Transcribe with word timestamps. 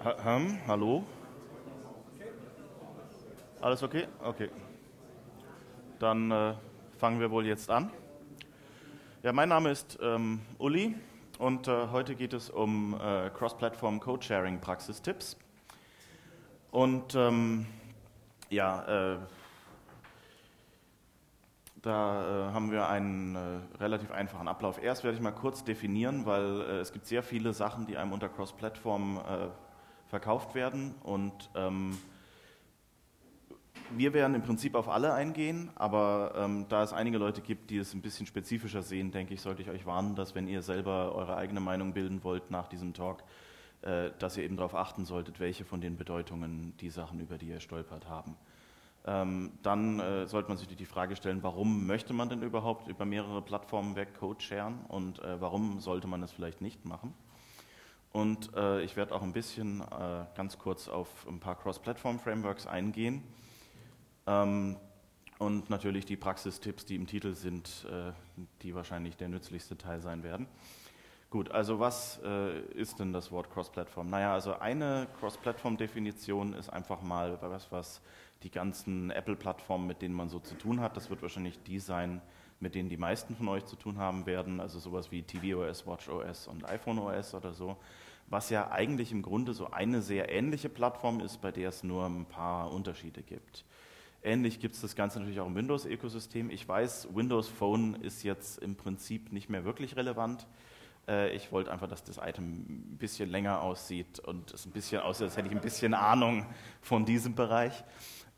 Hm, 0.00 0.60
hallo? 0.68 1.04
Alles 3.60 3.82
okay? 3.82 4.06
Okay. 4.22 4.48
Dann 5.98 6.30
äh, 6.30 6.54
fangen 6.98 7.18
wir 7.18 7.32
wohl 7.32 7.44
jetzt 7.44 7.68
an. 7.68 7.90
Ja, 9.24 9.32
mein 9.32 9.48
Name 9.48 9.72
ist 9.72 9.98
ähm, 10.00 10.40
Uli 10.58 10.94
und 11.40 11.66
äh, 11.66 11.88
heute 11.88 12.14
geht 12.14 12.32
es 12.32 12.48
um 12.48 12.94
äh, 12.94 13.28
Cross-Platform 13.30 13.98
Code-Sharing 13.98 14.60
Praxistipps. 14.60 15.36
Und 16.70 17.16
ähm, 17.16 17.66
ja, 18.50 19.14
äh, 19.14 19.18
da 21.82 22.50
äh, 22.50 22.52
haben 22.52 22.70
wir 22.70 22.88
einen 22.88 23.34
äh, 23.34 23.38
relativ 23.80 24.12
einfachen 24.12 24.46
Ablauf. 24.46 24.80
Erst 24.80 25.02
werde 25.02 25.16
ich 25.16 25.22
mal 25.22 25.32
kurz 25.32 25.64
definieren, 25.64 26.24
weil 26.24 26.60
es 26.60 26.92
gibt 26.92 27.06
sehr 27.06 27.24
viele 27.24 27.52
Sachen, 27.52 27.86
die 27.86 27.96
einem 27.96 28.12
unter 28.12 28.28
Cross-Platform 28.28 29.18
äh, 29.18 29.48
verkauft 30.08 30.54
werden 30.54 30.94
und 31.02 31.50
ähm, 31.54 31.98
wir 33.90 34.12
werden 34.12 34.34
im 34.34 34.42
Prinzip 34.42 34.74
auf 34.74 34.88
alle 34.88 35.14
eingehen, 35.14 35.70
aber 35.74 36.32
ähm, 36.36 36.66
da 36.68 36.82
es 36.82 36.92
einige 36.92 37.18
Leute 37.18 37.40
gibt, 37.40 37.70
die 37.70 37.78
es 37.78 37.94
ein 37.94 38.02
bisschen 38.02 38.26
spezifischer 38.26 38.82
sehen, 38.82 39.12
denke 39.12 39.34
ich, 39.34 39.40
sollte 39.40 39.62
ich 39.62 39.70
euch 39.70 39.86
warnen, 39.86 40.14
dass 40.14 40.34
wenn 40.34 40.46
ihr 40.46 40.62
selber 40.62 41.14
eure 41.14 41.36
eigene 41.36 41.60
Meinung 41.60 41.94
bilden 41.94 42.22
wollt 42.22 42.50
nach 42.50 42.68
diesem 42.68 42.92
Talk, 42.92 43.22
äh, 43.82 44.10
dass 44.18 44.36
ihr 44.36 44.44
eben 44.44 44.56
darauf 44.56 44.74
achten 44.74 45.04
solltet, 45.04 45.40
welche 45.40 45.64
von 45.64 45.80
den 45.80 45.96
Bedeutungen 45.96 46.74
die 46.80 46.90
Sachen, 46.90 47.20
über 47.20 47.38
die 47.38 47.48
ihr 47.48 47.60
stolpert, 47.60 48.08
haben. 48.08 48.36
Ähm, 49.06 49.52
dann 49.62 50.00
äh, 50.00 50.26
sollte 50.26 50.48
man 50.48 50.58
sich 50.58 50.68
die 50.68 50.84
Frage 50.84 51.16
stellen, 51.16 51.42
warum 51.42 51.86
möchte 51.86 52.12
man 52.12 52.28
denn 52.28 52.42
überhaupt 52.42 52.88
über 52.88 53.06
mehrere 53.06 53.40
Plattformen 53.40 53.96
weg 53.96 54.18
Code 54.18 54.42
sharen 54.42 54.84
und 54.88 55.20
äh, 55.20 55.40
warum 55.40 55.80
sollte 55.80 56.08
man 56.08 56.22
es 56.22 56.32
vielleicht 56.32 56.60
nicht 56.60 56.84
machen? 56.84 57.14
Und 58.12 58.54
äh, 58.54 58.82
ich 58.82 58.96
werde 58.96 59.14
auch 59.14 59.22
ein 59.22 59.32
bisschen 59.32 59.80
äh, 59.80 60.24
ganz 60.34 60.58
kurz 60.58 60.88
auf 60.88 61.26
ein 61.28 61.40
paar 61.40 61.56
Cross-Platform-Frameworks 61.56 62.66
eingehen. 62.66 63.22
Ähm, 64.26 64.76
und 65.38 65.70
natürlich 65.70 66.04
die 66.04 66.16
Praxistipps, 66.16 66.84
die 66.84 66.96
im 66.96 67.06
Titel 67.06 67.34
sind, 67.34 67.86
äh, 67.90 68.12
die 68.62 68.74
wahrscheinlich 68.74 69.16
der 69.16 69.28
nützlichste 69.28 69.78
Teil 69.78 70.00
sein 70.00 70.22
werden. 70.22 70.48
Gut, 71.30 71.50
also 71.50 71.78
was 71.78 72.20
äh, 72.24 72.58
ist 72.72 72.98
denn 72.98 73.12
das 73.12 73.30
Wort 73.30 73.50
Cross-Platform? 73.50 74.08
Naja, 74.08 74.32
also 74.32 74.58
eine 74.58 75.06
Cross-Platform-Definition 75.20 76.54
ist 76.54 76.70
einfach 76.70 77.02
mal 77.02 77.38
was, 77.42 77.70
was 77.70 78.00
die 78.42 78.50
ganzen 78.50 79.10
Apple-Plattformen, 79.10 79.86
mit 79.86 80.00
denen 80.00 80.14
man 80.14 80.28
so 80.28 80.38
zu 80.40 80.54
tun 80.54 80.80
hat, 80.80 80.96
das 80.96 81.10
wird 81.10 81.20
wahrscheinlich 81.20 81.62
die 81.64 81.80
sein, 81.80 82.22
mit 82.60 82.74
denen 82.74 82.88
die 82.88 82.96
meisten 82.96 83.36
von 83.36 83.48
euch 83.48 83.64
zu 83.66 83.76
tun 83.76 83.98
haben 83.98 84.26
werden, 84.26 84.60
also 84.60 84.78
sowas 84.78 85.10
wie 85.10 85.22
tvOS, 85.22 85.86
WatchOS 85.86 86.48
und 86.48 86.68
iPhoneOS 86.68 87.34
oder 87.34 87.52
so, 87.52 87.76
was 88.28 88.50
ja 88.50 88.70
eigentlich 88.70 89.12
im 89.12 89.22
Grunde 89.22 89.54
so 89.54 89.70
eine 89.70 90.02
sehr 90.02 90.30
ähnliche 90.30 90.68
Plattform 90.68 91.20
ist, 91.20 91.40
bei 91.40 91.52
der 91.52 91.70
es 91.70 91.82
nur 91.82 92.06
ein 92.06 92.26
paar 92.26 92.72
Unterschiede 92.72 93.22
gibt. 93.22 93.64
Ähnlich 94.22 94.58
gibt 94.58 94.74
es 94.74 94.80
das 94.80 94.96
Ganze 94.96 95.20
natürlich 95.20 95.40
auch 95.40 95.46
im 95.46 95.54
Windows-Ökosystem. 95.54 96.50
Ich 96.50 96.68
weiß, 96.68 97.08
Windows 97.14 97.48
Phone 97.48 97.94
ist 97.94 98.24
jetzt 98.24 98.58
im 98.58 98.74
Prinzip 98.74 99.32
nicht 99.32 99.48
mehr 99.48 99.64
wirklich 99.64 99.96
relevant. 99.96 100.46
Äh, 101.06 101.34
ich 101.34 101.52
wollte 101.52 101.70
einfach, 101.70 101.88
dass 101.88 102.02
das 102.02 102.18
Item 102.18 102.92
ein 102.94 102.96
bisschen 102.98 103.30
länger 103.30 103.62
aussieht 103.62 104.18
und 104.18 104.52
es 104.52 104.66
ein 104.66 104.72
bisschen 104.72 105.00
aussieht, 105.00 105.24
als 105.26 105.36
hätte 105.36 105.48
ich 105.48 105.54
ein 105.54 105.60
bisschen 105.60 105.94
Ahnung 105.94 106.46
von 106.82 107.04
diesem 107.04 107.36
Bereich. 107.36 107.84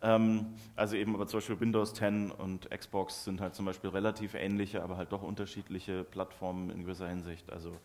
Ähm, 0.03 0.55
also 0.77 0.97
eben 0.97 1.15
aber 1.15 1.27
zum 1.27 1.39
Beispiel 1.39 1.61
Windows 1.61 1.93
10 1.95 2.31
und 2.31 2.71
Xbox 2.71 3.25
sind 3.25 3.41
halt 3.41 3.55
zum 3.55 3.67
Beispiel 3.67 3.91
relativ 3.91 4.35
ähnliche, 4.35 4.83
aber 4.83 4.97
halt 4.97 5.13
doch 5.13 5.23
unterschiedliche 5.23 6.05
Plattformen 6.05 6.71
in 6.71 6.83
gewisser 6.83 7.09
Hinsicht. 7.09 7.51
Also 7.53 7.77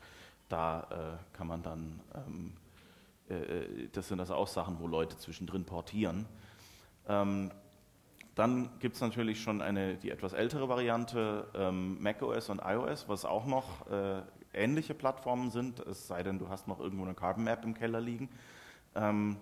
da 0.47 1.17
äh, 1.23 1.36
kann 1.36 1.47
man 1.47 1.61
dann, 1.61 1.99
ähm, 2.13 2.53
äh, 3.30 3.33
äh 3.33 3.89
das 3.91 4.08
sind 4.08 4.19
also 4.19 4.36
auch 4.36 4.47
Sachen, 4.47 4.80
wo 4.80 4.88
Leute 4.88 5.17
zwischendrin 5.17 5.66
portieren. 5.66 6.25
Ähm, 7.08 7.52
dann 8.36 8.69
gibt 8.80 8.95
es 8.95 9.02
natürlich 9.02 9.41
schon 9.41 9.61
eine, 9.61 9.95
die 9.95 10.11
etwas 10.11 10.33
ältere 10.33 10.67
Variante, 10.67 11.48
ähm, 11.54 12.02
macOS 12.02 12.49
und 12.49 12.61
iOS, 12.64 13.08
was 13.08 13.23
auch 13.23 13.45
noch 13.45 13.89
äh, 13.89 14.21
ähnliche 14.54 14.93
Plattformen 14.93 15.52
sind, 15.52 15.80
es 15.80 16.08
sei 16.08 16.23
denn, 16.23 16.39
du 16.39 16.49
hast 16.49 16.67
noch 16.67 16.80
irgendwo 16.80 17.05
eine 17.05 17.14
Carbon 17.14 17.43
Map 17.43 17.64
im 17.64 17.73
Keller 17.73 18.02
liegen. 18.02 18.30
Ähm, 18.93 19.37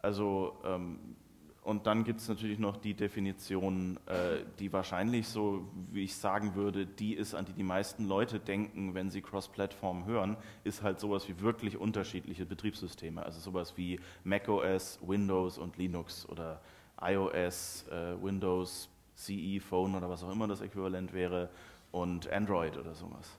also 0.00 0.56
ähm, 0.64 1.16
und 1.64 1.86
dann 1.86 2.02
gibt 2.02 2.18
es 2.18 2.28
natürlich 2.28 2.58
noch 2.58 2.76
die 2.76 2.94
Definition, 2.94 3.96
äh, 4.06 4.44
die 4.58 4.72
wahrscheinlich 4.72 5.28
so, 5.28 5.68
wie 5.92 6.02
ich 6.02 6.16
sagen 6.16 6.56
würde, 6.56 6.86
die 6.86 7.14
ist, 7.14 7.34
an 7.34 7.44
die 7.44 7.52
die 7.52 7.62
meisten 7.62 8.06
Leute 8.08 8.40
denken, 8.40 8.94
wenn 8.94 9.10
sie 9.10 9.22
Cross-Plattform 9.22 10.04
hören, 10.04 10.36
ist 10.64 10.82
halt 10.82 10.98
sowas 10.98 11.28
wie 11.28 11.40
wirklich 11.40 11.76
unterschiedliche 11.76 12.46
Betriebssysteme. 12.46 13.24
Also 13.24 13.38
sowas 13.38 13.74
wie 13.76 14.00
macOS, 14.24 14.98
Windows 15.06 15.56
und 15.56 15.76
Linux 15.76 16.28
oder 16.28 16.60
iOS, 17.00 17.86
äh, 17.90 18.20
Windows, 18.20 18.88
CE, 19.14 19.60
Phone 19.60 19.94
oder 19.94 20.10
was 20.10 20.24
auch 20.24 20.32
immer 20.32 20.48
das 20.48 20.62
Äquivalent 20.62 21.12
wäre 21.12 21.48
und 21.92 22.28
Android 22.32 22.76
oder 22.76 22.94
sowas. 22.94 23.38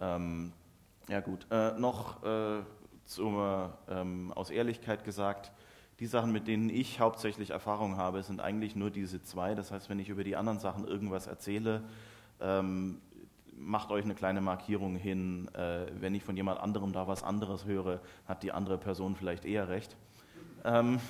Ähm, 0.00 0.52
ja 1.08 1.20
gut, 1.20 1.46
äh, 1.50 1.72
noch 1.78 2.22
äh, 2.22 2.62
zum, 3.06 3.70
ähm, 3.88 4.32
aus 4.34 4.50
Ehrlichkeit 4.50 5.04
gesagt, 5.04 5.52
die 6.00 6.06
Sachen, 6.06 6.32
mit 6.32 6.46
denen 6.46 6.68
ich 6.68 7.00
hauptsächlich 7.00 7.50
Erfahrung 7.50 7.96
habe, 7.96 8.22
sind 8.22 8.40
eigentlich 8.40 8.76
nur 8.76 8.90
diese 8.90 9.22
zwei. 9.22 9.54
Das 9.54 9.70
heißt, 9.70 9.88
wenn 9.88 9.98
ich 9.98 10.08
über 10.08 10.24
die 10.24 10.36
anderen 10.36 10.58
Sachen 10.58 10.86
irgendwas 10.86 11.26
erzähle, 11.26 11.82
ähm, 12.40 13.00
macht 13.58 13.90
euch 13.90 14.04
eine 14.04 14.14
kleine 14.14 14.40
Markierung 14.40 14.96
hin. 14.96 15.48
Äh, 15.54 15.86
wenn 15.98 16.14
ich 16.14 16.22
von 16.22 16.36
jemand 16.36 16.60
anderem 16.60 16.92
da 16.92 17.08
was 17.08 17.22
anderes 17.22 17.64
höre, 17.64 18.00
hat 18.26 18.42
die 18.42 18.52
andere 18.52 18.76
Person 18.76 19.16
vielleicht 19.16 19.46
eher 19.46 19.68
recht. 19.68 19.96
Ähm, 20.64 21.00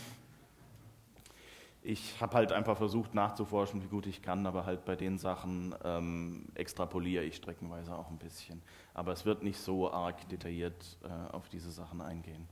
ich 1.82 2.20
habe 2.20 2.34
halt 2.34 2.52
einfach 2.52 2.76
versucht 2.76 3.14
nachzuforschen, 3.14 3.82
wie 3.82 3.86
gut 3.86 4.06
ich 4.06 4.20
kann, 4.20 4.44
aber 4.46 4.66
halt 4.66 4.84
bei 4.84 4.96
den 4.96 5.18
Sachen 5.18 5.74
ähm, 5.84 6.46
extrapoliere 6.54 7.22
ich 7.22 7.36
streckenweise 7.36 7.96
auch 7.96 8.10
ein 8.10 8.18
bisschen. 8.18 8.60
Aber 8.92 9.12
es 9.12 9.24
wird 9.24 9.42
nicht 9.42 9.58
so 9.58 9.92
arg 9.92 10.28
detailliert 10.28 10.98
äh, 11.04 11.32
auf 11.32 11.48
diese 11.48 11.70
Sachen 11.70 12.00
eingehen. 12.00 12.48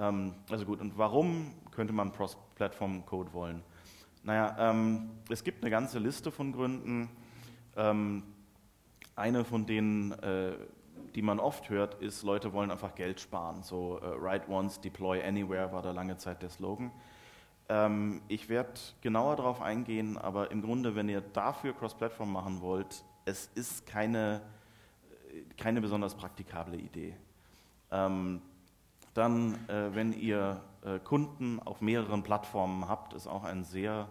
Ähm, 0.00 0.34
also 0.50 0.64
gut, 0.64 0.80
und 0.80 0.96
warum 0.96 1.52
könnte 1.70 1.92
man 1.92 2.12
Cross-Platform-Code 2.12 3.32
wollen? 3.32 3.62
Naja, 4.22 4.56
ähm, 4.58 5.10
es 5.28 5.44
gibt 5.44 5.62
eine 5.62 5.70
ganze 5.70 5.98
Liste 5.98 6.30
von 6.30 6.52
Gründen. 6.52 7.10
Ähm, 7.76 8.22
eine 9.14 9.44
von 9.44 9.66
denen, 9.66 10.12
äh, 10.12 10.52
die 11.14 11.22
man 11.22 11.38
oft 11.38 11.68
hört, 11.68 11.94
ist, 12.02 12.22
Leute 12.22 12.52
wollen 12.52 12.70
einfach 12.70 12.94
Geld 12.94 13.20
sparen. 13.20 13.62
So 13.62 13.98
äh, 13.98 14.20
Write 14.20 14.50
Once, 14.50 14.80
Deploy 14.80 15.22
Anywhere 15.22 15.72
war 15.72 15.82
da 15.82 15.92
lange 15.92 16.16
Zeit 16.16 16.42
der 16.42 16.50
Slogan. 16.50 16.90
Ähm, 17.68 18.22
ich 18.28 18.48
werde 18.48 18.72
genauer 19.02 19.36
darauf 19.36 19.60
eingehen, 19.60 20.16
aber 20.16 20.50
im 20.50 20.62
Grunde, 20.62 20.94
wenn 20.94 21.08
ihr 21.08 21.20
dafür 21.20 21.74
Cross-Platform 21.74 22.32
machen 22.32 22.60
wollt, 22.60 23.04
es 23.26 23.50
ist 23.54 23.86
keine, 23.86 24.40
keine 25.56 25.80
besonders 25.80 26.14
praktikable 26.14 26.76
Idee. 26.76 27.14
Ähm, 27.90 28.40
dann, 29.14 29.54
äh, 29.68 29.94
wenn 29.94 30.12
ihr 30.12 30.62
äh, 30.82 30.98
Kunden 30.98 31.60
auf 31.60 31.80
mehreren 31.80 32.22
Plattformen 32.22 32.88
habt, 32.88 33.12
ist 33.12 33.26
auch 33.26 33.44
ein 33.44 33.64
sehr 33.64 34.08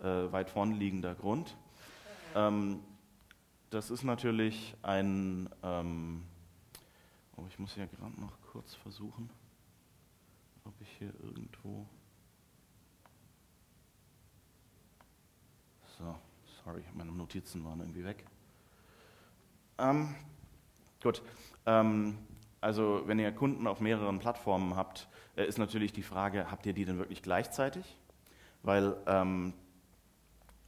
äh, 0.00 0.04
weit 0.04 0.50
vorn 0.50 0.72
liegender 0.72 1.14
Grund. 1.14 1.56
Ähm, 2.34 2.80
das 3.70 3.90
ist 3.90 4.04
natürlich 4.04 4.74
ein, 4.82 5.48
ähm, 5.62 6.22
oh, 7.36 7.44
ich 7.48 7.58
muss 7.58 7.74
ja 7.76 7.86
gerade 7.86 8.20
noch 8.20 8.40
kurz 8.52 8.74
versuchen, 8.74 9.30
ob 10.64 10.74
ich 10.80 10.88
hier 10.98 11.12
irgendwo. 11.22 11.86
So, 15.98 16.14
sorry, 16.62 16.84
meine 16.94 17.12
Notizen 17.12 17.64
waren 17.64 17.80
irgendwie 17.80 18.04
weg. 18.04 18.24
Ähm, 19.78 20.14
gut. 21.02 21.22
Ähm, 21.64 22.18
also 22.66 23.02
wenn 23.06 23.20
ihr 23.20 23.30
Kunden 23.30 23.68
auf 23.68 23.80
mehreren 23.80 24.18
Plattformen 24.18 24.74
habt, 24.74 25.06
äh, 25.36 25.46
ist 25.46 25.56
natürlich 25.56 25.92
die 25.92 26.02
Frage, 26.02 26.50
habt 26.50 26.66
ihr 26.66 26.72
die 26.72 26.84
denn 26.84 26.98
wirklich 26.98 27.22
gleichzeitig? 27.22 27.96
Weil 28.64 28.96
ähm, 29.06 29.52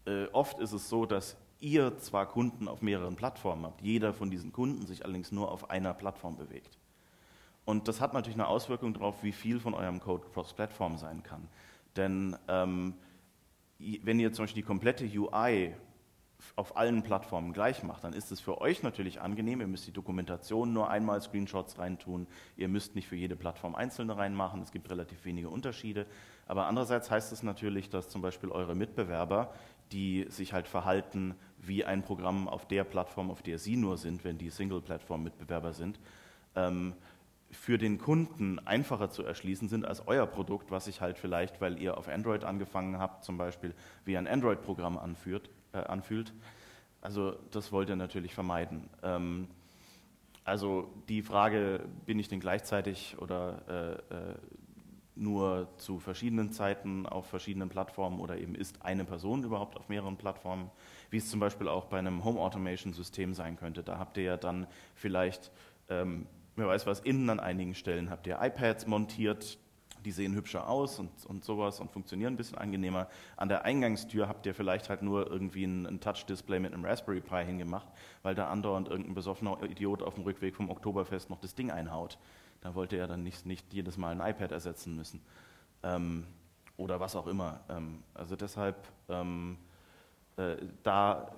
äh, 0.06 0.26
oft 0.26 0.60
ist 0.60 0.70
es 0.70 0.88
so, 0.88 1.06
dass 1.06 1.36
ihr 1.58 1.98
zwar 1.98 2.26
Kunden 2.26 2.68
auf 2.68 2.82
mehreren 2.82 3.16
Plattformen 3.16 3.64
habt, 3.64 3.82
jeder 3.82 4.14
von 4.14 4.30
diesen 4.30 4.52
Kunden 4.52 4.86
sich 4.86 5.04
allerdings 5.04 5.32
nur 5.32 5.50
auf 5.50 5.70
einer 5.70 5.92
Plattform 5.92 6.36
bewegt. 6.36 6.78
Und 7.64 7.88
das 7.88 8.00
hat 8.00 8.14
natürlich 8.14 8.36
eine 8.36 8.46
Auswirkung 8.46 8.94
darauf, 8.94 9.24
wie 9.24 9.32
viel 9.32 9.58
von 9.58 9.74
eurem 9.74 9.98
Code 9.98 10.24
cross-Plattform 10.32 10.98
sein 10.98 11.24
kann. 11.24 11.48
Denn 11.96 12.36
ähm, 12.46 12.94
wenn 13.78 14.20
ihr 14.20 14.32
zum 14.32 14.44
Beispiel 14.44 14.62
die 14.62 14.66
komplette 14.66 15.04
UI 15.04 15.74
auf 16.56 16.76
allen 16.76 17.02
Plattformen 17.02 17.52
gleich 17.52 17.82
macht, 17.82 18.04
dann 18.04 18.12
ist 18.12 18.30
es 18.30 18.40
für 18.40 18.60
euch 18.60 18.82
natürlich 18.82 19.20
angenehm. 19.20 19.60
Ihr 19.60 19.66
müsst 19.66 19.86
die 19.86 19.92
Dokumentation 19.92 20.72
nur 20.72 20.88
einmal 20.90 21.20
Screenshots 21.20 21.78
reintun. 21.78 22.26
Ihr 22.56 22.68
müsst 22.68 22.94
nicht 22.94 23.08
für 23.08 23.16
jede 23.16 23.36
Plattform 23.36 23.74
einzelne 23.74 24.16
reinmachen. 24.16 24.62
Es 24.62 24.72
gibt 24.72 24.90
relativ 24.90 25.24
wenige 25.24 25.50
Unterschiede. 25.50 26.06
Aber 26.46 26.66
andererseits 26.66 27.10
heißt 27.10 27.32
es 27.32 27.42
natürlich, 27.42 27.90
dass 27.90 28.08
zum 28.08 28.22
Beispiel 28.22 28.50
eure 28.50 28.74
Mitbewerber, 28.74 29.52
die 29.92 30.26
sich 30.28 30.52
halt 30.52 30.68
verhalten 30.68 31.34
wie 31.58 31.84
ein 31.84 32.02
Programm 32.02 32.48
auf 32.48 32.66
der 32.66 32.84
Plattform, 32.84 33.30
auf 33.30 33.42
der 33.42 33.58
sie 33.58 33.76
nur 33.76 33.96
sind, 33.98 34.24
wenn 34.24 34.38
die 34.38 34.50
Single-Plattform-Mitbewerber 34.50 35.72
sind, 35.72 35.98
ähm, 36.54 36.94
für 37.50 37.78
den 37.78 37.98
Kunden 37.98 38.58
einfacher 38.60 39.10
zu 39.10 39.24
erschließen 39.24 39.68
sind 39.68 39.86
als 39.86 40.06
euer 40.06 40.26
Produkt, 40.26 40.70
was 40.70 40.84
sich 40.84 41.00
halt 41.00 41.18
vielleicht, 41.18 41.60
weil 41.60 41.78
ihr 41.80 41.96
auf 41.96 42.08
Android 42.08 42.44
angefangen 42.44 42.98
habt, 42.98 43.24
zum 43.24 43.38
Beispiel 43.38 43.74
wie 44.04 44.16
ein 44.18 44.26
Android-Programm 44.26 44.96
äh, 44.96 45.00
anfühlt. 45.86 46.32
Also 47.00 47.36
das 47.50 47.72
wollt 47.72 47.88
ihr 47.88 47.96
natürlich 47.96 48.34
vermeiden. 48.34 48.88
Ähm, 49.02 49.48
also 50.44 50.90
die 51.08 51.22
Frage, 51.22 51.84
bin 52.06 52.18
ich 52.18 52.28
denn 52.28 52.40
gleichzeitig 52.40 53.16
oder 53.18 54.00
äh, 54.10 54.14
äh, 54.14 54.34
nur 55.14 55.68
zu 55.76 55.98
verschiedenen 55.98 56.52
Zeiten 56.52 57.06
auf 57.06 57.26
verschiedenen 57.26 57.68
Plattformen 57.68 58.20
oder 58.20 58.38
eben 58.38 58.54
ist 58.54 58.82
eine 58.82 59.04
Person 59.04 59.42
überhaupt 59.42 59.76
auf 59.76 59.88
mehreren 59.88 60.16
Plattformen, 60.16 60.70
wie 61.10 61.18
es 61.18 61.28
zum 61.28 61.40
Beispiel 61.40 61.68
auch 61.68 61.86
bei 61.86 61.98
einem 61.98 62.24
Home 62.24 62.40
Automation 62.40 62.92
System 62.92 63.34
sein 63.34 63.56
könnte. 63.56 63.82
Da 63.82 63.98
habt 63.98 64.16
ihr 64.16 64.24
ja 64.24 64.36
dann 64.36 64.66
vielleicht 64.94 65.50
ähm, 65.88 66.26
wer 66.58 66.66
weiß 66.66 66.86
was, 66.86 67.00
innen 67.00 67.30
an 67.30 67.40
einigen 67.40 67.74
Stellen 67.74 68.10
habt 68.10 68.26
ihr 68.26 68.38
iPads 68.40 68.86
montiert, 68.86 69.58
die 70.04 70.12
sehen 70.12 70.34
hübscher 70.34 70.68
aus 70.68 70.98
und, 70.98 71.10
und 71.26 71.44
sowas 71.44 71.80
und 71.80 71.90
funktionieren 71.90 72.34
ein 72.34 72.36
bisschen 72.36 72.58
angenehmer. 72.58 73.08
An 73.36 73.48
der 73.48 73.64
Eingangstür 73.64 74.28
habt 74.28 74.46
ihr 74.46 74.54
vielleicht 74.54 74.88
halt 74.88 75.02
nur 75.02 75.30
irgendwie 75.30 75.64
ein, 75.64 75.86
ein 75.86 76.00
Touch-Display 76.00 76.60
mit 76.60 76.72
einem 76.72 76.84
Raspberry 76.84 77.20
Pi 77.20 77.44
hingemacht, 77.44 77.88
weil 78.22 78.34
da 78.34 78.48
andauernd 78.48 78.88
irgendein 78.88 79.14
besoffener 79.14 79.62
Idiot 79.62 80.02
auf 80.02 80.14
dem 80.14 80.24
Rückweg 80.24 80.56
vom 80.56 80.70
Oktoberfest 80.70 81.30
noch 81.30 81.40
das 81.40 81.54
Ding 81.54 81.70
einhaut. 81.70 82.18
Da 82.60 82.74
wollte 82.74 82.96
er 82.96 83.06
dann 83.06 83.22
nicht, 83.22 83.46
nicht 83.46 83.72
jedes 83.72 83.96
Mal 83.96 84.18
ein 84.18 84.30
iPad 84.30 84.52
ersetzen 84.52 84.96
müssen. 84.96 85.20
Ähm, 85.82 86.24
oder 86.76 87.00
was 87.00 87.16
auch 87.16 87.26
immer. 87.26 87.60
Ähm, 87.68 88.02
also 88.14 88.36
deshalb, 88.36 88.76
ähm, 89.08 89.58
äh, 90.36 90.56
da 90.82 91.32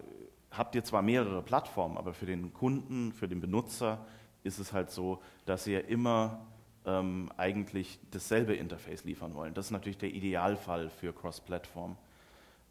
habt 0.50 0.74
ihr 0.74 0.84
zwar 0.84 1.02
mehrere 1.02 1.42
Plattformen, 1.42 1.96
aber 1.96 2.12
für 2.12 2.26
den 2.26 2.52
Kunden, 2.52 3.12
für 3.12 3.28
den 3.28 3.40
Benutzer 3.40 3.98
ist 4.42 4.58
es 4.58 4.72
halt 4.72 4.90
so, 4.90 5.20
dass 5.46 5.66
ja 5.66 5.80
immer 5.80 6.46
ähm, 6.86 7.30
eigentlich 7.36 7.98
dasselbe 8.10 8.54
Interface 8.54 9.04
liefern 9.04 9.34
wollen. 9.34 9.54
Das 9.54 9.66
ist 9.66 9.70
natürlich 9.70 9.98
der 9.98 10.10
Idealfall 10.10 10.90
für 10.90 11.12
Cross-Plattform. 11.12 11.96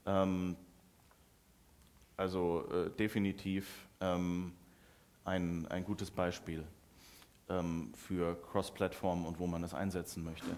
Ähm, 0.05 0.55
also 2.17 2.65
äh, 2.71 2.89
definitiv 2.97 3.87
ähm, 4.01 4.53
ein, 5.25 5.67
ein 5.67 5.83
gutes 5.85 6.11
Beispiel 6.11 6.63
ähm, 7.49 7.93
für 7.95 8.35
Cross-Plattform 8.51 9.25
und 9.25 9.39
wo 9.39 9.47
man 9.47 9.61
das 9.61 9.73
einsetzen 9.73 10.23
möchte. 10.23 10.49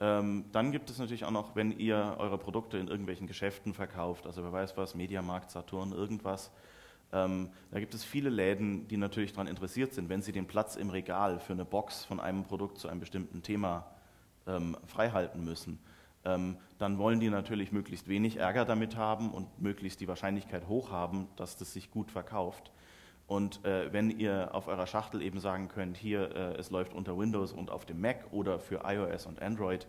Ähm, 0.00 0.44
dann 0.52 0.72
gibt 0.72 0.90
es 0.90 0.98
natürlich 0.98 1.24
auch 1.24 1.30
noch, 1.30 1.54
wenn 1.54 1.78
ihr 1.78 2.16
eure 2.18 2.36
Produkte 2.36 2.76
in 2.76 2.88
irgendwelchen 2.88 3.26
Geschäften 3.26 3.72
verkauft, 3.72 4.26
also 4.26 4.42
wer 4.42 4.52
weiß 4.52 4.76
was, 4.76 4.94
Mediamarkt, 4.94 5.50
Saturn, 5.50 5.92
irgendwas, 5.92 6.50
ähm, 7.12 7.50
da 7.70 7.80
gibt 7.80 7.94
es 7.94 8.04
viele 8.04 8.30
Läden, 8.30 8.88
die 8.88 8.96
natürlich 8.96 9.32
daran 9.32 9.46
interessiert 9.46 9.92
sind, 9.92 10.08
wenn 10.08 10.22
sie 10.22 10.32
den 10.32 10.46
Platz 10.46 10.76
im 10.76 10.90
Regal 10.90 11.38
für 11.40 11.52
eine 11.52 11.64
Box 11.64 12.04
von 12.04 12.20
einem 12.20 12.44
Produkt 12.44 12.78
zu 12.78 12.88
einem 12.88 13.00
bestimmten 13.00 13.42
Thema 13.42 13.86
ähm, 14.46 14.76
freihalten 14.86 15.44
müssen. 15.44 15.78
Ähm, 16.24 16.56
dann 16.78 16.98
wollen 16.98 17.20
die 17.20 17.30
natürlich 17.30 17.72
möglichst 17.72 18.08
wenig 18.08 18.36
Ärger 18.36 18.64
damit 18.64 18.96
haben 18.96 19.30
und 19.30 19.60
möglichst 19.60 20.00
die 20.00 20.08
Wahrscheinlichkeit 20.08 20.68
hoch 20.68 20.90
haben, 20.90 21.28
dass 21.36 21.56
das 21.56 21.72
sich 21.72 21.90
gut 21.90 22.10
verkauft. 22.10 22.72
Und 23.26 23.64
äh, 23.64 23.92
wenn 23.92 24.10
ihr 24.10 24.54
auf 24.54 24.68
eurer 24.68 24.86
Schachtel 24.86 25.22
eben 25.22 25.40
sagen 25.40 25.68
könnt, 25.68 25.96
hier, 25.96 26.34
äh, 26.34 26.54
es 26.58 26.70
läuft 26.70 26.92
unter 26.92 27.18
Windows 27.18 27.52
und 27.52 27.70
auf 27.70 27.86
dem 27.86 28.00
Mac 28.00 28.26
oder 28.30 28.58
für 28.58 28.82
iOS 28.84 29.26
und 29.26 29.40
Android, 29.40 29.86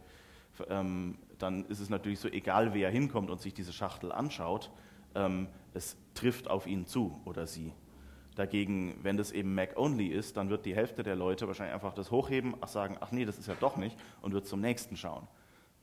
ähm, 0.69 1.17
dann 1.39 1.65
ist 1.65 1.79
es 1.79 1.89
natürlich 1.89 2.19
so, 2.19 2.27
egal 2.27 2.73
wer 2.73 2.89
hinkommt 2.89 3.29
und 3.29 3.41
sich 3.41 3.53
diese 3.53 3.73
Schachtel 3.73 4.11
anschaut, 4.11 4.71
ähm, 5.15 5.47
es 5.73 5.97
trifft 6.13 6.49
auf 6.49 6.67
ihn 6.67 6.85
zu 6.85 7.21
oder 7.25 7.47
sie. 7.47 7.73
Dagegen, 8.35 8.97
wenn 9.03 9.17
das 9.17 9.31
eben 9.31 9.53
Mac-only 9.53 10.07
ist, 10.07 10.37
dann 10.37 10.49
wird 10.49 10.65
die 10.65 10.75
Hälfte 10.75 11.03
der 11.03 11.15
Leute 11.15 11.47
wahrscheinlich 11.47 11.75
einfach 11.75 11.93
das 11.93 12.09
hochheben, 12.09 12.55
ach 12.61 12.67
sagen, 12.67 12.97
ach 12.99 13.11
nee, 13.11 13.25
das 13.25 13.37
ist 13.37 13.47
ja 13.47 13.55
doch 13.59 13.77
nicht 13.77 13.97
und 14.21 14.33
wird 14.33 14.47
zum 14.47 14.59
nächsten 14.59 14.97
schauen. 14.97 15.27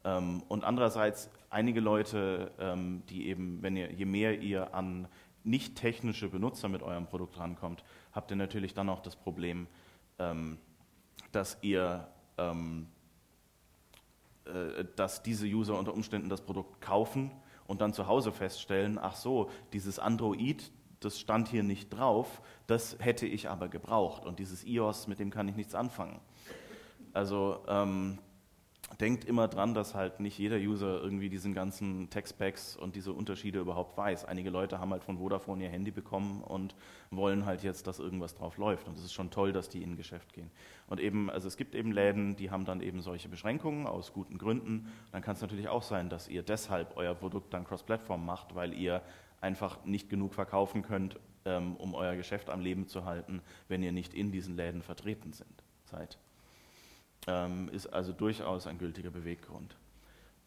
Ähm, 0.05 0.43
und 0.49 0.65
andererseits 0.65 1.31
einige 1.49 1.81
Leute, 1.81 2.51
ähm, 2.59 3.03
die 3.09 3.29
eben, 3.29 3.63
wenn 3.63 3.77
ihr, 3.77 3.93
je 3.93 4.05
mehr 4.05 4.41
ihr 4.41 4.75
an 4.75 5.07
nicht 5.45 5.77
technische 5.77 6.29
Benutzer 6.29 6.69
mit 6.69 6.83
eurem 6.83 7.07
Produkt 7.07 7.39
rankommt, 7.39 7.85
habt 8.13 8.31
ihr 8.31 8.37
natürlich 8.37 8.75
dann 8.75 8.89
auch 8.89 9.01
das 9.01 9.15
Problem, 9.17 9.69
ähm, 10.19 10.59
dass 11.33 11.59
ihr 11.63 12.09
ähm, 12.37 12.89
äh, 14.45 14.85
dass 14.97 15.23
diese 15.23 15.47
User 15.47 15.79
unter 15.79 15.95
Umständen 15.95 16.29
das 16.29 16.41
Produkt 16.41 16.81
kaufen 16.81 17.31
und 17.71 17.81
dann 17.81 17.93
zu 17.93 18.09
Hause 18.09 18.33
feststellen, 18.33 18.99
ach 19.01 19.15
so, 19.15 19.49
dieses 19.73 20.01
Android, 20.01 20.73
das 20.99 21.21
stand 21.21 21.47
hier 21.47 21.63
nicht 21.63 21.89
drauf, 21.91 22.43
das 22.67 22.97
hätte 22.99 23.27
ich 23.27 23.49
aber 23.49 23.69
gebraucht 23.69 24.27
und 24.27 24.41
dieses 24.41 24.65
iOS, 24.65 25.07
mit 25.07 25.21
dem 25.21 25.31
kann 25.31 25.47
ich 25.47 25.55
nichts 25.55 25.77
anfangen. 25.77 26.19
Also 27.13 27.63
ähm, 27.69 28.19
denkt 28.99 29.25
immer 29.25 29.49
dran, 29.49 29.75
dass 29.75 29.95
halt 29.95 30.21
nicht 30.21 30.39
jeder 30.39 30.57
User 30.57 31.01
irgendwie 31.01 31.29
diesen 31.29 31.55
ganzen 31.55 32.11
Tech-Specs 32.11 32.77
und 32.77 32.97
diese 32.97 33.13
Unterschiede 33.13 33.61
überhaupt 33.61 33.97
weiß. 33.97 34.25
Einige 34.25 34.51
Leute 34.51 34.79
haben 34.79 34.91
halt 34.91 35.05
von 35.05 35.19
Vodafone 35.19 35.65
ihr 35.65 35.71
Handy 35.71 35.91
bekommen 35.91 36.43
und 36.43 36.75
wollen 37.11 37.47
halt 37.47 37.63
jetzt, 37.63 37.87
dass 37.87 37.99
irgendwas 37.99 38.35
drauf 38.35 38.57
läuft. 38.57 38.89
Und 38.89 38.99
es 38.99 39.05
ist 39.05 39.13
schon 39.13 39.31
toll, 39.31 39.53
dass 39.53 39.69
die 39.69 39.83
in 39.83 39.93
ein 39.93 39.97
Geschäft 39.97 40.33
gehen. 40.33 40.51
Und 40.89 41.01
eben, 41.01 41.31
also 41.31 41.47
es 41.47 41.57
gibt 41.57 41.75
eben 41.75 41.93
Läden, 41.93 42.37
die 42.37 42.51
haben 42.51 42.65
dann 42.65 42.81
eben 42.81 43.01
solche 43.01 43.29
Beschränkungen 43.29 43.87
aus 43.87 44.13
guten 44.13 44.39
Gründen. 44.39 44.91
Dann 45.13 45.23
kann 45.23 45.35
es 45.35 45.41
natürlich 45.41 45.69
auch 45.69 45.83
sein, 45.83 46.09
dass 46.09 46.29
ihr 46.29 46.43
deshalb 46.43 46.97
euer 46.97 47.15
Produkt 47.15 47.55
dann 47.55 47.65
cross-Plattform 47.65 48.25
macht, 48.25 48.55
weil 48.55 48.75
ihr 48.75 49.03
einfach 49.41 49.85
nicht 49.85 50.11
genug 50.11 50.35
verkaufen 50.35 50.83
könnt, 50.83 51.19
ähm, 51.45 51.77
um 51.77 51.95
euer 51.95 52.17
Geschäft 52.17 52.51
am 52.51 52.61
Leben 52.61 52.87
zu 52.87 53.05
halten, 53.05 53.41
wenn 53.69 53.83
ihr 53.83 53.93
nicht 53.93 54.15
in 54.15 54.33
diesen 54.33 54.57
Läden 54.57 54.83
vertreten 54.83 55.33
seid 55.85 56.19
ist 57.73 57.87
also 57.87 58.13
durchaus 58.13 58.67
ein 58.67 58.79
gültiger 58.79 59.11
Beweggrund. 59.11 59.77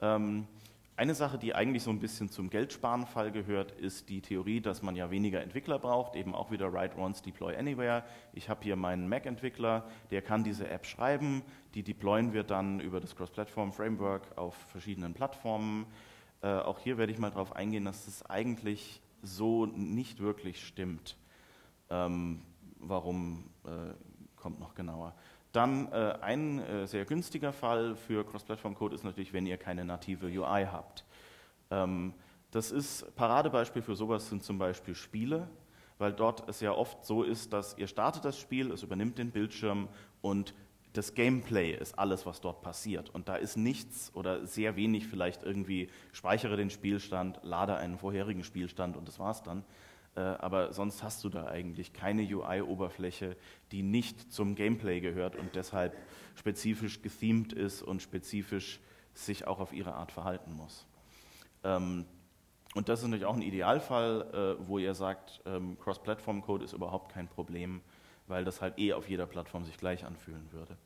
Ähm, 0.02 0.48
eine 0.96 1.16
Sache, 1.16 1.40
die 1.40 1.56
eigentlich 1.56 1.82
so 1.82 1.90
ein 1.90 2.00
bisschen 2.00 2.30
zum 2.30 2.52
Geldsparenfall 2.52 3.32
gehört, 3.32 3.72
ist 3.72 4.10
die 4.10 4.22
Theorie, 4.22 4.62
dass 4.62 4.84
man 4.84 4.96
ja 4.96 5.10
weniger 5.10 5.42
Entwickler 5.42 5.80
braucht, 5.80 6.16
eben 6.16 6.36
auch 6.36 6.52
wieder 6.52 6.72
Write 6.72 7.00
Once, 7.00 7.24
Deploy 7.24 7.56
Anywhere. 7.56 8.04
Ich 8.32 8.48
habe 8.48 8.64
hier 8.64 8.76
meinen 8.76 9.10
Mac-Entwickler, 9.10 9.90
der 10.12 10.22
kann 10.22 10.44
diese 10.44 10.68
App 10.70 10.86
schreiben, 10.86 11.42
die 11.74 11.82
deployen 11.82 12.32
wir 12.34 12.44
dann 12.44 12.80
über 12.80 13.00
das 13.00 13.16
Cross-Platform-Framework 13.16 14.38
auf 14.38 14.54
verschiedenen 14.68 15.16
Plattformen. 15.16 15.88
Äh, 16.44 16.50
auch 16.50 16.78
hier 16.78 17.00
werde 17.00 17.12
ich 17.12 17.18
mal 17.18 17.32
darauf 17.32 17.56
eingehen, 17.56 17.86
dass 17.86 18.06
das 18.06 18.24
eigentlich 18.28 19.02
so 19.24 19.66
nicht 19.66 20.20
wirklich 20.20 20.64
stimmt. 20.64 21.18
Ähm, 21.90 22.44
warum 22.78 23.50
äh, 23.66 23.96
kommt 24.36 24.60
noch 24.60 24.76
genauer. 24.76 25.16
Dann 25.54 25.92
äh, 25.92 26.18
ein 26.20 26.60
äh, 26.60 26.88
sehr 26.88 27.06
günstiger 27.06 27.54
Fall 27.54 27.96
für 27.96 28.26
Cross-Platform-Code 28.26 28.96
ist 28.96 29.04
natürlich, 29.04 29.34
wenn 29.34 29.46
ihr 29.46 29.58
keine 29.58 29.86
native 29.86 30.26
UI 30.26 30.66
habt. 30.66 31.06
Ähm, 31.70 32.14
das 32.50 32.72
ist 32.72 33.16
Paradebeispiel 33.16 33.84
für 33.84 33.96
sowas 33.96 34.28
sind 34.28 34.44
zum 34.44 34.58
Beispiel 34.58 34.96
Spiele, 34.96 35.48
weil 36.00 36.12
dort 36.12 36.50
es 36.50 36.60
ja 36.60 36.72
oft 36.72 37.06
so 37.06 37.22
ist, 37.22 37.54
dass 37.54 37.78
ihr 37.78 37.88
startet 37.88 38.26
das 38.26 38.40
Spiel, 38.40 38.72
es 38.72 38.82
übernimmt 38.82 39.20
den 39.20 39.30
Bildschirm 39.30 39.90
und 40.22 40.56
das 40.94 41.14
Gameplay 41.14 41.72
ist 41.72 42.00
alles, 42.00 42.26
was 42.26 42.42
dort 42.42 42.62
passiert. 42.62 43.12
Und 43.12 43.28
da 43.28 43.36
ist 43.36 43.56
nichts 43.56 44.12
oder 44.16 44.48
sehr 44.48 44.76
wenig 44.76 45.08
vielleicht 45.08 45.44
irgendwie, 45.44 45.90
speichere 46.14 46.58
den 46.58 46.72
Spielstand, 46.72 47.40
lade 47.44 47.76
einen 47.76 48.00
vorherigen 48.00 48.44
Spielstand 48.44 48.98
und 48.98 49.08
das 49.08 49.20
war's 49.20 49.44
dann, 49.44 49.64
aber 50.20 50.74
sonst 50.74 51.02
hast 51.02 51.24
du 51.24 51.30
da 51.30 51.48
eigentlich 51.48 51.94
keine 51.94 52.22
UI-Oberfläche, 52.22 53.36
die 53.72 53.82
nicht 53.82 54.32
zum 54.32 54.56
Gameplay 54.56 55.00
gehört 55.00 55.36
und 55.36 55.56
deshalb 55.56 55.98
spezifisch 56.36 57.02
gethemed 57.02 57.54
ist 57.54 57.82
und 57.82 58.02
spezifisch 58.02 58.80
sich 59.14 59.48
auch 59.48 59.60
auf 59.60 59.74
ihre 59.74 59.94
Art 59.96 60.12
verhalten 60.12 60.54
muss. 60.54 60.86
Ähm, 61.64 62.06
und 62.74 62.90
das 62.90 63.00
ist 63.00 63.06
natürlich 63.06 63.26
auch 63.26 63.36
ein 63.36 63.42
Idealfall, 63.42 64.58
äh, 64.60 64.68
wo 64.68 64.80
ihr 64.80 64.96
sagt, 64.96 65.42
ähm, 65.46 65.78
Cross-Platform-Code 65.80 66.66
ist 66.66 66.74
überhaupt 66.74 67.12
kein 67.12 67.28
Problem, 67.28 67.82
weil 68.28 68.44
das 68.46 68.62
halt 68.62 68.80
eh 68.80 68.94
auf 68.94 69.08
jeder 69.08 69.28
Plattform 69.28 69.64
sich 69.64 69.78
gleich 69.78 70.06
anfühlen 70.06 70.52
würde. 70.52 70.78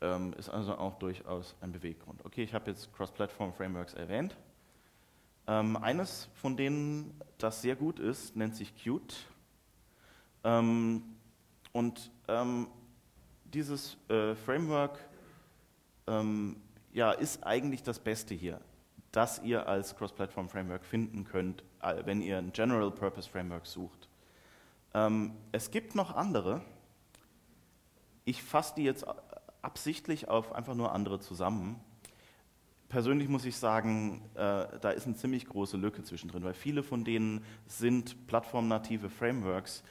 Ähm, 0.00 0.32
ist 0.38 0.48
also 0.48 0.76
auch 0.76 0.98
durchaus 0.98 1.54
ein 1.60 1.72
Beweggrund. 1.72 2.24
Okay, 2.24 2.42
ich 2.42 2.54
habe 2.54 2.70
jetzt 2.70 2.92
Cross-Platform-Frameworks 2.94 3.92
erwähnt. 3.94 4.34
Ähm, 5.46 5.76
eines 5.76 6.28
von 6.34 6.56
denen, 6.56 7.20
das 7.38 7.62
sehr 7.62 7.76
gut 7.76 7.98
ist, 7.98 8.36
nennt 8.36 8.54
sich 8.54 8.74
Qt. 8.74 9.26
Ähm, 10.44 11.02
und 11.72 12.10
ähm, 12.28 12.68
dieses 13.44 13.96
äh, 14.08 14.34
Framework 14.34 14.98
ähm, 16.06 16.56
ja, 16.92 17.12
ist 17.12 17.44
eigentlich 17.44 17.82
das 17.82 17.98
Beste 17.98 18.34
hier, 18.34 18.60
das 19.12 19.40
ihr 19.42 19.68
als 19.68 19.96
Cross-Platform-Framework 19.96 20.84
finden 20.84 21.24
könnt, 21.24 21.62
äh, 21.82 22.02
wenn 22.04 22.22
ihr 22.22 22.38
ein 22.38 22.52
General-Purpose-Framework 22.52 23.66
sucht. 23.66 24.08
Ähm, 24.94 25.34
es 25.52 25.70
gibt 25.70 25.94
noch 25.94 26.14
andere. 26.14 26.62
Ich 28.24 28.42
fasse 28.42 28.74
die 28.76 28.84
jetzt 28.84 29.04
absichtlich 29.62 30.28
auf 30.28 30.52
einfach 30.52 30.74
nur 30.74 30.92
andere 30.92 31.20
zusammen 31.20 31.80
persönlich 32.90 33.28
muss 33.28 33.46
ich 33.46 33.56
sagen, 33.56 34.20
äh, 34.34 34.66
da 34.80 34.90
ist 34.90 35.06
eine 35.06 35.16
ziemlich 35.16 35.46
große 35.46 35.78
Lücke 35.78 36.02
zwischendrin, 36.02 36.44
weil 36.44 36.52
viele 36.52 36.82
von 36.82 37.04
denen 37.04 37.42
sind 37.66 38.26
plattformnative 38.26 39.08
Frameworks, 39.08 39.82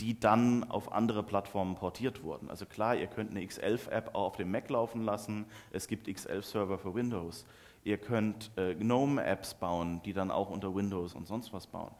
die 0.00 0.18
dann 0.18 0.64
auf 0.64 0.90
andere 0.90 1.22
Plattformen 1.22 1.76
portiert 1.76 2.22
wurden. 2.24 2.50
Also 2.50 2.66
klar, 2.66 2.96
ihr 2.96 3.06
könnt 3.06 3.30
eine 3.30 3.40
X11-App 3.40 4.14
auch 4.14 4.28
auf 4.28 4.36
dem 4.36 4.50
Mac 4.50 4.68
laufen 4.70 5.04
lassen. 5.04 5.44
Es 5.70 5.86
gibt 5.86 6.08
X11-Server 6.08 6.78
für 6.78 6.94
Windows. 6.94 7.46
Ihr 7.84 7.98
könnt 7.98 8.50
äh, 8.56 8.74
GNOME-Apps 8.74 9.54
bauen, 9.54 10.00
die 10.04 10.12
dann 10.12 10.30
auch 10.30 10.50
unter 10.50 10.74
Windows 10.74 11.14
und 11.14 11.26
sonst 11.26 11.52
was 11.52 11.66
bauen. 11.66 11.92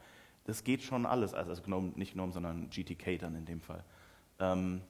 Das 0.45 0.63
geht 0.63 0.81
schon 0.81 1.05
alles. 1.05 1.33
Also, 1.33 1.51
also 1.51 1.61
GNOME, 1.61 1.93
nicht 1.95 2.13
GNOME, 2.13 2.33
sondern 2.33 2.69
GTK 2.69 3.19
dann 3.19 3.35
in 3.35 3.45
dem 3.45 3.61
Fall. 3.61 3.83
Ähm, 4.39 4.81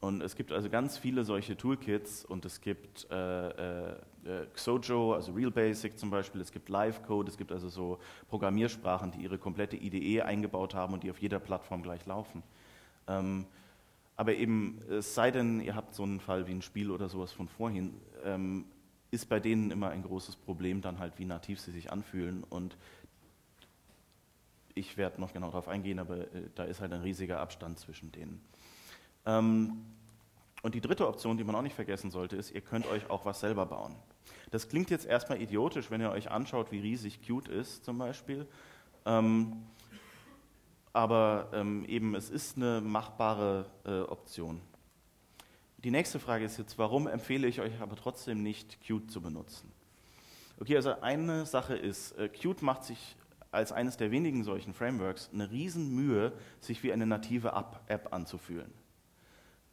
und 0.00 0.22
es 0.22 0.36
gibt 0.36 0.52
also 0.52 0.68
ganz 0.68 0.98
viele 0.98 1.24
solche 1.24 1.56
Toolkits 1.56 2.24
und 2.24 2.44
es 2.44 2.60
gibt 2.60 3.10
äh, 3.10 3.96
äh, 4.26 4.42
äh 4.42 4.46
Xojo, 4.54 5.14
also 5.14 5.32
Real 5.32 5.50
Basic 5.50 5.98
zum 5.98 6.10
Beispiel, 6.10 6.40
es 6.40 6.52
gibt 6.52 6.68
Live 6.68 7.02
Code, 7.02 7.30
es 7.30 7.36
gibt 7.36 7.52
also 7.52 7.68
so 7.68 7.98
Programmiersprachen, 8.28 9.12
die 9.12 9.22
ihre 9.22 9.38
komplette 9.38 9.76
IDE 9.76 10.22
eingebaut 10.22 10.74
haben 10.74 10.94
und 10.94 11.02
die 11.02 11.10
auf 11.10 11.20
jeder 11.20 11.38
Plattform 11.38 11.82
gleich 11.82 12.04
laufen. 12.06 12.42
Ähm, 13.08 13.46
aber 14.16 14.34
eben, 14.34 14.80
es 14.90 15.14
sei 15.14 15.30
denn, 15.30 15.60
ihr 15.60 15.74
habt 15.74 15.94
so 15.94 16.02
einen 16.02 16.20
Fall 16.20 16.46
wie 16.46 16.52
ein 16.52 16.62
Spiel 16.62 16.90
oder 16.90 17.08
sowas 17.08 17.32
von 17.32 17.48
vorhin, 17.48 17.94
ähm, 18.24 18.64
ist 19.10 19.28
bei 19.28 19.40
denen 19.40 19.70
immer 19.70 19.90
ein 19.90 20.02
großes 20.02 20.36
Problem 20.36 20.80
dann 20.80 20.98
halt, 20.98 21.18
wie 21.18 21.24
nativ 21.24 21.60
sie 21.60 21.70
sich 21.70 21.92
anfühlen 21.92 22.42
und 22.44 22.76
ich 24.74 24.96
werde 24.96 25.20
noch 25.20 25.32
genau 25.32 25.46
darauf 25.46 25.68
eingehen, 25.68 25.98
aber 25.98 26.18
äh, 26.18 26.50
da 26.54 26.64
ist 26.64 26.80
halt 26.80 26.92
ein 26.92 27.00
riesiger 27.00 27.40
Abstand 27.40 27.78
zwischen 27.78 28.12
denen. 28.12 28.40
Ähm, 29.24 29.84
und 30.62 30.74
die 30.74 30.80
dritte 30.80 31.06
Option, 31.08 31.36
die 31.36 31.44
man 31.44 31.54
auch 31.54 31.62
nicht 31.62 31.74
vergessen 31.74 32.10
sollte, 32.10 32.36
ist, 32.36 32.50
ihr 32.50 32.60
könnt 32.60 32.86
euch 32.86 33.08
auch 33.08 33.24
was 33.24 33.40
selber 33.40 33.66
bauen. 33.66 33.94
Das 34.50 34.68
klingt 34.68 34.90
jetzt 34.90 35.06
erstmal 35.06 35.40
idiotisch, 35.40 35.90
wenn 35.90 36.00
ihr 36.00 36.10
euch 36.10 36.30
anschaut, 36.30 36.70
wie 36.70 36.80
riesig 36.80 37.20
Qt 37.22 37.48
ist 37.48 37.84
zum 37.84 37.98
Beispiel. 37.98 38.46
Ähm, 39.04 39.64
aber 40.92 41.50
ähm, 41.52 41.84
eben, 41.86 42.14
es 42.14 42.30
ist 42.30 42.56
eine 42.56 42.80
machbare 42.80 43.66
äh, 43.84 44.00
Option. 44.00 44.60
Die 45.78 45.90
nächste 45.90 46.18
Frage 46.18 46.44
ist 46.44 46.58
jetzt, 46.58 46.78
warum 46.78 47.06
empfehle 47.06 47.46
ich 47.46 47.60
euch 47.60 47.80
aber 47.80 47.96
trotzdem 47.96 48.42
nicht 48.42 48.80
Qt 48.80 49.10
zu 49.10 49.20
benutzen? 49.20 49.70
Okay, 50.58 50.76
also 50.76 51.00
eine 51.00 51.44
Sache 51.44 51.76
ist, 51.76 52.12
äh, 52.12 52.28
Qt 52.28 52.62
macht 52.62 52.84
sich 52.84 53.16
als 53.50 53.72
eines 53.72 53.96
der 53.96 54.10
wenigen 54.10 54.42
solchen 54.44 54.74
Frameworks 54.74 55.30
eine 55.32 55.50
Riesenmühe, 55.50 56.32
sich 56.60 56.82
wie 56.82 56.92
eine 56.92 57.06
native 57.06 57.52
App 57.88 58.08
anzufühlen. 58.12 58.72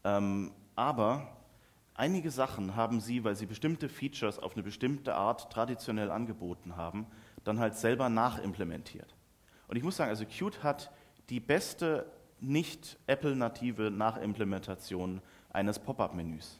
Ähm, 0.04 0.52
aber 0.76 1.28
einige 1.96 2.32
Sachen 2.32 2.76
haben 2.76 3.00
sie, 3.00 3.24
weil 3.24 3.36
sie 3.36 3.46
bestimmte 3.46 3.90
Features 3.90 4.40
auf 4.40 4.54
eine 4.54 4.64
bestimmte 4.64 5.16
Art 5.16 5.52
traditionell 5.52 6.12
angeboten 6.12 6.76
haben, 6.76 7.08
dann 7.44 7.60
halt 7.60 7.76
selber 7.76 8.10
nachimplementiert. 8.10 9.16
Und 9.68 9.78
ich 9.78 9.84
muss 9.84 9.98
sagen, 9.98 10.10
also 10.10 10.26
Qt 10.26 10.64
hat 10.64 10.92
die 11.30 11.40
beste 11.40 12.06
nicht 12.40 12.98
Apple-native 13.08 13.90
Nachimplementation 13.90 15.22
eines 15.52 15.80
Pop-up-Menüs. 15.80 16.60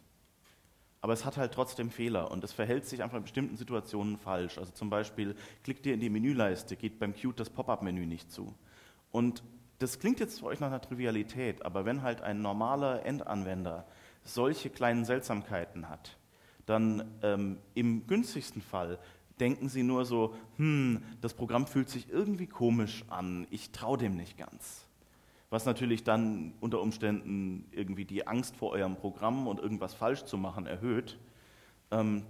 Aber 1.02 1.12
es 1.12 1.26
hat 1.26 1.36
halt 1.36 1.54
trotzdem 1.54 1.92
Fehler 1.92 2.32
und 2.32 2.46
es 2.46 2.54
verhält 2.54 2.86
sich 2.86 3.04
einfach 3.04 3.18
in 3.18 3.24
bestimmten 3.24 3.58
Situationen 3.58 4.18
falsch. 4.18 4.58
Also 4.58 4.72
zum 4.72 4.90
Beispiel 4.90 5.36
klickt 5.64 5.86
ihr 5.86 5.94
in 5.94 6.00
die 6.00 6.10
Menüleiste, 6.10 6.78
geht 6.78 6.98
beim 7.00 7.14
Qt 7.14 7.40
das 7.40 7.50
Pop-up-Menü 7.50 8.06
nicht 8.06 8.32
zu. 8.32 8.56
Und 9.12 9.44
das 9.80 10.00
klingt 10.00 10.22
jetzt 10.22 10.40
für 10.40 10.46
euch 10.46 10.62
nach 10.62 10.68
einer 10.68 10.80
Trivialität, 10.80 11.66
aber 11.66 11.84
wenn 11.84 12.04
halt 12.04 12.22
ein 12.22 12.42
normaler 12.42 13.06
Endanwender 13.06 13.86
solche 14.24 14.70
kleinen 14.70 15.06
Seltsamkeiten 15.06 15.90
hat, 15.90 16.18
dann 16.66 17.12
ähm, 17.22 17.58
im 17.74 18.08
günstigsten 18.08 18.62
Fall 18.62 19.00
denken 19.40 19.70
sie 19.70 19.84
nur 19.84 20.06
so, 20.06 20.36
hm, 20.58 21.04
das 21.22 21.34
Programm 21.34 21.68
fühlt 21.68 21.90
sich 21.90 22.10
irgendwie 22.10 22.48
komisch 22.48 23.04
an, 23.10 23.48
ich 23.50 23.72
traue 23.72 23.98
dem 23.98 24.16
nicht 24.16 24.38
ganz. 24.38 24.88
Was 25.50 25.66
natürlich 25.66 26.04
dann 26.04 26.54
unter 26.62 26.82
Umständen 26.82 27.66
irgendwie 27.72 28.06
die 28.06 28.26
Angst 28.26 28.56
vor 28.56 28.72
eurem 28.72 28.96
Programm 28.96 29.48
und 29.48 29.60
irgendwas 29.60 29.94
falsch 29.94 30.26
zu 30.26 30.38
machen 30.38 30.66
erhöht. 30.66 31.20
Ähm, 31.92 32.24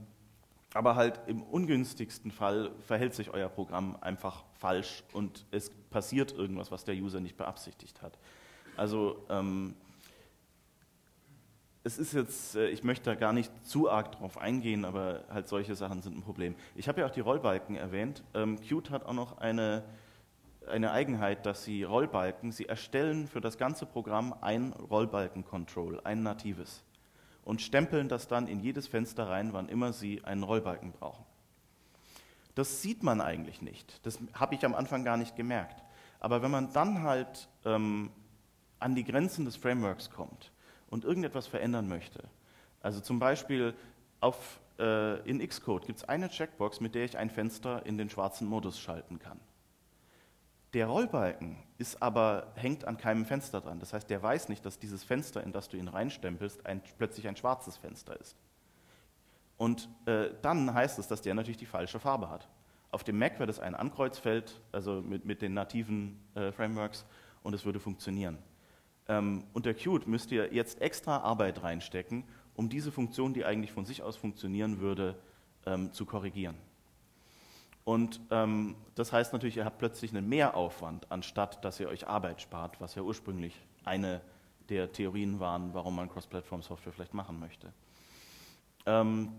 aber 0.74 0.96
halt 0.96 1.22
im 1.28 1.42
ungünstigsten 1.44 2.32
Fall 2.32 2.72
verhält 2.80 3.14
sich 3.14 3.30
euer 3.30 3.48
Programm 3.48 3.96
einfach 4.02 4.44
falsch 4.56 5.04
und 5.14 5.46
es 5.52 5.70
passiert 5.90 6.32
irgendwas, 6.34 6.72
was 6.72 6.84
der 6.84 6.96
User 6.96 7.20
nicht 7.20 7.38
beabsichtigt 7.38 8.02
hat. 8.02 8.18
Also 8.76 9.24
ähm, 9.30 9.76
es 11.84 11.98
ist 11.98 12.14
jetzt, 12.14 12.56
äh, 12.56 12.70
ich 12.70 12.84
möchte 12.84 13.10
da 13.10 13.16
gar 13.16 13.34
nicht 13.34 13.52
zu 13.66 13.90
arg 13.90 14.14
drauf 14.14 14.38
eingehen, 14.38 14.86
aber 14.86 15.26
halt 15.30 15.48
solche 15.48 15.76
Sachen 15.76 16.02
sind 16.02 16.18
ein 16.18 16.22
Problem. 16.22 16.56
Ich 16.76 16.88
habe 16.88 17.02
ja 17.02 17.08
auch 17.08 17.12
die 17.12 17.20
Rollbalken 17.20 17.76
erwähnt. 17.76 18.24
Ähm, 18.34 18.60
Qt 18.60 18.90
hat 18.90 19.06
auch 19.06 19.14
noch 19.14 19.38
eine, 19.38 19.84
eine 20.68 20.92
Eigenheit, 20.92 21.46
dass 21.46 21.64
sie 21.64 21.84
Rollbalken, 21.84 22.52
sie 22.52 22.68
erstellen 22.68 23.28
für 23.28 23.42
das 23.42 23.58
ganze 23.58 23.86
Programm 23.86 24.34
ein 24.40 24.72
Rollbalken-Control, 24.74 26.02
ein 26.06 26.24
natives 26.24 26.84
und 27.44 27.62
stempeln 27.62 28.08
das 28.08 28.30
dann 28.30 28.48
in 28.48 28.62
jedes 28.62 28.88
Fenster 28.88 29.28
rein, 29.28 29.52
wann 29.52 29.68
immer 29.68 29.92
Sie 29.92 30.24
einen 30.24 30.44
Rollbalken 30.44 30.94
brauchen. 30.94 31.26
Das 32.56 32.82
sieht 32.82 33.04
man 33.04 33.20
eigentlich 33.20 33.62
nicht. 33.62 34.00
Das 34.06 34.20
habe 34.34 34.56
ich 34.56 34.64
am 34.64 34.76
Anfang 34.76 35.04
gar 35.04 35.18
nicht 35.18 35.36
gemerkt. 35.36 35.84
Aber 36.22 36.42
wenn 36.42 36.52
man 36.52 36.72
dann 36.72 37.04
halt 37.04 37.50
ähm, 37.66 38.12
an 38.80 38.96
die 38.96 39.04
Grenzen 39.04 39.44
des 39.44 39.58
Frameworks 39.58 40.10
kommt 40.10 40.53
und 40.94 41.06
irgendetwas 41.06 41.48
verändern 41.48 41.88
möchte, 41.88 42.24
also 42.82 43.00
zum 43.00 43.18
Beispiel 43.18 43.74
auf, 44.20 44.60
äh, 44.78 45.28
in 45.28 45.46
Xcode 45.46 45.88
gibt 45.88 46.00
es 46.00 46.08
eine 46.08 46.30
Checkbox, 46.30 46.82
mit 46.82 46.94
der 46.94 47.06
ich 47.06 47.18
ein 47.18 47.32
Fenster 47.32 47.84
in 47.88 47.98
den 47.98 48.12
schwarzen 48.12 48.48
Modus 48.48 48.80
schalten 48.80 49.18
kann. 49.18 49.40
Der 50.74 50.86
Rollbalken 50.86 51.58
ist 51.80 52.02
aber, 52.04 52.54
hängt 52.56 52.86
an 52.86 52.98
keinem 52.98 53.26
Fenster 53.26 53.60
dran. 53.60 53.80
Das 53.80 53.92
heißt, 53.94 54.08
der 54.08 54.22
weiß 54.22 54.50
nicht, 54.50 54.66
dass 54.66 54.78
dieses 54.78 55.04
Fenster, 55.04 55.44
in 55.44 55.52
das 55.52 55.68
du 55.68 55.78
ihn 55.78 55.88
reinstempelst, 55.88 56.66
ein, 56.66 56.82
plötzlich 57.00 57.28
ein 57.28 57.36
schwarzes 57.36 57.78
Fenster 57.78 58.20
ist. 58.20 58.36
Und 59.58 59.90
äh, 60.06 60.30
dann 60.44 60.74
heißt 60.76 61.00
es, 61.00 61.08
dass 61.08 61.24
der 61.24 61.34
natürlich 61.34 61.58
die 61.58 61.66
falsche 61.66 62.00
Farbe 62.00 62.30
hat. 62.30 62.48
Auf 62.92 63.04
dem 63.04 63.18
Mac 63.18 63.34
wäre 63.40 63.48
das 63.48 63.60
ein 63.60 63.74
Ankreuzfeld, 63.74 64.62
also 64.72 65.02
mit, 65.02 65.26
mit 65.26 65.42
den 65.42 65.56
nativen 65.56 66.20
äh, 66.36 66.52
Frameworks, 66.52 67.06
und 67.42 67.54
es 67.54 67.66
würde 67.66 67.80
funktionieren. 67.80 68.38
Ähm, 69.14 69.44
unter 69.54 69.76
Qt 69.76 70.08
müsst 70.08 70.32
ihr 70.32 70.54
jetzt 70.54 70.82
extra 70.82 71.18
Arbeit 71.20 71.62
reinstecken, 71.62 72.24
um 72.56 72.68
diese 72.68 72.92
Funktion, 72.92 73.34
die 73.34 73.46
eigentlich 73.46 73.72
von 73.72 73.86
sich 73.86 74.02
aus 74.02 74.16
funktionieren 74.16 74.80
würde, 74.80 75.16
ähm, 75.68 75.94
zu 75.94 76.06
korrigieren. 76.06 76.56
Und 77.84 78.22
ähm, 78.32 78.76
das 78.96 79.12
heißt 79.12 79.32
natürlich, 79.34 79.58
ihr 79.58 79.66
habt 79.66 79.78
plötzlich 79.78 80.12
einen 80.12 80.28
Mehraufwand, 80.28 81.12
anstatt 81.12 81.64
dass 81.64 81.80
ihr 81.80 81.90
euch 81.90 82.08
Arbeit 82.08 82.42
spart, 82.42 82.82
was 82.82 82.96
ja 82.96 83.04
ursprünglich 83.04 83.54
eine 83.84 84.22
der 84.70 84.92
Theorien 84.92 85.40
waren, 85.40 85.76
warum 85.76 85.96
man 85.96 86.10
Cross-Platform-Software 86.10 86.94
vielleicht 86.94 87.14
machen 87.14 87.40
möchte. 87.40 87.72
Ähm, 88.88 89.32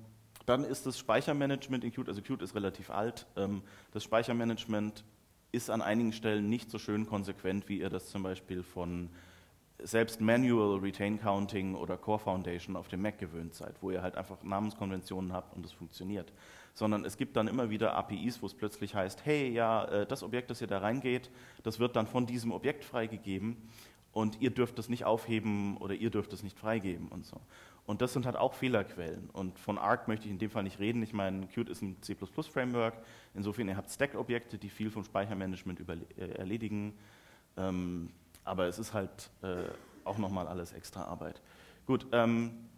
dann 0.46 0.62
ist 0.62 0.86
das 0.86 0.98
Speichermanagement 0.98 1.82
in 1.82 1.90
Qt, 1.90 2.08
also 2.08 2.22
Qt 2.22 2.42
ist 2.42 2.54
relativ 2.54 2.90
alt, 2.90 3.26
ähm, 3.36 3.62
das 3.92 4.04
Speichermanagement 4.04 5.02
ist 5.50 5.70
an 5.70 5.82
einigen 5.82 6.12
Stellen 6.12 6.48
nicht 6.48 6.70
so 6.70 6.78
schön 6.78 7.06
konsequent, 7.06 7.68
wie 7.68 7.80
ihr 7.80 7.88
das 7.88 8.10
zum 8.10 8.22
Beispiel 8.22 8.62
von 8.62 9.08
selbst 9.82 10.20
Manual 10.20 10.78
Retain 10.78 11.20
Counting 11.20 11.74
oder 11.74 11.96
Core 11.96 12.18
Foundation 12.18 12.76
auf 12.76 12.88
dem 12.88 13.02
Mac 13.02 13.18
gewöhnt 13.18 13.54
seid, 13.54 13.74
wo 13.80 13.90
ihr 13.90 14.02
halt 14.02 14.16
einfach 14.16 14.42
Namenskonventionen 14.42 15.32
habt 15.32 15.54
und 15.54 15.64
es 15.64 15.72
funktioniert 15.72 16.32
sondern 16.74 17.04
es 17.04 17.16
gibt 17.16 17.36
dann 17.36 17.48
immer 17.48 17.70
wieder 17.70 17.94
APIs, 17.94 18.42
wo 18.42 18.46
es 18.46 18.54
plötzlich 18.54 18.94
heißt, 18.94 19.24
hey, 19.24 19.48
ja, 19.48 19.84
äh, 19.84 20.06
das 20.06 20.22
Objekt, 20.22 20.50
das 20.50 20.60
ihr 20.60 20.66
da 20.66 20.78
reingeht, 20.78 21.30
das 21.62 21.78
wird 21.78 21.96
dann 21.96 22.06
von 22.06 22.26
diesem 22.26 22.52
Objekt 22.52 22.84
freigegeben 22.84 23.56
und 24.12 24.40
ihr 24.40 24.50
dürft 24.50 24.78
es 24.78 24.88
nicht 24.88 25.04
aufheben 25.04 25.76
oder 25.78 25.94
ihr 25.94 26.10
dürft 26.10 26.32
es 26.32 26.42
nicht 26.42 26.58
freigeben 26.58 27.08
und 27.08 27.24
so. 27.24 27.40
Und 27.86 28.00
das 28.00 28.12
sind 28.14 28.24
halt 28.24 28.36
auch 28.36 28.54
Fehlerquellen. 28.54 29.28
Und 29.30 29.58
von 29.58 29.76
Arc 29.76 30.08
möchte 30.08 30.24
ich 30.24 30.30
in 30.30 30.38
dem 30.38 30.50
Fall 30.50 30.62
nicht 30.62 30.80
reden. 30.80 31.02
Ich 31.02 31.12
meine, 31.12 31.46
Qt 31.46 31.68
ist 31.68 31.82
ein 31.82 32.00
C++-Framework. 32.00 32.94
Insofern, 33.34 33.68
ihr 33.68 33.76
habt 33.76 33.90
Stack-Objekte, 33.90 34.56
die 34.56 34.70
viel 34.70 34.90
vom 34.90 35.04
Speichermanagement 35.04 35.80
äh, 36.16 36.28
erledigen. 36.28 36.94
Ähm, 37.58 38.08
aber 38.44 38.66
es 38.66 38.78
ist 38.78 38.92
halt 38.92 39.30
äh, 39.42 39.64
auch 40.04 40.18
nochmal 40.18 40.46
alles 40.46 40.72
extra 40.72 41.04
Arbeit. 41.04 41.40
Gut, 41.86 42.06
ähm, 42.12 42.68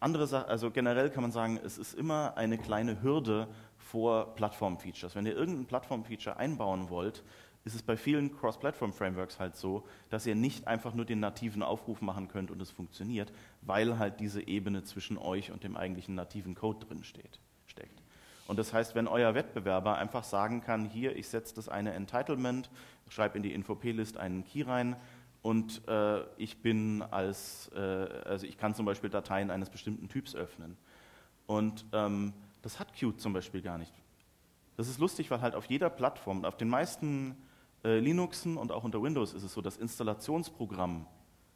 andere 0.00 0.26
Sache, 0.26 0.48
also 0.48 0.70
generell 0.70 1.10
kann 1.10 1.22
man 1.22 1.32
sagen, 1.32 1.60
es 1.64 1.78
ist 1.78 1.94
immer 1.94 2.36
eine 2.36 2.58
kleine 2.58 3.02
Hürde 3.02 3.48
vor 3.78 4.34
Plattform-Features. 4.34 5.14
Wenn 5.14 5.26
ihr 5.26 5.36
irgendein 5.36 5.66
Plattform-Feature 5.66 6.36
einbauen 6.36 6.90
wollt, 6.90 7.22
ist 7.64 7.74
es 7.74 7.82
bei 7.82 7.96
vielen 7.96 8.36
Cross-Platform-Frameworks 8.36 9.38
halt 9.38 9.56
so, 9.56 9.86
dass 10.10 10.26
ihr 10.26 10.34
nicht 10.34 10.66
einfach 10.66 10.94
nur 10.94 11.04
den 11.04 11.20
nativen 11.20 11.62
Aufruf 11.62 12.00
machen 12.00 12.28
könnt 12.28 12.50
und 12.50 12.60
es 12.60 12.70
funktioniert, 12.70 13.32
weil 13.60 13.98
halt 13.98 14.18
diese 14.18 14.46
Ebene 14.46 14.82
zwischen 14.82 15.16
euch 15.16 15.52
und 15.52 15.62
dem 15.62 15.76
eigentlichen 15.76 16.16
nativen 16.16 16.54
Code 16.54 16.84
drin 16.84 17.04
steht, 17.04 17.38
steckt. 17.66 18.02
Und 18.52 18.58
das 18.58 18.74
heißt, 18.74 18.94
wenn 18.94 19.08
euer 19.08 19.34
Wettbewerber 19.34 19.96
einfach 19.96 20.24
sagen 20.24 20.60
kann, 20.60 20.84
hier, 20.84 21.16
ich 21.16 21.26
setze 21.26 21.54
das 21.54 21.70
eine 21.70 21.94
Entitlement, 21.94 22.68
schreibe 23.08 23.38
in 23.38 23.42
die 23.42 23.54
Info-P-List 23.54 24.18
einen 24.18 24.44
Key 24.44 24.60
rein, 24.60 24.94
und 25.40 25.88
äh, 25.88 26.20
ich 26.36 26.60
bin 26.60 27.00
als, 27.00 27.70
äh, 27.74 27.78
also 27.80 28.46
ich 28.46 28.58
kann 28.58 28.74
zum 28.74 28.84
Beispiel 28.84 29.08
Dateien 29.08 29.50
eines 29.50 29.70
bestimmten 29.70 30.10
Typs 30.10 30.34
öffnen. 30.34 30.76
Und 31.46 31.86
ähm, 31.94 32.34
das 32.60 32.78
hat 32.78 32.92
Qt 32.92 33.18
zum 33.22 33.32
Beispiel 33.32 33.62
gar 33.62 33.78
nicht. 33.78 33.94
Das 34.76 34.86
ist 34.86 34.98
lustig, 34.98 35.30
weil 35.30 35.40
halt 35.40 35.54
auf 35.54 35.64
jeder 35.64 35.88
Plattform, 35.88 36.44
auf 36.44 36.58
den 36.58 36.68
meisten 36.68 37.38
äh, 37.84 38.00
Linuxen 38.00 38.58
und 38.58 38.70
auch 38.70 38.84
unter 38.84 39.02
Windows 39.02 39.32
ist 39.32 39.44
es 39.44 39.54
so, 39.54 39.62
das 39.62 39.78
Installationsprogramm 39.78 41.06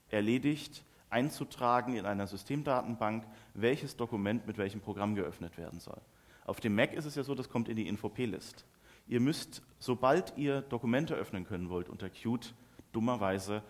erledigt, 0.09 0.83
einzutragen 1.11 1.95
in 1.95 2.07
einer 2.07 2.26
Systemdatenbank, 2.26 3.26
welches 3.53 3.99
Dokument 3.99 4.47
mit 4.47 4.57
welchem 4.57 4.81
Programm 4.81 5.15
geöffnet 5.15 5.59
werden 5.59 5.79
soll. 5.79 6.00
Auf 6.47 6.61
dem 6.61 6.76
Mac 6.76 6.93
ist 6.93 7.07
es 7.07 7.17
ja 7.17 7.25
so, 7.25 7.35
das 7.35 7.49
kommt 7.49 7.69
in 7.69 7.75
die 7.76 7.88
Info-P-List. 7.88 8.65
Ihr 9.09 9.21
müsst, 9.21 9.62
sobald 9.81 10.38
ihr 10.38 10.62
Dokumente 10.62 11.15
öffnen 11.15 11.45
können 11.45 11.71
wollt 11.71 11.88
unter 11.88 12.09
Qt, 12.09 12.55
dummerweise 12.93 13.65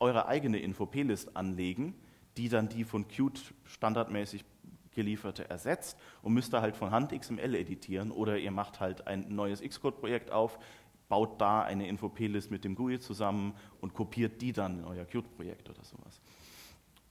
eure 0.00 0.26
eigene 0.26 0.58
Info-P-List 0.58 1.36
anlegen, 1.36 1.94
die 2.36 2.48
dann 2.48 2.68
die 2.68 2.82
von 2.82 3.06
Qt 3.06 3.54
standardmäßig 3.64 4.44
gelieferte 4.90 5.48
ersetzt 5.48 5.96
und 6.22 6.34
müsst 6.34 6.52
da 6.52 6.62
halt 6.62 6.76
von 6.76 6.90
Hand 6.90 7.12
XML 7.12 7.54
editieren 7.54 8.10
oder 8.10 8.38
ihr 8.38 8.50
macht 8.50 8.80
halt 8.80 9.06
ein 9.06 9.26
neues 9.28 9.60
Xcode-Projekt 9.60 10.32
auf, 10.32 10.58
baut 11.08 11.40
da 11.40 11.62
eine 11.62 11.86
Info-P-List 11.86 12.50
mit 12.50 12.64
dem 12.64 12.74
GUI 12.74 12.98
zusammen 12.98 13.54
und 13.80 13.94
kopiert 13.94 14.42
die 14.42 14.52
dann 14.52 14.80
in 14.80 14.84
euer 14.84 15.04
Qt-Projekt 15.04 15.70
oder 15.70 15.84
sowas. 15.84 16.20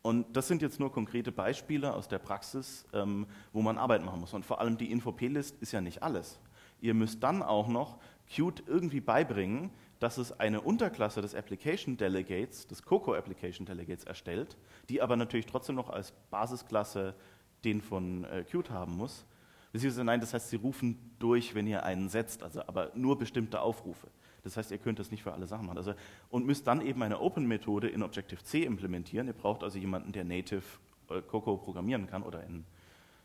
Und 0.05 0.37
das 0.37 0.47
sind 0.47 0.61
jetzt 0.61 0.79
nur 0.79 0.91
konkrete 0.91 1.31
Beispiele 1.31 1.91
aus 1.91 2.07
der 2.07 2.19
Praxis, 2.19 2.85
ähm, 2.93 3.25
wo 3.53 3.63
man 3.63 3.79
Arbeit 3.79 4.05
machen 4.05 4.19
muss. 4.19 4.35
Und 4.35 4.45
vor 4.45 4.61
allem 4.61 4.77
die 4.77 4.91
Info-P-List 4.91 5.55
ist 5.61 5.71
ja 5.71 5.81
nicht 5.81 6.03
alles. 6.03 6.39
Ihr 6.79 6.93
müsst 6.93 7.23
dann 7.23 7.41
auch 7.41 7.67
noch 7.67 7.97
Qt 8.27 8.61
irgendwie 8.67 9.01
beibringen, 9.01 9.71
dass 9.97 10.19
es 10.19 10.39
eine 10.39 10.61
Unterklasse 10.61 11.23
des 11.23 11.33
Application 11.33 11.97
Delegates, 11.97 12.67
des 12.67 12.83
Coco 12.83 13.15
Application 13.15 13.65
Delegates 13.65 14.03
erstellt, 14.03 14.57
die 14.89 15.01
aber 15.01 15.15
natürlich 15.15 15.47
trotzdem 15.47 15.73
noch 15.73 15.89
als 15.89 16.11
Basisklasse 16.29 17.15
den 17.63 17.81
von 17.81 18.25
äh, 18.25 18.43
Qt 18.43 18.69
haben 18.69 18.95
muss. 18.97 19.25
Beziehungsweise 19.71 20.03
nein, 20.03 20.19
das 20.19 20.35
heißt, 20.35 20.51
sie 20.51 20.57
rufen 20.57 21.15
durch, 21.17 21.55
wenn 21.55 21.65
ihr 21.65 21.81
einen 21.81 22.09
setzt, 22.09 22.43
also 22.43 22.61
aber 22.67 22.91
nur 22.93 23.17
bestimmte 23.17 23.59
Aufrufe. 23.59 24.07
Das 24.45 24.57
heißt, 24.57 24.71
ihr 24.71 24.77
könnt 24.77 24.99
das 24.99 25.11
nicht 25.11 25.23
für 25.23 25.33
alle 25.33 25.47
Sachen 25.47 25.65
machen. 25.65 25.77
Also, 25.77 25.95
und 26.29 26.45
müsst 26.45 26.67
dann 26.67 26.79
eben 26.79 27.01
eine 27.01 27.19
Open-Methode 27.19 27.89
in 27.89 28.03
Objective-C 28.03 28.63
implementieren. 28.63 29.27
Ihr 29.27 29.33
braucht 29.33 29.63
also 29.63 29.77
jemanden, 29.79 30.11
der 30.11 30.23
Native 30.23 30.63
äh, 31.09 31.21
Coco 31.21 31.57
programmieren 31.57 32.07
kann 32.07 32.23
oder 32.23 32.43
in, 32.43 32.63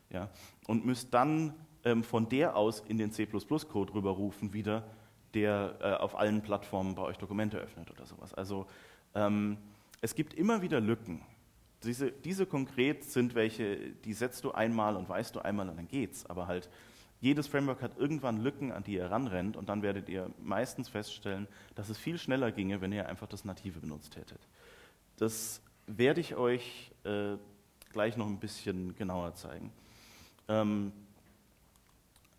ja, 0.09 0.29
und 0.67 0.85
müsst 0.85 1.13
dann 1.13 1.53
ähm, 1.85 2.03
von 2.03 2.27
der 2.27 2.55
aus 2.55 2.83
in 2.87 2.97
den 2.97 3.11
C++-Code 3.11 3.93
rüberrufen 3.93 4.51
wieder, 4.53 4.83
der 5.33 5.75
äh, 5.79 5.93
auf 5.93 6.17
allen 6.17 6.41
Plattformen 6.41 6.95
bei 6.95 7.03
euch 7.03 7.17
Dokumente 7.17 7.57
öffnet 7.57 7.89
oder 7.91 8.05
sowas. 8.05 8.33
Also 8.33 8.65
ähm, 9.15 9.57
es 10.01 10.15
gibt 10.15 10.33
immer 10.33 10.61
wieder 10.61 10.81
Lücken. 10.81 11.21
Diese, 11.83 12.11
diese 12.11 12.45
konkret 12.45 13.03
sind 13.03 13.33
welche, 13.35 13.77
die 13.77 14.13
setzt 14.13 14.43
du 14.43 14.51
einmal 14.51 14.95
und 14.95 15.07
weißt 15.07 15.35
du 15.35 15.39
einmal 15.39 15.69
und 15.69 15.77
dann 15.77 15.87
geht's. 15.87 16.25
Aber 16.25 16.47
halt 16.47 16.69
jedes 17.21 17.47
Framework 17.47 17.81
hat 17.81 17.97
irgendwann 17.97 18.41
Lücken, 18.41 18.71
an 18.71 18.83
die 18.83 18.95
ihr 18.95 19.09
ranrennt 19.09 19.55
und 19.55 19.69
dann 19.69 19.83
werdet 19.83 20.09
ihr 20.09 20.29
meistens 20.41 20.89
feststellen, 20.89 21.47
dass 21.75 21.89
es 21.89 21.97
viel 21.97 22.17
schneller 22.17 22.51
ginge, 22.51 22.81
wenn 22.81 22.91
ihr 22.91 23.07
einfach 23.07 23.27
das 23.27 23.45
Native 23.45 23.79
benutzt 23.79 24.15
hättet. 24.15 24.39
Das 25.17 25.61
werde 25.85 26.19
ich 26.19 26.35
euch 26.35 26.91
äh, 27.03 27.37
gleich 27.91 28.17
noch 28.17 28.25
ein 28.25 28.39
bisschen 28.39 28.95
genauer 28.95 29.35
zeigen. 29.35 29.71
Ähm, 30.47 30.91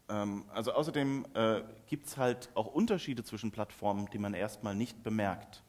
ähm, 0.09 0.45
also 0.53 0.73
außerdem 0.73 1.27
äh, 1.35 1.63
gibt 1.87 2.07
es 2.07 2.17
halt 2.17 2.51
auch 2.55 2.67
Unterschiede 2.67 3.23
zwischen 3.23 3.53
Plattformen, 3.53 4.09
die 4.13 4.19
man 4.19 4.35
erstmal 4.35 4.75
nicht 4.75 5.03
bemerkt. 5.05 5.63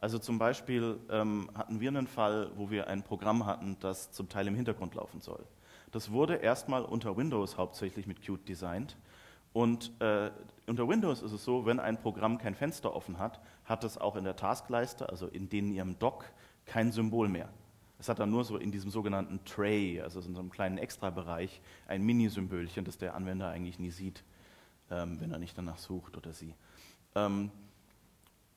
Also 0.00 0.18
zum 0.18 0.38
Beispiel 0.38 0.98
ähm, 1.10 1.48
hatten 1.54 1.80
wir 1.80 1.88
einen 1.88 2.06
Fall, 2.06 2.50
wo 2.56 2.70
wir 2.70 2.88
ein 2.88 3.02
Programm 3.02 3.46
hatten, 3.46 3.76
das 3.80 4.12
zum 4.12 4.28
Teil 4.28 4.46
im 4.48 4.54
Hintergrund 4.54 4.94
laufen 4.94 5.20
soll. 5.20 5.44
Das 5.92 6.10
wurde 6.10 6.36
erstmal 6.36 6.84
unter 6.84 7.16
Windows 7.16 7.56
hauptsächlich 7.56 8.06
mit 8.06 8.20
Qt 8.20 8.48
designt. 8.48 8.96
Und 9.52 9.92
äh, 10.00 10.30
unter 10.66 10.88
Windows 10.88 11.20
ist 11.20 11.32
es 11.32 11.44
so, 11.44 11.66
wenn 11.66 11.78
ein 11.78 12.00
Programm 12.00 12.38
kein 12.38 12.54
Fenster 12.54 12.96
offen 12.96 13.18
hat, 13.18 13.40
hat 13.66 13.84
es 13.84 13.98
auch 13.98 14.16
in 14.16 14.24
der 14.24 14.34
Taskleiste, 14.34 15.08
also 15.10 15.26
in 15.26 15.50
den 15.50 15.70
ihrem 15.70 15.98
Dock, 15.98 16.24
kein 16.64 16.90
Symbol 16.90 17.28
mehr. 17.28 17.50
Es 17.98 18.08
hat 18.08 18.18
dann 18.18 18.30
nur 18.30 18.44
so 18.44 18.56
in 18.56 18.72
diesem 18.72 18.90
sogenannten 18.90 19.44
Tray, 19.44 20.00
also 20.00 20.20
in 20.20 20.34
so 20.34 20.40
einem 20.40 20.50
kleinen 20.50 20.78
Extrabereich, 20.78 21.60
ein 21.86 22.02
Mini-Symbolchen, 22.02 22.84
das 22.84 22.96
der 22.96 23.14
Anwender 23.14 23.48
eigentlich 23.48 23.78
nie 23.78 23.90
sieht, 23.90 24.24
ähm, 24.90 25.20
wenn 25.20 25.30
er 25.30 25.38
nicht 25.38 25.56
danach 25.56 25.78
sucht 25.78 26.16
oder 26.16 26.32
sie. 26.32 26.54
Ähm, 27.14 27.50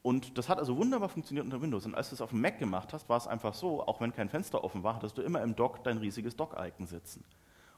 und 0.06 0.38
das 0.38 0.50
hat 0.50 0.60
also 0.60 0.78
wunderbar 0.78 1.10
funktioniert 1.10 1.46
unter 1.46 1.64
Windows. 1.64 1.84
Und 1.88 1.96
als 1.96 2.10
du 2.10 2.14
es 2.14 2.22
auf 2.22 2.30
dem 2.30 2.40
Mac 2.40 2.60
gemacht 2.60 2.94
hast, 2.94 3.10
war 3.10 3.18
es 3.18 3.26
einfach 3.26 3.56
so, 3.56 3.82
auch 3.82 4.02
wenn 4.02 4.14
kein 4.14 4.30
Fenster 4.30 4.64
offen 4.64 4.84
war, 4.84 4.94
hattest 4.94 5.18
du 5.18 5.24
immer 5.24 5.42
im 5.42 5.56
Dock 5.56 5.84
dein 5.84 5.98
riesiges 5.98 6.36
Dock-Icon 6.36 6.86
sitzen. 6.86 7.24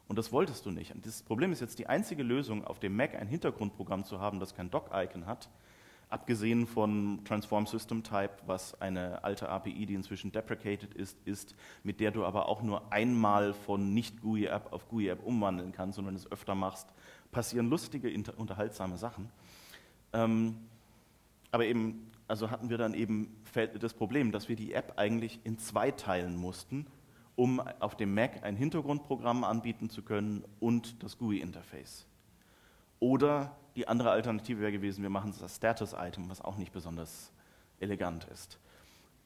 Und 0.10 0.18
das 0.18 0.34
wolltest 0.34 0.66
du 0.66 0.72
nicht. 0.72 0.94
Und 0.94 1.06
das 1.06 1.24
Problem 1.24 1.54
ist 1.54 1.62
jetzt, 1.62 1.80
die 1.80 1.88
einzige 1.88 2.24
Lösung, 2.24 2.66
auf 2.66 2.80
dem 2.80 2.98
Mac 2.98 3.16
ein 3.16 3.30
Hintergrundprogramm 3.30 4.04
zu 4.04 4.20
haben, 4.20 4.42
das 4.42 4.54
kein 4.54 4.70
Dock-Icon 4.70 5.26
hat, 5.26 5.48
abgesehen 6.10 6.68
von 6.68 7.22
Transform 7.24 7.66
System 7.66 8.04
Type, 8.04 8.32
was 8.46 8.82
eine 8.82 9.24
alte 9.24 9.48
API, 9.48 9.86
die 9.86 9.94
inzwischen 9.94 10.34
deprecated 10.34 10.96
ist, 10.96 11.18
ist, 11.24 11.56
mit 11.84 12.02
der 12.02 12.12
du 12.12 12.26
aber 12.26 12.50
auch 12.50 12.62
nur 12.62 12.92
einmal 12.92 13.54
von 13.54 13.94
Nicht-GUI-App 13.94 14.74
auf 14.74 14.90
GUI-App 14.90 15.26
umwandeln 15.26 15.72
kannst. 15.72 15.98
Und 15.98 16.08
wenn 16.08 16.16
du 16.16 16.20
es 16.20 16.30
öfter 16.30 16.56
machst, 16.56 16.90
passieren 17.32 17.70
lustige, 17.70 18.12
unterhaltsame 18.36 18.98
Sachen. 18.98 19.30
Ähm, 20.12 20.58
aber 21.52 21.64
eben 21.64 22.12
also 22.28 22.52
hatten 22.52 22.70
wir 22.70 22.78
dann 22.78 22.94
eben 22.94 23.36
das 23.80 23.94
Problem, 23.94 24.32
dass 24.32 24.50
wir 24.50 24.56
die 24.56 24.74
App 24.74 24.94
eigentlich 24.98 25.40
in 25.44 25.58
zwei 25.58 25.92
teilen 25.92 26.36
mussten, 26.36 26.86
um 27.36 27.60
auf 27.80 27.96
dem 27.96 28.14
Mac 28.14 28.44
ein 28.44 28.56
Hintergrundprogramm 28.56 29.44
anbieten 29.44 29.90
zu 29.90 30.02
können 30.02 30.44
und 30.60 31.04
das 31.04 31.18
GUI-Interface. 31.18 32.06
Oder 33.00 33.56
die 33.76 33.88
andere 33.88 34.12
Alternative 34.12 34.60
wäre 34.60 34.72
gewesen, 34.72 35.04
wir 35.04 35.10
machen 35.10 35.34
das 35.40 35.56
Status-Item, 35.56 36.30
was 36.30 36.42
auch 36.42 36.58
nicht 36.58 36.74
besonders 36.74 37.32
elegant 37.80 38.26
ist. 38.26 38.60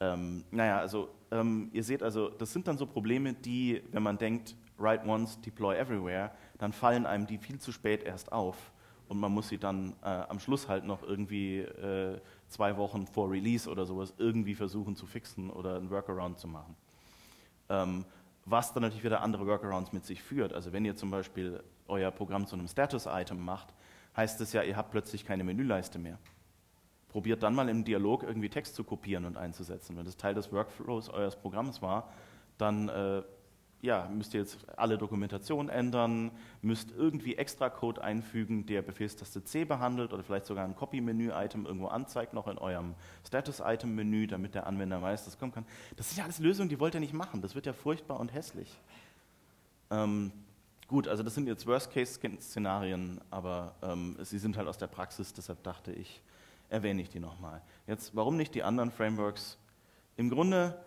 Ähm, 0.01 0.43
naja, 0.51 0.79
also 0.79 1.09
ähm, 1.31 1.69
ihr 1.73 1.83
seht 1.83 2.03
also, 2.03 2.29
das 2.29 2.51
sind 2.51 2.67
dann 2.67 2.77
so 2.77 2.85
Probleme, 2.85 3.33
die, 3.33 3.81
wenn 3.91 4.03
man 4.03 4.17
denkt, 4.17 4.55
write 4.77 5.07
once, 5.07 5.39
deploy 5.41 5.77
everywhere, 5.77 6.31
dann 6.57 6.73
fallen 6.73 7.05
einem 7.05 7.27
die 7.27 7.37
viel 7.37 7.59
zu 7.59 7.71
spät 7.71 8.03
erst 8.03 8.31
auf 8.31 8.71
und 9.07 9.19
man 9.19 9.31
muss 9.31 9.49
sie 9.49 9.57
dann 9.57 9.93
äh, 10.01 10.07
am 10.07 10.39
Schluss 10.39 10.67
halt 10.67 10.85
noch 10.85 11.03
irgendwie 11.03 11.59
äh, 11.59 12.19
zwei 12.51 12.77
Wochen 12.77 13.07
vor 13.07 13.31
Release 13.31 13.69
oder 13.69 13.85
sowas 13.85 14.13
irgendwie 14.17 14.55
versuchen 14.55 14.95
zu 14.95 15.05
fixen 15.05 15.49
oder 15.49 15.75
einen 15.75 15.89
Workaround 15.89 16.39
zu 16.39 16.47
machen. 16.47 16.75
Ähm, 17.69 18.05
was 18.45 18.73
dann 18.73 18.81
natürlich 18.81 19.03
wieder 19.03 19.21
andere 19.21 19.45
Workarounds 19.47 19.93
mit 19.93 20.05
sich 20.05 20.21
führt. 20.21 20.53
Also 20.53 20.73
wenn 20.73 20.83
ihr 20.85 20.95
zum 20.95 21.11
Beispiel 21.11 21.63
euer 21.87 22.11
Programm 22.11 22.47
zu 22.47 22.55
einem 22.55 22.67
Status-Item 22.67 23.39
macht, 23.43 23.73
heißt 24.15 24.41
es 24.41 24.53
ja, 24.53 24.63
ihr 24.63 24.75
habt 24.75 24.91
plötzlich 24.91 25.25
keine 25.25 25.43
Menüleiste 25.43 25.99
mehr. 25.99 26.17
Probiert 27.09 27.43
dann 27.43 27.55
mal 27.55 27.69
im 27.69 27.83
Dialog 27.83 28.23
irgendwie 28.23 28.49
Text 28.49 28.75
zu 28.75 28.83
kopieren 28.83 29.25
und 29.25 29.37
einzusetzen. 29.37 29.97
Wenn 29.97 30.05
das 30.05 30.17
Teil 30.17 30.33
des 30.33 30.51
Workflows 30.51 31.09
eures 31.09 31.35
Programms 31.35 31.81
war, 31.81 32.09
dann 32.57 32.89
äh, 32.89 33.21
ja, 33.81 34.07
müsst 34.13 34.33
ihr 34.33 34.41
jetzt 34.41 34.57
alle 34.77 34.97
Dokumentation 34.97 35.67
ändern, 35.67 36.31
müsst 36.61 36.91
irgendwie 36.91 37.35
extra 37.35 37.69
Code 37.69 38.03
einfügen, 38.03 38.65
der 38.65 38.83
Befehlstaste 38.83 39.43
C 39.43 39.65
behandelt 39.65 40.13
oder 40.13 40.23
vielleicht 40.23 40.45
sogar 40.45 40.65
ein 40.65 40.75
Copy-Menü-Item 40.75 41.65
irgendwo 41.65 41.87
anzeigt, 41.87 42.33
noch 42.33 42.47
in 42.47 42.59
eurem 42.59 42.93
Status-Item-Menü, 43.25 44.27
damit 44.27 44.53
der 44.53 44.67
Anwender 44.67 45.01
weiß, 45.01 45.25
dass 45.25 45.39
kommen 45.39 45.51
kann. 45.51 45.65
Das 45.95 46.09
sind 46.09 46.19
ja 46.19 46.25
alles 46.25 46.39
Lösungen, 46.39 46.69
die 46.69 46.79
wollt 46.79 46.93
ihr 46.93 46.99
nicht 46.99 47.13
machen. 47.13 47.41
Das 47.41 47.55
wird 47.55 47.65
ja 47.65 47.73
furchtbar 47.73 48.19
und 48.19 48.33
hässlich. 48.33 48.77
Ähm, 49.89 50.31
gut, 50.87 51.07
also 51.07 51.23
das 51.23 51.33
sind 51.33 51.47
jetzt 51.47 51.65
Worst-Case-Szenarien, 51.65 53.19
aber 53.31 53.73
ähm, 53.81 54.15
sie 54.21 54.37
sind 54.37 54.57
halt 54.57 54.67
aus 54.67 54.77
der 54.77 54.87
Praxis, 54.87 55.33
deshalb 55.33 55.63
dachte 55.63 55.91
ich, 55.91 56.21
erwähne 56.69 57.01
ich 57.01 57.09
die 57.09 57.19
nochmal. 57.19 57.61
Jetzt, 57.87 58.15
warum 58.15 58.37
nicht 58.37 58.53
die 58.53 58.61
anderen 58.61 58.91
Frameworks? 58.91 59.57
Im 60.17 60.29
Grunde 60.29 60.79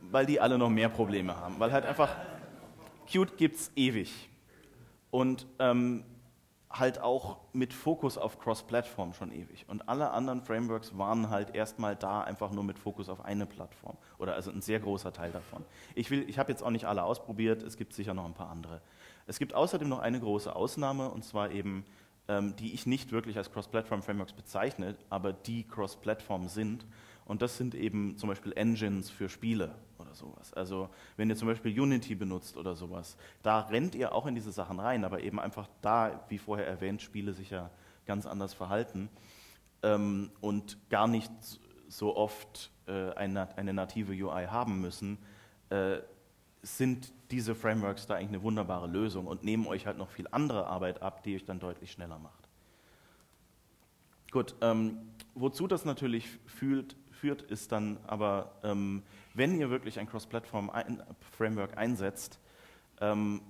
weil 0.00 0.26
die 0.26 0.40
alle 0.40 0.58
noch 0.58 0.70
mehr 0.70 0.88
Probleme 0.88 1.36
haben. 1.36 1.58
Weil 1.58 1.72
halt 1.72 1.86
einfach, 1.86 2.14
Qt 3.06 3.36
gibt 3.36 3.56
es 3.56 3.72
ewig. 3.76 4.28
Und 5.10 5.46
ähm, 5.58 6.04
halt 6.70 7.00
auch 7.00 7.38
mit 7.52 7.72
Fokus 7.72 8.18
auf 8.18 8.38
Cross-Plattform 8.38 9.12
schon 9.12 9.32
ewig. 9.32 9.64
Und 9.68 9.88
alle 9.88 10.10
anderen 10.10 10.42
Frameworks 10.42 10.98
waren 10.98 11.30
halt 11.30 11.54
erstmal 11.54 11.96
da, 11.96 12.22
einfach 12.22 12.50
nur 12.50 12.64
mit 12.64 12.78
Fokus 12.78 13.08
auf 13.08 13.24
eine 13.24 13.46
Plattform. 13.46 13.96
Oder 14.18 14.34
also 14.34 14.50
ein 14.50 14.62
sehr 14.62 14.80
großer 14.80 15.12
Teil 15.12 15.32
davon. 15.32 15.64
Ich, 15.94 16.10
ich 16.10 16.38
habe 16.38 16.50
jetzt 16.50 16.62
auch 16.62 16.70
nicht 16.70 16.84
alle 16.84 17.04
ausprobiert, 17.04 17.62
es 17.62 17.76
gibt 17.76 17.92
sicher 17.92 18.14
noch 18.14 18.24
ein 18.24 18.34
paar 18.34 18.50
andere. 18.50 18.80
Es 19.26 19.38
gibt 19.38 19.54
außerdem 19.54 19.88
noch 19.88 20.00
eine 20.00 20.20
große 20.20 20.54
Ausnahme, 20.54 21.08
und 21.10 21.24
zwar 21.24 21.50
eben, 21.50 21.84
ähm, 22.28 22.54
die 22.56 22.74
ich 22.74 22.86
nicht 22.86 23.12
wirklich 23.12 23.36
als 23.36 23.50
Cross-Plattform-Frameworks 23.52 24.32
bezeichne, 24.32 24.96
aber 25.08 25.32
die 25.32 25.66
Cross-Plattform 25.66 26.48
sind. 26.48 26.86
Und 27.24 27.42
das 27.42 27.56
sind 27.56 27.74
eben 27.74 28.18
zum 28.18 28.28
Beispiel 28.28 28.52
Engines 28.52 29.10
für 29.10 29.28
Spiele 29.28 29.74
sowas. 30.16 30.52
Also 30.54 30.88
wenn 31.16 31.28
ihr 31.28 31.36
zum 31.36 31.48
Beispiel 31.48 31.78
Unity 31.78 32.14
benutzt 32.14 32.56
oder 32.56 32.74
sowas, 32.74 33.16
da 33.42 33.60
rennt 33.60 33.94
ihr 33.94 34.14
auch 34.14 34.26
in 34.26 34.34
diese 34.34 34.52
Sachen 34.52 34.80
rein, 34.80 35.04
aber 35.04 35.20
eben 35.20 35.38
einfach 35.38 35.68
da, 35.82 36.24
wie 36.28 36.38
vorher 36.38 36.66
erwähnt, 36.66 37.02
Spiele 37.02 37.32
sich 37.32 37.50
ja 37.50 37.70
ganz 38.06 38.26
anders 38.26 38.54
verhalten 38.54 39.08
ähm, 39.82 40.30
und 40.40 40.78
gar 40.90 41.06
nicht 41.06 41.32
so 41.88 42.16
oft 42.16 42.70
äh, 42.86 43.12
eine, 43.12 43.56
eine, 43.56 43.72
native 43.72 44.12
UI 44.12 44.46
haben 44.46 44.80
müssen, 44.80 45.18
äh, 45.70 45.98
sind 46.62 47.12
diese 47.30 47.54
Frameworks 47.54 48.06
da 48.06 48.14
eigentlich 48.14 48.28
eine 48.28 48.42
wunderbare 48.42 48.86
Lösung 48.86 49.26
und 49.26 49.44
nehmen 49.44 49.66
euch 49.66 49.86
halt 49.86 49.98
noch 49.98 50.10
viel 50.10 50.26
andere 50.30 50.66
Arbeit 50.66 51.02
ab, 51.02 51.22
die 51.22 51.36
euch 51.36 51.44
dann 51.44 51.60
deutlich 51.60 51.92
schneller 51.92 52.18
macht. 52.18 52.48
Gut, 54.32 54.54
ähm, 54.60 54.98
wozu 55.34 55.66
das 55.66 55.84
natürlich 55.84 56.28
führt, 56.46 56.96
führt 57.16 57.42
ist 57.42 57.72
dann 57.72 57.98
aber, 58.06 58.52
ähm, 58.62 59.02
wenn 59.34 59.58
ihr 59.58 59.70
wirklich 59.70 59.98
ein 59.98 60.08
Cross-Platform-Framework 60.08 61.76
einsetzt, 61.76 62.38
ähm, 63.00 63.40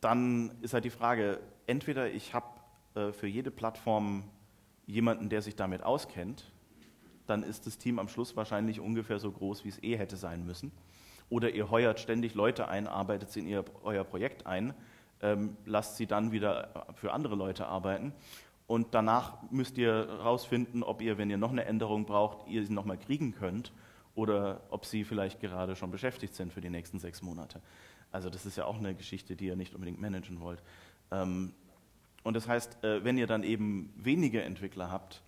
dann 0.00 0.52
ist 0.62 0.74
halt 0.74 0.84
die 0.84 0.90
Frage, 0.90 1.40
entweder 1.66 2.10
ich 2.10 2.32
habe 2.34 2.46
äh, 2.94 3.12
für 3.12 3.26
jede 3.26 3.50
Plattform 3.50 4.24
jemanden, 4.86 5.28
der 5.28 5.42
sich 5.42 5.56
damit 5.56 5.82
auskennt, 5.82 6.50
dann 7.26 7.42
ist 7.42 7.66
das 7.66 7.78
Team 7.78 7.98
am 7.98 8.08
Schluss 8.08 8.36
wahrscheinlich 8.36 8.80
ungefähr 8.80 9.18
so 9.18 9.30
groß, 9.30 9.64
wie 9.64 9.68
es 9.68 9.82
eh 9.82 9.96
hätte 9.96 10.16
sein 10.16 10.44
müssen. 10.44 10.72
Oder 11.28 11.50
ihr 11.50 11.70
heuert 11.70 12.00
ständig 12.00 12.34
Leute 12.34 12.66
ein, 12.68 12.88
arbeitet 12.88 13.30
sie 13.30 13.40
in 13.40 13.46
ihr, 13.46 13.64
euer 13.84 14.02
Projekt 14.02 14.46
ein, 14.46 14.74
ähm, 15.22 15.56
lasst 15.64 15.96
sie 15.96 16.06
dann 16.06 16.32
wieder 16.32 16.86
für 16.94 17.12
andere 17.12 17.36
Leute 17.36 17.66
arbeiten. 17.66 18.12
Und 18.70 18.94
danach 18.94 19.42
müsst 19.50 19.78
ihr 19.78 19.92
herausfinden, 19.92 20.84
ob 20.84 21.02
ihr, 21.02 21.18
wenn 21.18 21.28
ihr 21.28 21.38
noch 21.38 21.50
eine 21.50 21.64
Änderung 21.64 22.06
braucht, 22.06 22.46
ihr 22.46 22.64
sie 22.64 22.72
nochmal 22.72 22.98
kriegen 22.98 23.34
könnt 23.34 23.72
oder 24.14 24.60
ob 24.70 24.86
sie 24.86 25.02
vielleicht 25.02 25.40
gerade 25.40 25.74
schon 25.74 25.90
beschäftigt 25.90 26.36
sind 26.36 26.52
für 26.52 26.60
die 26.60 26.70
nächsten 26.70 27.00
sechs 27.00 27.20
Monate. 27.20 27.60
Also 28.12 28.30
das 28.30 28.46
ist 28.46 28.56
ja 28.56 28.66
auch 28.66 28.78
eine 28.78 28.94
Geschichte, 28.94 29.34
die 29.34 29.46
ihr 29.46 29.56
nicht 29.56 29.74
unbedingt 29.74 30.00
managen 30.00 30.38
wollt. 30.38 30.62
Ähm, 31.10 31.52
und 32.22 32.34
das 32.34 32.46
heißt, 32.46 32.84
äh, 32.84 33.02
wenn 33.02 33.18
ihr 33.18 33.26
dann 33.26 33.42
eben 33.42 33.92
wenige 33.96 34.40
Entwickler 34.40 34.88
habt, 34.88 35.20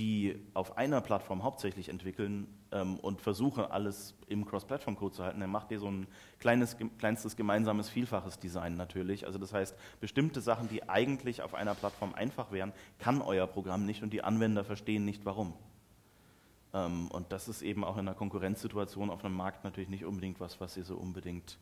die 0.00 0.34
auf 0.54 0.78
einer 0.78 1.02
Plattform 1.02 1.42
hauptsächlich 1.42 1.90
entwickeln 1.90 2.46
ähm, 2.72 2.96
und 3.00 3.20
versuchen, 3.20 3.66
alles 3.66 4.14
im 4.28 4.46
Cross-Platform-Code 4.46 5.14
zu 5.14 5.22
halten, 5.22 5.40
dann 5.40 5.50
macht 5.50 5.70
ihr 5.70 5.78
so 5.78 5.90
ein 5.90 6.06
kleines, 6.38 6.78
kleinstes 6.98 7.36
gemeinsames 7.36 7.90
vielfaches 7.90 8.38
Design 8.38 8.76
natürlich. 8.76 9.26
Also 9.26 9.38
das 9.38 9.52
heißt, 9.52 9.76
bestimmte 10.00 10.40
Sachen, 10.40 10.70
die 10.70 10.88
eigentlich 10.88 11.42
auf 11.42 11.54
einer 11.54 11.74
Plattform 11.74 12.14
einfach 12.14 12.50
wären, 12.50 12.72
kann 12.98 13.20
euer 13.20 13.46
Programm 13.46 13.84
nicht 13.84 14.02
und 14.02 14.14
die 14.14 14.24
Anwender 14.24 14.64
verstehen 14.64 15.04
nicht, 15.04 15.26
warum. 15.26 15.52
Ähm, 16.72 17.08
und 17.08 17.30
das 17.30 17.46
ist 17.48 17.60
eben 17.60 17.84
auch 17.84 17.98
in 17.98 18.08
einer 18.08 18.14
Konkurrenzsituation 18.14 19.10
auf 19.10 19.22
einem 19.22 19.36
Markt 19.36 19.64
natürlich 19.64 19.90
nicht 19.90 20.06
unbedingt 20.06 20.40
was, 20.40 20.62
was 20.62 20.78
ihr 20.78 20.84
so 20.84 20.96
unbedingt 20.96 21.58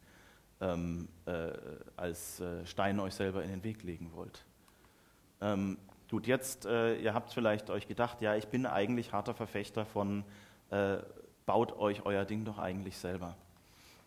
ähm, 0.61 1.09
äh, 1.27 1.51
als 1.97 2.39
äh, 2.39 2.65
Stein 2.67 3.01
euch 3.01 3.15
selber 3.15 3.43
in 3.43 3.51
den 3.51 3.65
Weg 3.65 3.83
legen 3.83 4.13
wollt. 4.15 4.45
Gut, 6.11 6.27
jetzt, 6.27 6.65
äh, 6.65 6.97
ihr 6.97 7.13
habt 7.13 7.35
vielleicht 7.35 7.69
euch 7.69 7.87
gedacht, 7.87 8.23
ja, 8.23 8.35
ich 8.35 8.49
bin 8.49 8.65
eigentlich 8.65 9.13
harter 9.13 9.35
Verfechter 9.35 9.85
von, 9.85 10.25
äh, 10.71 10.97
baut 11.45 11.77
euch 11.77 12.07
euer 12.07 12.25
Ding 12.25 12.47
doch 12.47 12.59
eigentlich 12.59 12.97
selber. 12.97 13.37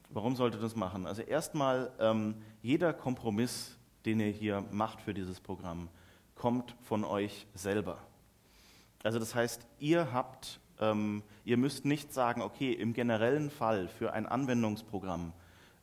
Warum 0.09 0.35
solltet 0.35 0.61
ihr 0.61 0.63
das 0.63 0.75
machen? 0.75 1.05
Also 1.05 1.21
erstmal, 1.21 1.91
ähm, 1.99 2.41
jeder 2.63 2.91
Kompromiss, 2.91 3.77
den 4.03 4.19
ihr 4.19 4.31
hier 4.31 4.65
macht 4.71 4.99
für 4.99 5.13
dieses 5.13 5.39
Programm, 5.39 5.89
kommt 6.33 6.75
von 6.81 7.03
euch 7.05 7.45
selber. 7.53 7.99
Also 9.03 9.19
das 9.19 9.35
heißt, 9.35 9.67
ihr 9.77 10.11
habt, 10.11 10.59
ähm, 10.79 11.21
ihr 11.45 11.57
müsst 11.57 11.85
nicht 11.85 12.13
sagen, 12.13 12.41
okay, 12.41 12.73
im 12.73 12.93
generellen 12.93 13.51
Fall 13.51 13.87
für 13.87 14.11
ein 14.11 14.25
Anwendungsprogramm 14.25 15.33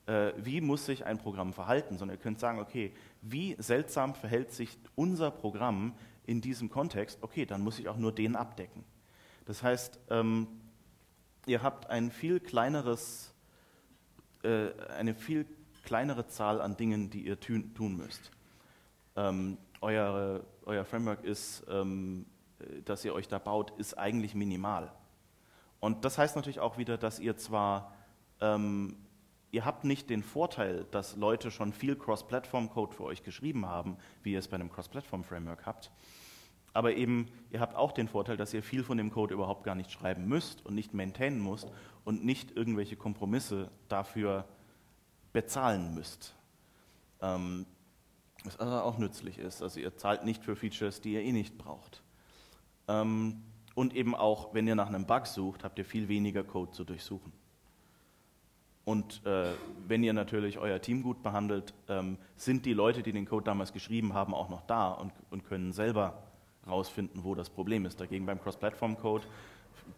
äh, 0.09 0.33
wie 0.38 0.61
muss 0.61 0.87
sich 0.87 1.04
ein 1.04 1.18
Programm 1.18 1.52
verhalten, 1.52 1.98
sondern 1.98 2.16
ihr 2.16 2.22
könnt 2.22 2.40
sagen, 2.40 2.59
okay, 2.59 2.92
wie 3.22 3.57
seltsam 3.59 4.14
verhält 4.14 4.52
sich 4.52 4.78
unser 4.94 5.31
Programm 5.31 5.94
in 6.26 6.40
diesem 6.40 6.68
Kontext, 6.68 7.22
okay, 7.22 7.46
dann 7.46 7.62
muss 7.62 7.78
ich 7.78 7.88
auch 7.88 7.96
nur 7.96 8.12
den 8.12 8.37
abdecken. 8.37 8.85
Das 9.46 9.62
heißt, 9.62 9.98
ähm, 10.11 10.46
ihr 11.46 11.62
habt 11.62 11.88
ein 11.88 12.11
viel 12.11 12.38
kleineres, 12.38 13.35
äh, 14.42 14.70
eine 14.90 15.14
viel 15.14 15.46
kleinere 15.85 16.26
Zahl 16.26 16.61
an 16.61 16.76
Dingen, 16.76 17.09
die 17.09 17.22
ihr 17.22 17.40
tun, 17.40 17.74
tun 17.74 17.96
müsst. 17.96 18.31
Ähm, 19.16 19.57
euer, 19.81 20.44
euer, 20.66 20.85
Framework 20.85 21.24
ist, 21.24 21.64
ähm, 21.70 22.26
das 22.85 23.04
ihr 23.04 23.14
euch 23.14 23.28
da 23.28 23.38
baut, 23.38 23.72
ist 23.78 23.94
eigentlich 23.94 24.35
minimal. 24.35 24.92
Und 25.81 26.04
das 26.04 26.18
heißt 26.18 26.37
natürlich 26.37 26.61
auch 26.61 26.76
wieder, 26.76 26.98
dass 26.98 27.20
ihr 27.20 27.37
zwar 27.37 27.94
ähm, 28.40 28.96
ihr 29.50 29.64
habt 29.64 29.84
nicht 29.84 30.11
den 30.11 30.22
Vorteil, 30.22 30.87
dass 30.90 31.16
Leute 31.16 31.50
schon 31.50 31.72
viel 31.72 31.96
Cross-Platform-Code 31.96 32.94
für 32.94 33.04
euch 33.04 33.22
geschrieben 33.22 33.66
haben, 33.66 33.96
wie 34.22 34.32
ihr 34.32 34.38
es 34.38 34.48
bei 34.48 34.56
einem 34.56 34.70
Cross-Platform-Framework 34.70 35.66
habt. 35.66 35.90
Aber 36.74 36.94
eben, 36.94 37.28
ihr 37.50 37.61
habt 37.61 37.74
auch 37.74 37.92
den 37.92 38.08
Vorteil, 38.08 38.37
dass 38.37 38.54
ihr 38.54 38.62
viel 38.62 38.84
von 38.84 38.98
dem 38.98 39.11
Code 39.11 39.34
überhaupt 39.34 39.64
gar 39.64 39.74
nicht 39.74 39.90
schreiben 39.90 40.26
müsst 40.28 40.64
und 40.64 40.74
nicht 40.74 40.94
maintainen 40.94 41.42
müsst 41.42 41.72
und 42.04 42.24
nicht 42.24 42.56
irgendwelche 42.56 42.96
Kompromisse 42.96 43.70
dafür 43.88 44.44
bezahlen 45.32 45.94
müsst. 45.94 46.34
Ähm, 47.20 47.66
was 48.44 48.58
also 48.61 48.80
auch 48.80 48.98
nützlich 48.98 49.38
ist. 49.38 49.62
Also 49.62 49.80
ihr 49.80 49.96
zahlt 49.96 50.24
nicht 50.24 50.44
für 50.44 50.54
Features, 50.54 51.00
die 51.00 51.14
ihr 51.14 51.22
eh 51.22 51.32
nicht 51.32 51.58
braucht. 51.58 52.02
Ähm, 52.87 53.42
und 53.74 53.94
eben 53.94 54.14
auch, 54.14 54.54
wenn 54.54 54.66
ihr 54.66 54.74
nach 54.74 54.88
einem 54.88 55.06
Bug 55.06 55.26
sucht, 55.26 55.64
habt 55.64 55.78
ihr 55.78 55.84
viel 55.84 56.08
weniger 56.08 56.44
Code 56.44 56.72
zu 56.72 56.84
durchsuchen. 56.84 57.32
Und 58.88 59.20
äh, 59.27 59.51
wenn 59.87 60.03
ihr 60.03 60.14
natürlich 60.14 60.57
euer 60.57 60.81
Team 60.81 61.03
gut 61.03 61.22
behandelt, 61.22 61.74
ähm, 61.90 62.16
sind 62.37 62.64
die 62.64 62.72
Leute, 62.72 63.03
die 63.03 63.12
den 63.12 63.27
Code 63.27 63.44
damals 63.44 63.74
geschrieben 63.74 64.14
haben, 64.14 64.33
auch 64.33 64.48
noch 64.48 64.62
da 64.62 64.92
und, 64.92 65.12
und 65.29 65.46
können 65.46 65.74
selber 65.74 66.22
rausfinden, 66.66 67.22
wo 67.22 67.35
das 67.35 67.51
Problem 67.51 67.85
ist. 67.85 68.01
Dagegen 68.01 68.24
beim 68.24 68.40
Cross-Platform-Code, 68.40 69.24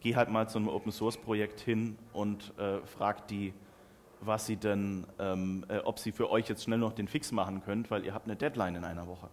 geh 0.01 0.17
halt 0.17 0.29
mal 0.29 0.49
zu 0.49 0.59
einem 0.59 0.67
Open-Source-Projekt 0.67 1.61
hin 1.61 1.97
und 2.13 2.53
äh, 2.59 2.85
frag 2.85 3.29
die, 3.29 3.55
was 4.23 4.47
sie 4.47 4.57
denn, 4.57 5.07
ähm, 5.21 5.65
äh, 5.69 5.79
ob 5.79 6.01
sie 6.01 6.11
für 6.11 6.29
euch 6.29 6.49
jetzt 6.49 6.65
schnell 6.65 6.79
noch 6.79 6.93
den 6.93 7.07
Fix 7.07 7.31
machen 7.31 7.63
könnt, 7.63 7.93
weil 7.93 8.05
ihr 8.05 8.13
habt 8.13 8.27
eine 8.27 8.35
Deadline 8.35 8.75
in 8.75 8.83
einer 8.83 9.07
Woche. 9.07 9.29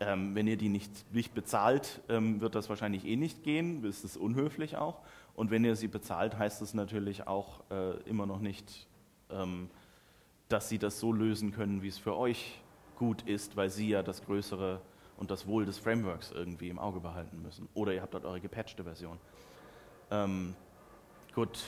Ähm, 0.00 0.34
wenn 0.34 0.48
ihr 0.48 0.56
die 0.56 0.68
nicht, 0.68 1.14
nicht 1.14 1.32
bezahlt, 1.32 2.00
ähm, 2.08 2.40
wird 2.40 2.56
das 2.56 2.68
wahrscheinlich 2.68 3.04
eh 3.04 3.14
nicht 3.14 3.44
gehen, 3.44 3.84
das 3.84 4.02
ist 4.02 4.16
unhöflich 4.16 4.76
auch. 4.76 4.98
Und 5.34 5.50
wenn 5.50 5.64
ihr 5.64 5.76
sie 5.76 5.88
bezahlt, 5.88 6.38
heißt 6.38 6.62
es 6.62 6.74
natürlich 6.74 7.26
auch 7.26 7.62
äh, 7.70 7.96
immer 8.02 8.26
noch 8.26 8.40
nicht, 8.40 8.86
ähm, 9.30 9.70
dass 10.48 10.68
sie 10.68 10.78
das 10.78 11.00
so 11.00 11.12
lösen 11.12 11.52
können, 11.52 11.82
wie 11.82 11.88
es 11.88 11.98
für 11.98 12.16
euch 12.16 12.60
gut 12.96 13.22
ist, 13.22 13.56
weil 13.56 13.70
sie 13.70 13.88
ja 13.88 14.02
das 14.02 14.24
Größere 14.24 14.80
und 15.16 15.30
das 15.30 15.46
Wohl 15.46 15.64
des 15.64 15.78
Frameworks 15.78 16.32
irgendwie 16.32 16.68
im 16.68 16.78
Auge 16.78 17.00
behalten 17.00 17.42
müssen. 17.42 17.68
Oder 17.74 17.94
ihr 17.94 18.02
habt 18.02 18.14
dort 18.14 18.24
eure 18.24 18.40
gepatchte 18.40 18.84
Version. 18.84 19.18
Ähm, 20.10 20.54
gut, 21.34 21.64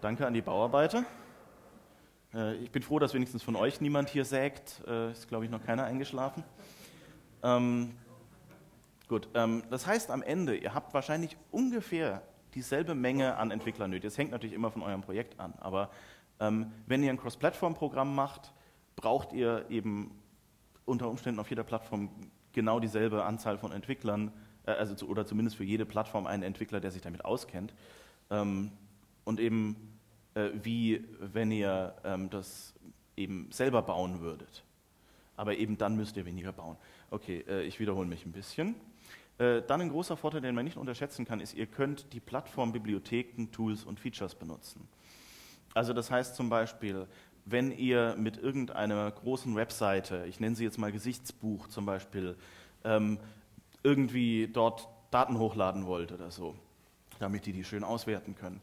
danke 0.00 0.26
an 0.26 0.34
die 0.34 0.42
Bauarbeiter. 0.42 1.04
Äh, 2.34 2.56
ich 2.56 2.70
bin 2.70 2.82
froh, 2.82 2.98
dass 2.98 3.14
wenigstens 3.14 3.42
von 3.42 3.54
euch 3.54 3.80
niemand 3.80 4.08
hier 4.08 4.24
sägt. 4.24 4.82
Äh, 4.86 5.12
ist, 5.12 5.28
glaube 5.28 5.44
ich, 5.44 5.50
noch 5.50 5.62
keiner 5.62 5.84
eingeschlafen. 5.84 6.42
Ähm, 7.42 7.92
gut, 9.08 9.28
ähm, 9.34 9.62
das 9.70 9.86
heißt 9.86 10.10
am 10.10 10.22
Ende, 10.22 10.56
ihr 10.56 10.74
habt 10.74 10.94
wahrscheinlich 10.94 11.36
ungefähr 11.50 12.22
dieselbe 12.54 12.94
Menge 12.94 13.36
an 13.36 13.50
Entwicklern 13.50 13.90
nötig. 13.90 14.04
Das 14.04 14.18
hängt 14.18 14.30
natürlich 14.30 14.54
immer 14.54 14.70
von 14.70 14.82
eurem 14.82 15.02
Projekt 15.02 15.38
an, 15.40 15.54
aber 15.60 15.90
ähm, 16.40 16.72
wenn 16.86 17.02
ihr 17.02 17.10
ein 17.10 17.18
Cross-Plattform-Programm 17.18 18.14
macht, 18.14 18.52
braucht 18.96 19.32
ihr 19.32 19.66
eben 19.70 20.10
unter 20.84 21.08
Umständen 21.08 21.40
auf 21.40 21.48
jeder 21.48 21.64
Plattform 21.64 22.10
genau 22.52 22.80
dieselbe 22.80 23.24
Anzahl 23.24 23.58
von 23.58 23.72
Entwicklern, 23.72 24.32
äh, 24.66 24.72
also 24.72 24.94
zu, 24.94 25.08
oder 25.08 25.26
zumindest 25.26 25.56
für 25.56 25.64
jede 25.64 25.86
Plattform 25.86 26.26
einen 26.26 26.42
Entwickler, 26.42 26.80
der 26.80 26.90
sich 26.90 27.02
damit 27.02 27.24
auskennt. 27.24 27.74
Ähm, 28.30 28.72
und 29.24 29.40
eben 29.40 29.92
äh, 30.34 30.50
wie 30.62 31.04
wenn 31.20 31.50
ihr 31.50 31.94
ähm, 32.04 32.30
das 32.30 32.74
eben 33.16 33.50
selber 33.52 33.82
bauen 33.82 34.20
würdet. 34.20 34.64
Aber 35.36 35.56
eben 35.56 35.78
dann 35.78 35.96
müsst 35.96 36.16
ihr 36.16 36.24
weniger 36.24 36.52
bauen. 36.52 36.76
Okay, 37.10 37.44
äh, 37.48 37.62
ich 37.64 37.80
wiederhole 37.80 38.06
mich 38.06 38.24
ein 38.26 38.32
bisschen. 38.32 38.74
Äh, 39.42 39.62
dann 39.66 39.80
ein 39.80 39.88
großer 39.88 40.16
Vorteil, 40.16 40.40
den 40.40 40.54
man 40.54 40.64
nicht 40.64 40.76
unterschätzen 40.76 41.24
kann, 41.24 41.40
ist, 41.40 41.54
ihr 41.54 41.66
könnt 41.66 42.12
die 42.12 42.20
Plattform 42.20 42.70
Bibliotheken, 42.70 43.50
Tools 43.50 43.82
und 43.82 43.98
Features 43.98 44.36
benutzen. 44.36 44.88
Also 45.74 45.92
das 45.92 46.12
heißt 46.12 46.36
zum 46.36 46.48
Beispiel, 46.48 47.08
wenn 47.44 47.72
ihr 47.72 48.14
mit 48.16 48.36
irgendeiner 48.36 49.10
großen 49.10 49.56
Webseite, 49.56 50.26
ich 50.28 50.38
nenne 50.38 50.54
sie 50.54 50.62
jetzt 50.62 50.78
mal 50.78 50.92
Gesichtsbuch 50.92 51.66
zum 51.66 51.86
Beispiel, 51.86 52.36
ähm, 52.84 53.18
irgendwie 53.82 54.46
dort 54.46 54.86
Daten 55.10 55.36
hochladen 55.36 55.86
wollt 55.86 56.12
oder 56.12 56.30
so, 56.30 56.54
damit 57.18 57.44
die 57.44 57.52
die 57.52 57.64
schön 57.64 57.82
auswerten 57.82 58.36
können, 58.36 58.62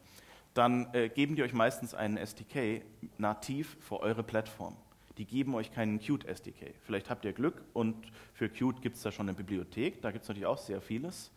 dann 0.54 0.88
äh, 0.94 1.10
geben 1.10 1.36
die 1.36 1.42
euch 1.42 1.52
meistens 1.52 1.92
einen 1.92 2.16
SDK 2.16 2.80
nativ 3.18 3.76
für 3.80 4.00
eure 4.00 4.22
Plattform 4.22 4.74
die 5.20 5.26
geben 5.26 5.54
euch 5.54 5.70
keinen 5.70 6.00
Qt 6.00 6.24
SDK. 6.24 6.72
Vielleicht 6.86 7.10
habt 7.10 7.26
ihr 7.26 7.34
Glück 7.34 7.62
und 7.74 7.94
für 8.32 8.48
Qt 8.48 8.80
gibt 8.80 8.96
es 8.96 9.02
da 9.02 9.12
schon 9.12 9.28
eine 9.28 9.36
Bibliothek, 9.36 10.00
da 10.00 10.12
gibt 10.12 10.22
es 10.22 10.28
natürlich 10.30 10.46
auch 10.46 10.56
sehr 10.56 10.80
vieles, 10.80 11.30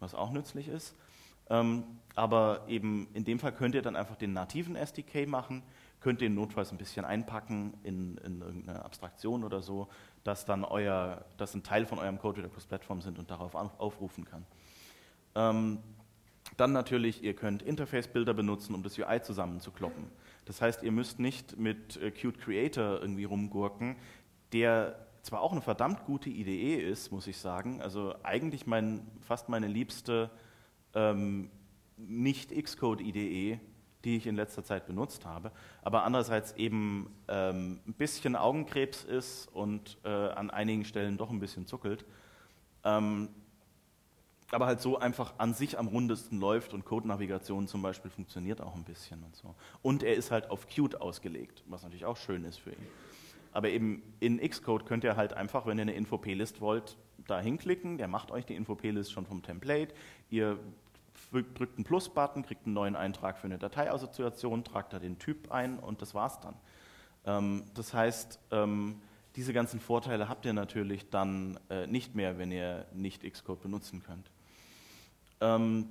was 0.00 0.14
auch 0.14 0.32
nützlich 0.32 0.68
ist. 0.68 0.96
Ähm, 1.50 1.84
aber 2.14 2.64
eben 2.66 3.08
in 3.12 3.24
dem 3.24 3.38
Fall 3.38 3.52
könnt 3.52 3.74
ihr 3.74 3.82
dann 3.82 3.94
einfach 3.94 4.16
den 4.16 4.32
nativen 4.32 4.74
SDK 4.74 5.28
machen, 5.28 5.62
könnt 6.00 6.22
den 6.22 6.34
notfalls 6.34 6.72
ein 6.72 6.78
bisschen 6.78 7.04
einpacken 7.04 7.74
in, 7.82 8.16
in 8.24 8.40
irgendeine 8.40 8.82
Abstraktion 8.82 9.44
oder 9.44 9.60
so, 9.60 9.88
dass 10.24 10.46
dann 10.46 10.64
euer, 10.64 11.22
dass 11.36 11.54
ein 11.54 11.62
Teil 11.62 11.84
von 11.84 11.98
eurem 11.98 12.18
Code 12.18 12.38
wieder 12.38 12.48
cross-Plattform 12.48 13.02
sind 13.02 13.18
und 13.18 13.30
darauf 13.30 13.54
aufrufen 13.54 14.24
kann. 14.24 14.46
Ähm, 15.34 15.80
dann 16.56 16.72
natürlich, 16.72 17.22
ihr 17.22 17.34
könnt 17.34 17.60
Interface-Bilder 17.60 18.32
benutzen, 18.32 18.74
um 18.74 18.82
das 18.82 18.98
UI 18.98 19.20
zusammenzukloppen. 19.20 20.04
Das 20.46 20.62
heißt, 20.62 20.82
ihr 20.82 20.92
müsst 20.92 21.18
nicht 21.18 21.58
mit 21.58 21.96
äh, 21.98 22.10
Qt 22.10 22.38
Creator 22.38 23.00
irgendwie 23.00 23.24
rumgurken. 23.24 23.96
Der 24.52 25.06
zwar 25.26 25.40
auch 25.40 25.52
eine 25.52 25.60
verdammt 25.60 26.04
gute 26.04 26.30
Idee 26.30 26.76
ist, 26.76 27.10
muss 27.10 27.26
ich 27.26 27.36
sagen, 27.36 27.82
also 27.82 28.14
eigentlich 28.22 28.66
mein, 28.66 29.06
fast 29.20 29.48
meine 29.48 29.66
liebste 29.66 30.30
ähm, 30.94 31.50
Nicht-Xcode-IDE, 31.96 33.58
die 34.04 34.16
ich 34.16 34.26
in 34.28 34.36
letzter 34.36 34.62
Zeit 34.62 34.86
benutzt 34.86 35.26
habe, 35.26 35.50
aber 35.82 36.04
andererseits 36.04 36.52
eben 36.52 37.10
ähm, 37.26 37.80
ein 37.88 37.94
bisschen 37.94 38.36
Augenkrebs 38.36 39.02
ist 39.02 39.48
und 39.48 39.98
äh, 40.04 40.08
an 40.08 40.50
einigen 40.50 40.84
Stellen 40.84 41.16
doch 41.16 41.30
ein 41.30 41.40
bisschen 41.40 41.66
zuckelt. 41.66 42.04
Ähm, 42.84 43.28
aber 44.52 44.66
halt 44.66 44.80
so 44.80 44.98
einfach 44.98 45.34
an 45.38 45.54
sich 45.54 45.78
am 45.78 45.88
rundesten 45.88 46.38
läuft 46.38 46.72
und 46.72 46.84
Code-Navigation 46.84 47.66
zum 47.66 47.82
Beispiel 47.82 48.10
funktioniert 48.10 48.60
auch 48.60 48.74
ein 48.74 48.84
bisschen 48.84 49.22
und 49.24 49.34
so. 49.34 49.54
Und 49.82 50.02
er 50.02 50.14
ist 50.14 50.30
halt 50.30 50.50
auf 50.50 50.68
Qt 50.68 51.00
ausgelegt, 51.00 51.64
was 51.66 51.82
natürlich 51.82 52.04
auch 52.04 52.16
schön 52.16 52.44
ist 52.44 52.58
für 52.58 52.70
ihn. 52.70 52.86
Aber 53.52 53.68
eben 53.68 54.02
in 54.20 54.38
Xcode 54.38 54.86
könnt 54.86 55.02
ihr 55.02 55.16
halt 55.16 55.32
einfach, 55.32 55.66
wenn 55.66 55.78
ihr 55.78 55.82
eine 55.82 55.94
Info-P-List 55.94 56.60
wollt, 56.60 56.96
da 57.26 57.40
hinklicken, 57.40 57.98
der 57.98 58.06
macht 58.06 58.30
euch 58.30 58.44
die 58.44 58.54
Info-P-List 58.54 59.10
schon 59.10 59.26
vom 59.26 59.42
Template, 59.42 59.94
ihr 60.30 60.58
drückt 61.32 61.76
einen 61.76 61.84
Plus-Button, 61.84 62.42
kriegt 62.44 62.66
einen 62.66 62.74
neuen 62.74 62.94
Eintrag 62.94 63.38
für 63.38 63.46
eine 63.46 63.58
Dateiassoziation, 63.58 64.62
tragt 64.62 64.92
da 64.92 64.98
den 64.98 65.18
Typ 65.18 65.50
ein 65.50 65.78
und 65.78 66.02
das 66.02 66.14
war's 66.14 66.38
dann. 66.40 66.54
Ähm, 67.24 67.64
das 67.74 67.94
heißt, 67.94 68.38
ähm, 68.52 69.00
diese 69.34 69.52
ganzen 69.52 69.80
Vorteile 69.80 70.28
habt 70.28 70.46
ihr 70.46 70.52
natürlich 70.52 71.10
dann 71.10 71.58
äh, 71.68 71.86
nicht 71.86 72.14
mehr, 72.14 72.38
wenn 72.38 72.52
ihr 72.52 72.86
nicht 72.92 73.22
Xcode 73.22 73.62
benutzen 73.62 74.02
könnt. 74.02 74.30
Ähm, 75.40 75.88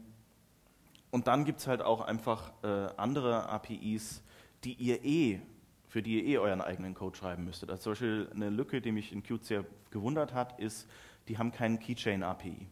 und 1.12 1.28
dann 1.28 1.46
gibt 1.46 1.60
es 1.60 1.68
halt 1.68 1.82
auch 1.82 2.02
einfach 2.02 2.52
äh, 2.64 2.88
andere 2.98 3.48
APIs, 3.48 4.22
die 4.64 4.74
ihr 4.74 5.04
eh, 5.06 5.40
für 5.88 6.02
die 6.02 6.22
ihr 6.22 6.26
eh 6.26 6.38
euren 6.40 6.62
eigenen 6.62 6.94
Code 6.94 7.16
schreiben 7.16 7.46
müsstet. 7.46 7.70
Also 7.70 7.84
zum 7.84 7.92
Beispiel 7.94 8.30
eine 8.36 8.50
Lücke, 8.50 8.82
die 8.82 8.92
mich 8.92 9.14
in 9.14 9.24
Qt 9.24 9.46
sehr 9.46 9.66
gewundert 9.92 10.34
hat, 10.34 10.60
ist, 10.60 10.90
die 11.30 11.38
haben 11.38 11.54
keinen 11.54 11.80
Keychain-API. 11.80 12.68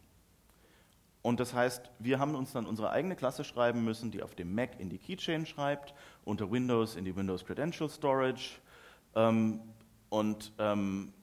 Und 1.21 1.39
das 1.39 1.53
heißt, 1.53 1.89
wir 1.99 2.19
haben 2.19 2.35
uns 2.35 2.51
dann 2.51 2.65
unsere 2.65 2.89
eigene 2.89 3.15
Klasse 3.15 3.45
schreiben 3.45 3.85
müssen, 3.85 4.11
die 4.11 4.21
auf 4.21 4.35
dem 4.35 4.53
Mac 4.53 4.77
in 4.77 4.89
die 4.89 4.97
Keychain 4.97 5.45
schreibt, 5.45 5.93
unter 6.25 6.51
Windows 6.51 6.97
in 6.97 7.05
die 7.05 7.15
Windows 7.15 7.45
Credential 7.45 7.89
Storage. 7.89 8.59
Ähm, 9.15 9.61
und 10.09 10.51
ähm, 10.59 11.13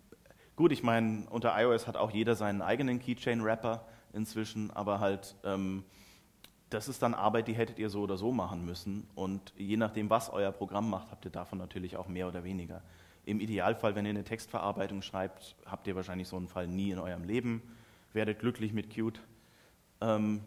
gut, 0.57 0.73
ich 0.73 0.83
meine, 0.83 1.29
unter 1.29 1.53
iOS 1.61 1.87
hat 1.87 1.99
auch 1.99 2.13
jeder 2.13 2.35
seinen 2.35 2.63
eigenen 2.63 2.99
Keychain-Wrapper 2.99 3.85
inzwischen, 4.12 4.70
aber 4.70 5.01
halt, 5.01 5.37
ähm, 5.44 5.85
das 6.70 6.88
ist 6.88 7.03
dann 7.03 7.14
Arbeit, 7.14 7.49
die 7.49 7.55
hättet 7.55 7.79
ihr 7.79 7.90
so 7.90 8.03
oder 8.03 8.16
so 8.16 8.33
machen 8.33 8.64
müssen. 8.64 9.09
Und 9.14 9.53
je 9.57 9.77
nachdem, 9.77 10.09
was 10.09 10.31
euer 10.31 10.53
Programm 10.53 10.88
macht, 10.88 11.11
habt 11.11 11.25
ihr 11.25 11.31
davon 11.31 11.59
natürlich 11.59 11.96
auch 11.96 12.09
mehr 12.09 12.29
oder 12.29 12.44
weniger. 12.44 12.83
Im 13.25 13.40
Idealfall, 13.40 13.94
wenn 13.94 14.07
ihr 14.07 14.11
eine 14.11 14.25
Textverarbeitung 14.25 15.03
schreibt, 15.03 15.57
habt 15.66 15.87
ihr 15.87 15.96
wahrscheinlich 15.96 16.29
so 16.29 16.37
einen 16.37 16.49
Fall 16.49 16.66
nie 16.66 16.90
in 16.90 16.99
eurem 16.99 17.25
Leben. 17.25 17.62
Werdet 18.12 18.38
glücklich 18.38 18.73
mit 18.73 18.90
Qt. 18.90 19.20
Ähm, 20.01 20.42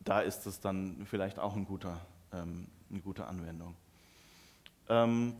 da 0.00 0.20
ist 0.20 0.46
es 0.46 0.60
dann 0.60 1.06
vielleicht 1.06 1.38
auch 1.38 1.56
ein 1.56 1.64
guter, 1.64 2.00
ähm, 2.32 2.68
eine 2.90 3.00
gute 3.00 3.26
Anwendung. 3.26 3.74
Ähm, 4.88 5.34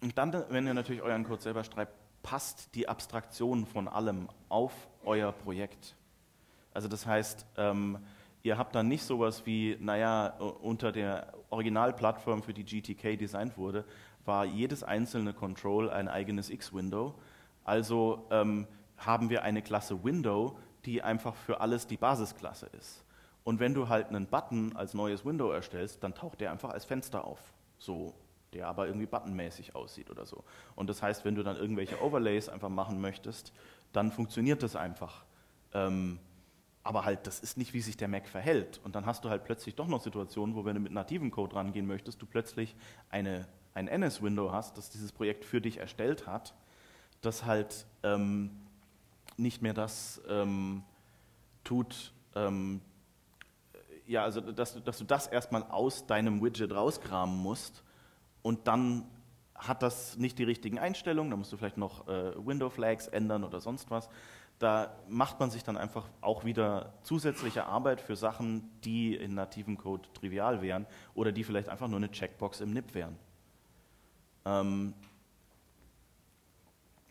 und 0.00 0.16
dann, 0.16 0.32
wenn 0.50 0.66
ihr 0.66 0.74
natürlich 0.74 1.02
euren 1.02 1.24
Code 1.24 1.42
selber 1.42 1.64
schreibt, 1.64 1.92
passt 2.22 2.74
die 2.74 2.88
Abstraktion 2.88 3.66
von 3.66 3.88
allem 3.88 4.28
auf 4.48 4.72
euer 5.04 5.32
Projekt. 5.32 5.96
Also 6.78 6.86
das 6.86 7.06
heißt, 7.06 7.44
ähm, 7.56 7.98
ihr 8.44 8.56
habt 8.56 8.76
dann 8.76 8.86
nicht 8.86 9.02
sowas 9.02 9.44
wie, 9.46 9.76
naja, 9.80 10.28
unter 10.62 10.92
der 10.92 11.32
Originalplattform, 11.50 12.40
für 12.44 12.54
die 12.54 12.62
GTK 12.62 13.18
designt 13.18 13.58
wurde, 13.58 13.84
war 14.24 14.44
jedes 14.44 14.84
einzelne 14.84 15.32
Control 15.32 15.90
ein 15.90 16.06
eigenes 16.06 16.50
X-Window. 16.50 17.16
Also 17.64 18.28
ähm, 18.30 18.68
haben 18.96 19.28
wir 19.28 19.42
eine 19.42 19.60
Klasse 19.60 20.04
Window, 20.04 20.56
die 20.84 21.02
einfach 21.02 21.34
für 21.34 21.60
alles 21.60 21.88
die 21.88 21.96
Basisklasse 21.96 22.66
ist. 22.78 23.04
Und 23.42 23.58
wenn 23.58 23.74
du 23.74 23.88
halt 23.88 24.10
einen 24.10 24.28
Button 24.28 24.76
als 24.76 24.94
neues 24.94 25.24
Window 25.24 25.50
erstellst, 25.50 26.04
dann 26.04 26.14
taucht 26.14 26.40
der 26.40 26.52
einfach 26.52 26.70
als 26.70 26.84
Fenster 26.84 27.24
auf. 27.24 27.40
So, 27.78 28.14
der 28.52 28.68
aber 28.68 28.86
irgendwie 28.86 29.06
buttonmäßig 29.06 29.74
aussieht 29.74 30.12
oder 30.12 30.26
so. 30.26 30.44
Und 30.76 30.88
das 30.88 31.02
heißt, 31.02 31.24
wenn 31.24 31.34
du 31.34 31.42
dann 31.42 31.56
irgendwelche 31.56 32.00
Overlays 32.00 32.48
einfach 32.48 32.68
machen 32.68 33.00
möchtest, 33.00 33.52
dann 33.92 34.12
funktioniert 34.12 34.62
das 34.62 34.76
einfach. 34.76 35.24
Ähm, 35.74 36.20
aber 36.84 37.04
halt, 37.04 37.26
das 37.26 37.40
ist 37.40 37.58
nicht, 37.58 37.74
wie 37.74 37.80
sich 37.80 37.96
der 37.96 38.08
Mac 38.08 38.28
verhält. 38.28 38.80
Und 38.84 38.94
dann 38.94 39.06
hast 39.06 39.24
du 39.24 39.30
halt 39.30 39.44
plötzlich 39.44 39.74
doch 39.74 39.88
noch 39.88 40.02
Situationen, 40.02 40.54
wo, 40.54 40.64
wenn 40.64 40.74
du 40.74 40.80
mit 40.80 40.92
nativen 40.92 41.30
Code 41.30 41.56
rangehen 41.56 41.86
möchtest, 41.86 42.22
du 42.22 42.26
plötzlich 42.26 42.74
eine, 43.10 43.46
ein 43.74 43.88
NS-Window 43.88 44.52
hast, 44.52 44.78
das 44.78 44.90
dieses 44.90 45.12
Projekt 45.12 45.44
für 45.44 45.60
dich 45.60 45.78
erstellt 45.78 46.26
hat, 46.26 46.54
das 47.20 47.44
halt 47.44 47.86
ähm, 48.02 48.50
nicht 49.36 49.62
mehr 49.62 49.74
das 49.74 50.22
ähm, 50.28 50.82
tut, 51.64 52.12
ähm, 52.34 52.80
ja, 54.06 54.22
also 54.22 54.40
dass, 54.40 54.82
dass 54.82 54.98
du 54.98 55.04
das 55.04 55.26
erstmal 55.26 55.64
aus 55.64 56.06
deinem 56.06 56.42
Widget 56.42 56.72
rauskramen 56.72 57.36
musst 57.36 57.84
und 58.42 58.66
dann 58.66 59.04
hat 59.54 59.82
das 59.82 60.16
nicht 60.16 60.38
die 60.38 60.44
richtigen 60.44 60.78
Einstellungen, 60.78 61.30
da 61.30 61.36
musst 61.36 61.52
du 61.52 61.56
vielleicht 61.56 61.76
noch 61.76 62.08
äh, 62.08 62.32
Window 62.46 62.70
Flags 62.70 63.08
ändern 63.08 63.44
oder 63.44 63.60
sonst 63.60 63.90
was. 63.90 64.08
Da 64.58 64.96
macht 65.08 65.38
man 65.38 65.50
sich 65.50 65.62
dann 65.62 65.76
einfach 65.76 66.08
auch 66.20 66.44
wieder 66.44 66.92
zusätzliche 67.02 67.66
Arbeit 67.66 68.00
für 68.00 68.16
Sachen, 68.16 68.68
die 68.82 69.14
in 69.14 69.34
nativen 69.34 69.78
Code 69.78 70.08
trivial 70.14 70.62
wären 70.62 70.86
oder 71.14 71.30
die 71.30 71.44
vielleicht 71.44 71.68
einfach 71.68 71.86
nur 71.86 71.98
eine 71.98 72.10
Checkbox 72.10 72.60
im 72.60 72.72
NIP 72.72 72.94
wären. 72.94 73.16
Ähm, 74.44 74.94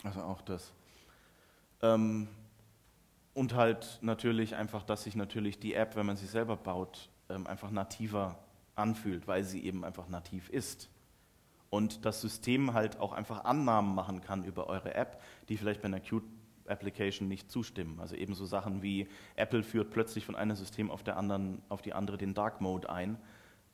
also 0.03 0.21
auch 0.21 0.41
das. 0.41 0.73
Ähm, 1.81 2.27
und 3.33 3.53
halt 3.53 3.99
natürlich 4.01 4.55
einfach, 4.55 4.83
dass 4.83 5.03
sich 5.03 5.15
natürlich 5.15 5.59
die 5.59 5.73
App, 5.73 5.95
wenn 5.95 6.05
man 6.05 6.17
sie 6.17 6.25
selber 6.25 6.57
baut, 6.57 7.09
ähm, 7.29 7.45
einfach 7.47 7.69
nativer 7.71 8.39
anfühlt, 8.75 9.27
weil 9.27 9.43
sie 9.43 9.63
eben 9.63 9.85
einfach 9.85 10.07
nativ 10.07 10.49
ist. 10.49 10.89
Und 11.69 12.05
das 12.05 12.21
System 12.21 12.73
halt 12.73 12.99
auch 12.99 13.13
einfach 13.13 13.43
Annahmen 13.43 13.93
machen 13.93 14.21
kann 14.21 14.43
über 14.43 14.67
eure 14.67 14.95
App, 14.95 15.21
die 15.49 15.57
vielleicht 15.57 15.81
bei 15.81 15.87
einer 15.87 15.99
Qt 15.99 16.23
Application 16.69 17.27
nicht 17.27 17.51
zustimmen. 17.51 17.99
Also 17.99 18.15
ebenso 18.15 18.45
Sachen 18.45 18.81
wie 18.81 19.07
Apple 19.35 19.63
führt 19.63 19.91
plötzlich 19.91 20.25
von 20.25 20.35
einem 20.35 20.55
System 20.55 20.91
auf, 20.91 21.03
der 21.03 21.17
anderen, 21.17 21.61
auf 21.69 21.81
die 21.81 21.93
andere 21.93 22.17
den 22.17 22.33
Dark 22.33 22.61
Mode 22.61 22.89
ein. 22.89 23.17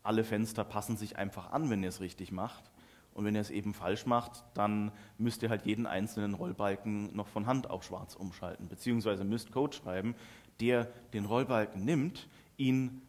Alle 0.03 0.23
Fenster 0.23 0.63
passen 0.63 0.97
sich 0.97 1.17
einfach 1.17 1.51
an, 1.51 1.69
wenn 1.69 1.83
ihr 1.83 1.89
es 1.89 2.01
richtig 2.01 2.31
macht. 2.31 2.71
Und 3.13 3.25
wenn 3.25 3.35
ihr 3.35 3.41
es 3.41 3.51
eben 3.51 3.73
falsch 3.73 4.05
macht, 4.05 4.43
dann 4.55 4.91
müsst 5.17 5.43
ihr 5.43 5.49
halt 5.49 5.65
jeden 5.65 5.85
einzelnen 5.85 6.33
Rollbalken 6.33 7.15
noch 7.15 7.27
von 7.27 7.45
Hand 7.45 7.69
auf 7.69 7.83
schwarz 7.83 8.15
umschalten. 8.15 8.67
Beziehungsweise 8.67 9.23
müsst 9.23 9.51
Code 9.51 9.75
schreiben, 9.75 10.15
der 10.59 10.85
den 11.13 11.25
Rollbalken 11.25 11.85
nimmt, 11.85 12.27
ihn, 12.57 13.01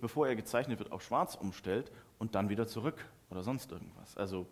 bevor 0.00 0.28
er 0.28 0.36
gezeichnet 0.36 0.78
wird, 0.78 0.92
auf 0.92 1.02
schwarz 1.02 1.34
umstellt 1.34 1.90
und 2.18 2.34
dann 2.34 2.50
wieder 2.50 2.66
zurück 2.66 3.08
oder 3.30 3.42
sonst 3.42 3.72
irgendwas. 3.72 4.16
Also 4.16 4.46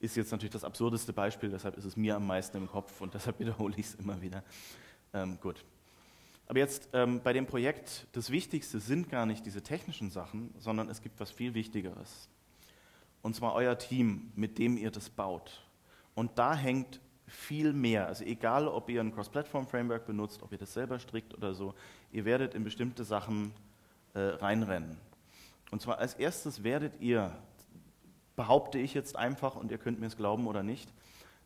ist 0.00 0.16
jetzt 0.16 0.32
natürlich 0.32 0.52
das 0.52 0.64
absurdeste 0.64 1.12
Beispiel, 1.12 1.50
deshalb 1.50 1.76
ist 1.76 1.84
es 1.84 1.96
mir 1.96 2.16
am 2.16 2.26
meisten 2.26 2.56
im 2.56 2.66
Kopf 2.66 3.00
und 3.00 3.14
deshalb 3.14 3.38
wiederhole 3.38 3.74
ich 3.76 3.86
es 3.86 3.94
immer 3.94 4.20
wieder. 4.20 4.42
Ähm, 5.12 5.38
gut. 5.40 5.64
Aber 6.46 6.58
jetzt 6.58 6.88
ähm, 6.94 7.20
bei 7.22 7.32
dem 7.32 7.46
Projekt, 7.46 8.08
das 8.12 8.30
Wichtigste 8.30 8.80
sind 8.80 9.08
gar 9.08 9.24
nicht 9.24 9.46
diese 9.46 9.62
technischen 9.62 10.10
Sachen, 10.10 10.52
sondern 10.58 10.88
es 10.88 11.00
gibt 11.00 11.20
was 11.20 11.30
viel 11.30 11.54
Wichtigeres. 11.54 12.28
Und 13.22 13.36
zwar 13.36 13.54
euer 13.54 13.78
Team, 13.78 14.32
mit 14.34 14.58
dem 14.58 14.76
ihr 14.76 14.90
das 14.90 15.10
baut. 15.10 15.64
Und 16.14 16.38
da 16.38 16.56
hängt 16.56 17.00
viel 17.26 17.72
mehr. 17.72 18.06
Also 18.06 18.24
egal, 18.24 18.66
ob 18.66 18.88
ihr 18.88 19.00
ein 19.00 19.14
Cross-Platform-Framework 19.14 20.06
benutzt, 20.06 20.42
ob 20.42 20.50
ihr 20.50 20.58
das 20.58 20.72
selber 20.72 20.98
strickt 20.98 21.34
oder 21.34 21.54
so, 21.54 21.74
ihr 22.10 22.24
werdet 22.24 22.54
in 22.54 22.64
bestimmte 22.64 23.04
Sachen 23.04 23.52
äh, 24.14 24.20
reinrennen. 24.20 24.98
Und 25.70 25.80
zwar 25.80 25.98
als 25.98 26.14
erstes 26.14 26.64
werdet 26.64 27.00
ihr 27.00 27.36
behaupte 28.40 28.78
ich 28.78 28.94
jetzt 28.94 29.16
einfach, 29.16 29.54
und 29.54 29.70
ihr 29.70 29.76
könnt 29.76 30.00
mir 30.00 30.06
es 30.06 30.16
glauben 30.16 30.46
oder 30.46 30.62
nicht, 30.62 30.90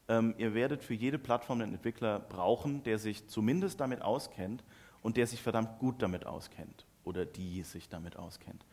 ähm, 0.07 0.33
ihr 0.38 0.54
werdet 0.54 0.85
für 0.85 0.94
jede 0.94 1.18
Plattform 1.18 1.61
einen 1.61 1.74
Entwickler 1.74 2.20
brauchen, 2.20 2.85
der 2.85 3.00
sich 3.00 3.26
zumindest 3.26 3.80
damit 3.80 4.00
auskennt 4.00 4.62
und 5.02 5.16
der 5.16 5.26
sich 5.26 5.42
verdammt 5.42 5.80
gut 5.80 6.00
damit 6.00 6.24
auskennt 6.24 6.87
oder 7.02 7.26
die 7.26 7.64
sich 7.64 7.88
damit 7.88 8.14
auskennt. 8.14 8.64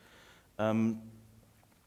Ähm, 0.59 0.99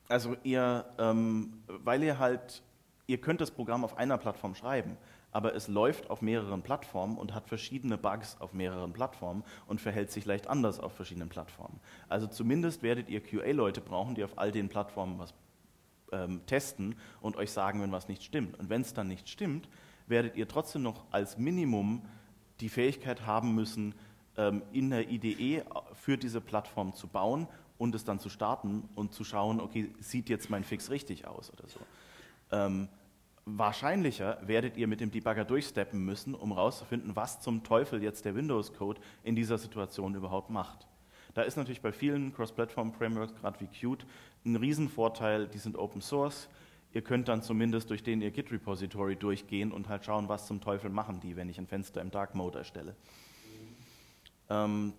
also 0.08 0.34
ihr, 0.42 0.84
ähm, 0.98 1.62
weil 1.68 2.02
ihr 2.02 2.18
halt, 2.18 2.64
ihr 3.06 3.20
könnt 3.20 3.40
das 3.40 3.52
Programm 3.52 3.84
auf 3.84 3.96
einer 3.96 4.18
Plattform 4.18 4.56
schreiben, 4.56 4.96
aber 5.30 5.54
es 5.54 5.68
läuft 5.68 6.10
auf 6.10 6.20
mehreren 6.20 6.62
Plattformen 6.62 7.16
und 7.16 7.32
hat 7.32 7.46
verschiedene 7.46 7.96
Bugs 7.96 8.40
auf 8.40 8.54
mehreren 8.54 8.92
Plattformen 8.92 9.44
und 9.68 9.80
verhält 9.80 10.10
sich 10.10 10.24
leicht 10.24 10.48
anders 10.48 10.80
auf 10.80 10.94
verschiedenen 10.94 11.28
Plattformen. 11.28 11.78
Also 12.08 12.26
zumindest 12.26 12.82
werdet 12.82 13.08
ihr 13.08 13.22
QA-Leute 13.22 13.80
brauchen, 13.80 14.16
die 14.16 14.24
auf 14.24 14.36
all 14.36 14.50
den 14.50 14.68
Plattformen 14.68 15.20
was 15.20 15.32
ähm, 16.14 16.40
testen 16.46 16.94
und 17.20 17.36
euch 17.36 17.50
sagen, 17.50 17.82
wenn 17.82 17.92
was 17.92 18.08
nicht 18.08 18.22
stimmt. 18.22 18.58
Und 18.58 18.70
wenn 18.70 18.82
es 18.82 18.94
dann 18.94 19.08
nicht 19.08 19.28
stimmt, 19.28 19.68
werdet 20.06 20.36
ihr 20.36 20.48
trotzdem 20.48 20.82
noch 20.82 21.04
als 21.10 21.38
Minimum 21.38 22.02
die 22.60 22.68
Fähigkeit 22.68 23.26
haben 23.26 23.54
müssen, 23.54 23.94
ähm, 24.36 24.62
in 24.72 24.90
der 24.90 25.10
IDE 25.10 25.64
für 25.92 26.16
diese 26.16 26.40
Plattform 26.40 26.94
zu 26.94 27.08
bauen 27.08 27.48
und 27.78 27.94
es 27.94 28.04
dann 28.04 28.18
zu 28.18 28.28
starten 28.28 28.88
und 28.94 29.12
zu 29.12 29.24
schauen, 29.24 29.60
okay, 29.60 29.92
sieht 30.00 30.28
jetzt 30.28 30.50
mein 30.50 30.64
Fix 30.64 30.90
richtig 30.90 31.26
aus 31.26 31.52
oder 31.52 31.68
so. 31.68 31.80
Ähm, 32.52 32.88
wahrscheinlicher 33.44 34.38
werdet 34.42 34.76
ihr 34.76 34.86
mit 34.86 35.00
dem 35.00 35.10
Debugger 35.10 35.44
durchsteppen 35.44 36.04
müssen, 36.04 36.34
um 36.34 36.54
herauszufinden, 36.54 37.16
was 37.16 37.40
zum 37.40 37.64
Teufel 37.64 38.02
jetzt 38.02 38.24
der 38.24 38.34
Windows-Code 38.34 39.00
in 39.22 39.34
dieser 39.34 39.58
Situation 39.58 40.14
überhaupt 40.14 40.50
macht. 40.50 40.86
Da 41.34 41.42
ist 41.42 41.56
natürlich 41.56 41.82
bei 41.82 41.92
vielen 41.92 42.32
Cross-Platform-Frameworks, 42.32 43.34
gerade 43.34 43.60
wie 43.60 43.66
Qt, 43.66 44.06
ein 44.44 44.56
Riesenvorteil, 44.56 45.48
die 45.48 45.58
sind 45.58 45.76
Open 45.76 46.00
Source. 46.00 46.48
Ihr 46.92 47.02
könnt 47.02 47.26
dann 47.26 47.42
zumindest 47.42 47.90
durch 47.90 48.04
den 48.04 48.22
ihr 48.22 48.30
Git-Repository 48.30 49.16
durchgehen 49.16 49.72
und 49.72 49.88
halt 49.88 50.04
schauen, 50.04 50.28
was 50.28 50.46
zum 50.46 50.60
Teufel 50.60 50.90
machen 50.90 51.18
die, 51.18 51.34
wenn 51.34 51.48
ich 51.48 51.58
ein 51.58 51.66
Fenster 51.66 52.00
im 52.00 52.12
Dark 52.12 52.36
Mode 52.36 52.58
erstelle. 52.58 52.94
Ähm, 54.48 54.92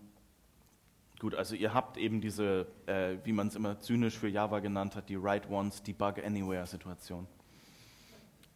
gut, 1.20 1.36
also 1.36 1.56
ihr 1.56 1.74
habt 1.74 1.96
eben 1.96 2.20
diese, 2.20 2.68
äh, 2.86 3.18
wie 3.24 3.32
man 3.32 3.48
es 3.48 3.56
immer 3.56 3.80
zynisch 3.80 4.18
für 4.18 4.28
Java 4.28 4.60
genannt 4.60 4.98
hat, 4.98 5.08
die 5.08 5.22
Write 5.22 5.50
Once, 5.50 5.84
Debug 5.84 6.18
Anywhere-Situation. 6.22 7.28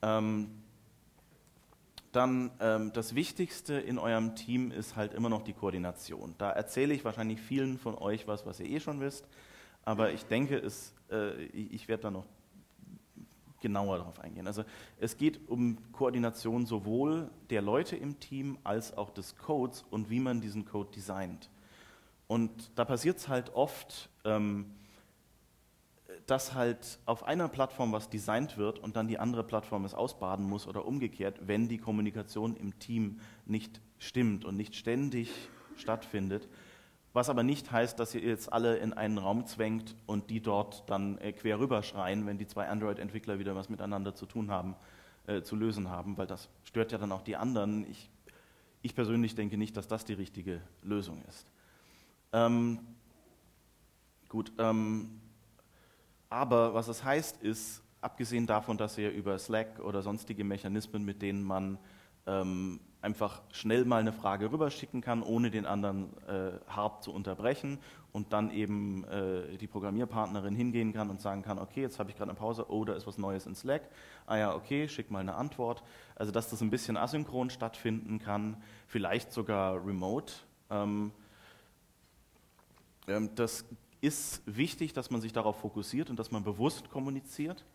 Ähm, 0.01 0.49
dann 2.11 2.51
ähm, 2.59 2.91
das 2.93 3.15
Wichtigste 3.15 3.75
in 3.75 3.99
eurem 3.99 4.35
Team 4.35 4.71
ist 4.71 4.95
halt 4.95 5.13
immer 5.13 5.29
noch 5.29 5.43
die 5.43 5.53
Koordination. 5.53 6.35
Da 6.37 6.51
erzähle 6.51 6.93
ich 6.93 7.05
wahrscheinlich 7.05 7.39
vielen 7.39 7.77
von 7.77 7.95
euch 7.95 8.27
was, 8.27 8.45
was 8.45 8.59
ihr 8.59 8.67
eh 8.67 8.79
schon 8.79 8.99
wisst, 8.99 9.27
aber 9.85 10.11
ich 10.11 10.25
denke, 10.25 10.57
es, 10.57 10.93
äh, 11.11 11.43
ich 11.45 11.87
werde 11.87 12.03
da 12.03 12.11
noch 12.11 12.25
genauer 13.61 13.97
darauf 13.97 14.19
eingehen. 14.19 14.47
Also 14.47 14.63
es 14.99 15.17
geht 15.17 15.49
um 15.49 15.77
Koordination 15.91 16.65
sowohl 16.65 17.29
der 17.49 17.61
Leute 17.61 17.95
im 17.95 18.19
Team 18.19 18.57
als 18.63 18.97
auch 18.97 19.09
des 19.09 19.37
Codes 19.37 19.83
und 19.89 20.09
wie 20.09 20.19
man 20.19 20.41
diesen 20.41 20.65
Code 20.65 20.89
designt. 20.91 21.49
Und 22.27 22.71
da 22.75 22.85
passiert 22.85 23.17
es 23.17 23.27
halt 23.27 23.53
oft, 23.55 24.09
ähm, 24.23 24.67
dass 26.29 26.53
halt 26.53 26.99
auf 27.05 27.23
einer 27.23 27.47
Plattform 27.47 27.91
was 27.91 28.09
designt 28.09 28.57
wird 28.57 28.77
und 28.77 28.95
dann 28.95 29.07
die 29.07 29.17
andere 29.17 29.43
Plattform 29.43 29.85
es 29.85 29.95
ausbaden 29.95 30.45
muss 30.45 30.67
oder 30.67 30.85
umgekehrt, 30.85 31.39
wenn 31.47 31.67
die 31.67 31.79
Kommunikation 31.79 32.55
im 32.55 32.77
Team 32.77 33.19
nicht 33.45 33.81
stimmt 33.97 34.45
und 34.45 34.55
nicht 34.55 34.75
ständig 34.75 35.31
stattfindet. 35.75 36.47
Was 37.13 37.29
aber 37.29 37.41
nicht 37.41 37.71
heißt, 37.71 37.99
dass 37.99 38.13
ihr 38.13 38.21
jetzt 38.21 38.53
alle 38.53 38.77
in 38.77 38.93
einen 38.93 39.17
Raum 39.17 39.47
zwängt 39.47 39.95
und 40.05 40.29
die 40.29 40.41
dort 40.41 40.87
dann 40.87 41.17
äh, 41.17 41.33
quer 41.33 41.59
rüberschreien, 41.59 42.27
wenn 42.27 42.37
die 42.37 42.45
zwei 42.45 42.67
Android-Entwickler 42.67 43.39
wieder 43.39 43.55
was 43.55 43.69
miteinander 43.69 44.13
zu 44.13 44.27
tun 44.27 44.51
haben, 44.51 44.75
äh, 45.25 45.41
zu 45.41 45.55
lösen 45.55 45.89
haben, 45.89 46.17
weil 46.17 46.27
das 46.27 46.49
stört 46.63 46.91
ja 46.91 46.99
dann 46.99 47.11
auch 47.11 47.23
die 47.23 47.35
anderen. 47.35 47.89
Ich, 47.89 48.11
ich 48.83 48.93
persönlich 48.93 49.33
denke 49.33 49.57
nicht, 49.57 49.75
dass 49.75 49.87
das 49.87 50.05
die 50.05 50.13
richtige 50.13 50.61
Lösung 50.83 51.23
ist. 51.27 51.47
Ähm, 52.31 52.79
gut, 54.27 54.51
ähm, 54.59 55.19
aber 56.29 56.73
was 56.73 56.87
es 56.87 57.03
heißt, 57.03 57.41
ist, 57.41 57.81
abgesehen 58.01 58.47
davon, 58.47 58.77
dass 58.77 58.97
ihr 58.97 59.11
über 59.11 59.37
Slack 59.39 59.79
oder 59.79 60.01
sonstige 60.01 60.43
Mechanismen, 60.43 61.03
mit 61.03 61.21
denen 61.21 61.43
man 61.43 61.77
ähm, 62.27 62.79
einfach 63.01 63.41
schnell 63.51 63.85
mal 63.85 64.01
eine 64.01 64.11
Frage 64.11 64.51
rüberschicken 64.51 65.01
kann, 65.01 65.23
ohne 65.23 65.51
den 65.51 65.65
anderen 65.65 66.09
äh, 66.27 66.51
hart 66.67 67.03
zu 67.03 67.13
unterbrechen 67.13 67.79
und 68.11 68.33
dann 68.33 68.51
eben 68.51 69.05
äh, 69.05 69.57
die 69.57 69.67
Programmierpartnerin 69.67 70.55
hingehen 70.55 70.93
kann 70.93 71.09
und 71.09 71.21
sagen 71.21 71.41
kann, 71.41 71.59
okay, 71.59 71.81
jetzt 71.81 71.99
habe 71.99 72.09
ich 72.09 72.17
gerade 72.17 72.31
eine 72.31 72.39
Pause, 72.39 72.69
oh, 72.69 72.83
da 72.83 72.93
ist 72.93 73.07
was 73.07 73.17
Neues 73.17 73.45
in 73.45 73.55
Slack, 73.55 73.83
ah 74.25 74.37
ja, 74.37 74.55
okay, 74.55 74.87
schick 74.89 75.11
mal 75.11 75.19
eine 75.19 75.35
Antwort. 75.35 75.83
Also 76.15 76.31
dass 76.31 76.49
das 76.49 76.61
ein 76.61 76.69
bisschen 76.69 76.97
asynchron 76.97 77.49
stattfinden 77.49 78.19
kann, 78.19 78.57
vielleicht 78.87 79.31
sogar 79.31 79.85
remote. 79.85 80.33
Ähm, 80.69 81.11
ähm, 83.07 83.29
das 83.35 83.65
ist 84.01 84.41
wichtig, 84.45 84.93
dass 84.93 85.09
man 85.09 85.21
sich 85.21 85.33
darauf 85.33 85.59
fokussiert 85.59 86.09
und 86.09 86.17
dass 86.17 86.31
man 86.31 86.43
bewusst 86.43 86.89
kommuniziert. 86.89 87.65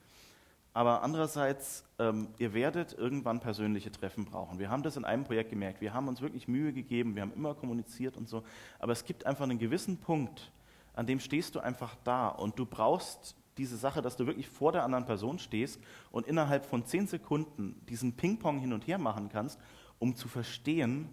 Aber 0.72 1.02
andererseits, 1.02 1.84
ähm, 2.00 2.28
ihr 2.38 2.52
werdet 2.52 2.94
irgendwann 2.94 3.38
persönliche 3.38 3.92
Treffen 3.92 4.24
brauchen. 4.24 4.58
Wir 4.58 4.70
haben 4.70 4.82
das 4.82 4.96
in 4.96 5.04
einem 5.04 5.22
Projekt 5.22 5.50
gemerkt. 5.50 5.80
Wir 5.80 5.94
haben 5.94 6.08
uns 6.08 6.20
wirklich 6.20 6.48
Mühe 6.48 6.72
gegeben, 6.72 7.14
wir 7.14 7.22
haben 7.22 7.32
immer 7.32 7.54
kommuniziert 7.54 8.16
und 8.16 8.28
so. 8.28 8.42
Aber 8.80 8.92
es 8.92 9.04
gibt 9.04 9.24
einfach 9.24 9.44
einen 9.44 9.58
gewissen 9.58 9.98
Punkt, 9.98 10.50
an 10.94 11.06
dem 11.06 11.20
stehst 11.20 11.54
du 11.54 11.60
einfach 11.60 11.94
da 12.02 12.28
und 12.28 12.58
du 12.58 12.66
brauchst 12.66 13.36
diese 13.56 13.76
Sache, 13.76 14.02
dass 14.02 14.16
du 14.16 14.26
wirklich 14.26 14.48
vor 14.48 14.72
der 14.72 14.82
anderen 14.82 15.06
Person 15.06 15.38
stehst 15.38 15.80
und 16.10 16.26
innerhalb 16.26 16.64
von 16.64 16.84
zehn 16.84 17.06
Sekunden 17.06 17.80
diesen 17.88 18.16
Ping-Pong 18.16 18.58
hin 18.58 18.72
und 18.72 18.86
her 18.88 18.98
machen 18.98 19.28
kannst, 19.28 19.60
um 20.00 20.16
zu 20.16 20.26
verstehen, 20.26 21.08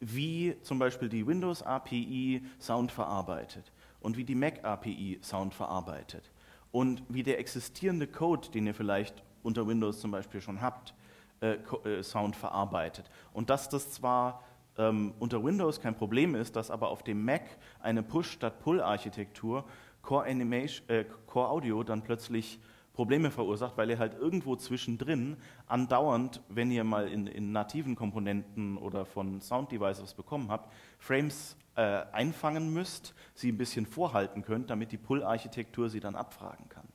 wie 0.00 0.56
zum 0.62 0.80
Beispiel 0.80 1.08
die 1.08 1.24
Windows 1.24 1.62
API 1.62 2.42
Sound 2.58 2.90
verarbeitet 2.90 3.70
und 4.00 4.16
wie 4.16 4.24
die 4.24 4.34
Mac 4.34 4.64
API 4.64 5.18
Sound 5.22 5.54
verarbeitet 5.54 6.30
und 6.72 7.02
wie 7.08 7.22
der 7.22 7.38
existierende 7.38 8.06
Code, 8.06 8.48
den 8.50 8.66
ihr 8.66 8.74
vielleicht 8.74 9.22
unter 9.42 9.66
Windows 9.66 10.00
zum 10.00 10.10
Beispiel 10.10 10.40
schon 10.40 10.60
habt, 10.60 10.94
äh, 11.40 11.54
äh, 11.84 12.02
Sound 12.02 12.36
verarbeitet. 12.36 13.10
Und 13.32 13.50
dass 13.50 13.68
das 13.68 13.92
zwar 13.92 14.44
ähm, 14.76 15.14
unter 15.18 15.42
Windows 15.42 15.80
kein 15.80 15.94
Problem 15.94 16.34
ist, 16.34 16.56
dass 16.56 16.70
aber 16.70 16.88
auf 16.88 17.02
dem 17.02 17.24
Mac 17.24 17.42
eine 17.80 18.02
Push-statt-Pull-Architektur 18.02 19.64
Core, 20.02 20.28
äh, 20.28 21.04
Core 21.26 21.48
Audio 21.48 21.82
dann 21.82 22.02
plötzlich 22.02 22.58
Probleme 22.92 23.30
verursacht, 23.30 23.76
weil 23.78 23.88
ihr 23.90 23.98
halt 23.98 24.14
irgendwo 24.18 24.56
zwischendrin 24.56 25.36
andauernd, 25.66 26.42
wenn 26.48 26.70
ihr 26.70 26.84
mal 26.84 27.08
in, 27.08 27.26
in 27.26 27.52
nativen 27.52 27.94
Komponenten 27.94 28.76
oder 28.76 29.06
von 29.06 29.40
Sound-Devices 29.40 30.14
bekommen 30.14 30.50
habt, 30.50 30.70
Frames 30.98 31.56
äh, 31.80 32.04
einfangen 32.12 32.74
müsst, 32.74 33.14
sie 33.34 33.50
ein 33.50 33.56
bisschen 33.56 33.86
vorhalten 33.86 34.42
könnt, 34.42 34.68
damit 34.68 34.92
die 34.92 34.98
Pull-Architektur 34.98 35.88
sie 35.88 36.00
dann 36.00 36.14
abfragen 36.14 36.68
kann. 36.68 36.86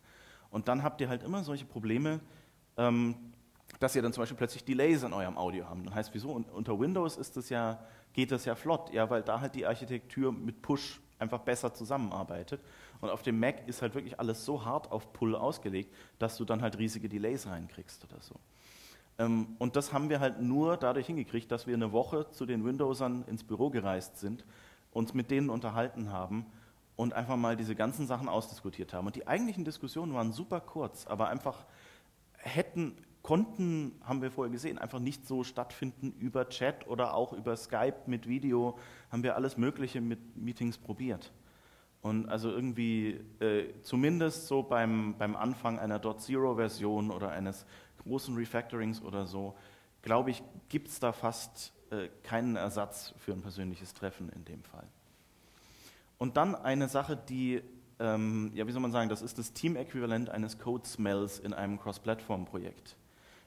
Und 0.52 0.68
dann 0.68 0.84
habt 0.84 1.02
ihr 1.02 1.10
halt 1.10 1.24
immer 1.24 1.44
solche 1.44 1.66
Probleme, 1.66 2.20
ähm, 2.78 3.16
dass 3.80 3.96
ihr 3.96 4.04
dann 4.04 4.14
zum 4.14 4.22
Beispiel 4.22 4.38
plötzlich 4.38 4.64
Delays 4.64 5.02
in 5.02 5.12
eurem 5.12 5.40
Audio 5.40 5.68
habt. 5.68 5.88
Dann 5.88 5.96
heißt, 5.96 6.14
wieso? 6.14 6.30
Und 6.30 6.52
unter 6.52 6.80
Windows 6.80 7.18
ist 7.18 7.36
das 7.36 7.50
ja, 7.50 7.80
geht 8.14 8.32
das 8.32 8.46
ja 8.46 8.54
flott, 8.54 8.94
ja, 8.94 9.10
weil 9.10 9.24
da 9.24 9.42
halt 9.42 9.56
die 9.56 9.66
Architektur 9.66 10.32
mit 10.32 10.62
Push 10.62 11.02
einfach 11.18 11.40
besser 11.40 11.74
zusammenarbeitet. 11.74 12.62
Und 13.02 13.10
auf 13.10 13.24
dem 13.24 13.40
Mac 13.40 13.68
ist 13.68 13.82
halt 13.82 13.96
wirklich 13.96 14.20
alles 14.20 14.46
so 14.46 14.64
hart 14.64 14.92
auf 14.92 15.14
Pull 15.14 15.36
ausgelegt, 15.36 15.92
dass 16.20 16.38
du 16.38 16.46
dann 16.46 16.62
halt 16.62 16.78
riesige 16.78 17.10
Delays 17.10 17.48
reinkriegst 17.48 18.04
oder 18.04 18.22
so. 18.22 18.36
Ähm, 19.18 19.56
und 19.58 19.76
das 19.76 19.94
haben 19.94 20.10
wir 20.10 20.20
halt 20.20 20.42
nur 20.42 20.78
dadurch 20.78 21.08
hingekriegt, 21.08 21.52
dass 21.52 21.66
wir 21.68 21.74
eine 21.74 21.92
Woche 21.92 22.30
zu 22.32 22.46
den 22.46 22.64
Windowsern 22.64 23.24
ins 23.28 23.44
Büro 23.44 23.72
gereist 23.72 24.20
sind, 24.20 24.46
uns 24.96 25.14
mit 25.14 25.30
denen 25.30 25.50
unterhalten 25.50 26.10
haben 26.12 26.46
und 26.96 27.14
einfach 27.14 27.36
mal 27.36 27.58
diese 27.58 27.76
ganzen 27.76 28.08
Sachen 28.08 28.30
ausdiskutiert 28.30 28.94
haben. 28.94 29.06
Und 29.06 29.18
die 29.18 29.28
eigentlichen 29.28 29.66
Diskussionen 29.66 30.14
waren 30.14 30.32
super 30.32 30.62
kurz, 30.62 31.06
aber 31.06 31.28
einfach 31.28 31.66
hätten, 32.38 32.96
konnten, 33.22 34.00
haben 34.06 34.22
wir 34.22 34.32
vorher 34.32 34.52
gesehen, 34.52 34.78
einfach 34.78 35.00
nicht 35.00 35.28
so 35.28 35.44
stattfinden 35.44 36.14
über 36.20 36.48
Chat 36.48 36.88
oder 36.88 37.14
auch 37.14 37.34
über 37.34 37.58
Skype 37.58 37.98
mit 38.06 38.28
Video, 38.28 38.80
haben 39.12 39.24
wir 39.24 39.36
alles 39.36 39.58
Mögliche 39.58 40.00
mit 40.00 40.38
Meetings 40.38 40.78
probiert. 40.78 41.34
Und 42.02 42.30
also 42.30 42.50
irgendwie, 42.50 43.20
äh, 43.42 43.74
zumindest 43.82 44.48
so 44.48 44.64
beim, 44.64 45.16
beim 45.18 45.36
Anfang 45.36 45.78
einer 45.78 46.00
.0-Version 46.00 47.12
oder 47.12 47.32
eines 47.32 47.66
großen 48.04 48.34
Refactorings 48.36 49.02
oder 49.02 49.26
so, 49.26 49.56
glaube 50.04 50.30
ich, 50.30 50.42
gibt 50.70 50.88
es 50.88 51.00
da 51.00 51.12
fast 51.12 51.74
äh, 51.92 52.10
keinen 52.24 52.56
Ersatz 52.56 53.14
für 53.18 53.34
ein 53.34 53.42
persönliches 53.42 53.94
Treffen 53.94 54.30
in 54.30 54.46
dem 54.46 54.64
Fall. 54.64 54.88
Und 56.18 56.38
dann 56.38 56.56
eine 56.56 56.88
Sache, 56.88 57.18
die, 57.18 57.62
ähm, 58.00 58.52
ja, 58.54 58.66
wie 58.68 58.72
soll 58.72 58.82
man 58.82 58.92
sagen, 58.92 59.10
das 59.10 59.22
ist 59.22 59.38
das 59.38 59.54
Team-Äquivalent 59.54 60.30
eines 60.30 60.58
Code-Smells 60.60 61.40
in 61.40 61.54
einem 61.54 61.80
Cross-Plattform-Projekt, 61.80 62.96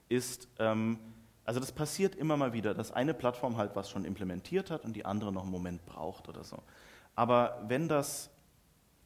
ist, 0.09 0.49
ähm, 0.59 0.99
also 1.45 1.61
das 1.61 1.73
passiert 1.73 2.15
immer 2.15 2.37
mal 2.37 2.53
wieder, 2.53 2.75
dass 2.75 2.93
eine 2.93 3.15
Plattform 3.15 3.57
halt 3.57 3.75
was 3.75 3.91
schon 3.91 4.05
implementiert 4.05 4.71
hat 4.71 4.85
und 4.85 4.95
die 4.95 5.05
andere 5.05 5.33
noch 5.33 5.43
einen 5.43 5.51
Moment 5.51 5.85
braucht 5.87 6.29
oder 6.29 6.45
so. 6.45 6.63
Aber 7.15 7.65
wenn 7.67 7.89
das 7.89 8.31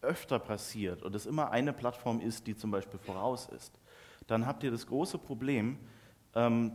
öfter 0.02 0.38
passiert 0.38 1.02
und 1.02 1.14
es 1.14 1.26
immer 1.26 1.50
eine 1.50 1.72
Plattform 1.72 2.20
ist, 2.20 2.46
die 2.46 2.56
zum 2.56 2.70
Beispiel 2.70 2.98
voraus 2.98 3.48
ist, 3.48 3.78
dann 4.26 4.46
habt 4.46 4.64
ihr 4.64 4.70
das 4.70 4.86
große 4.86 5.18
Problem, 5.18 5.78
ähm, 6.34 6.72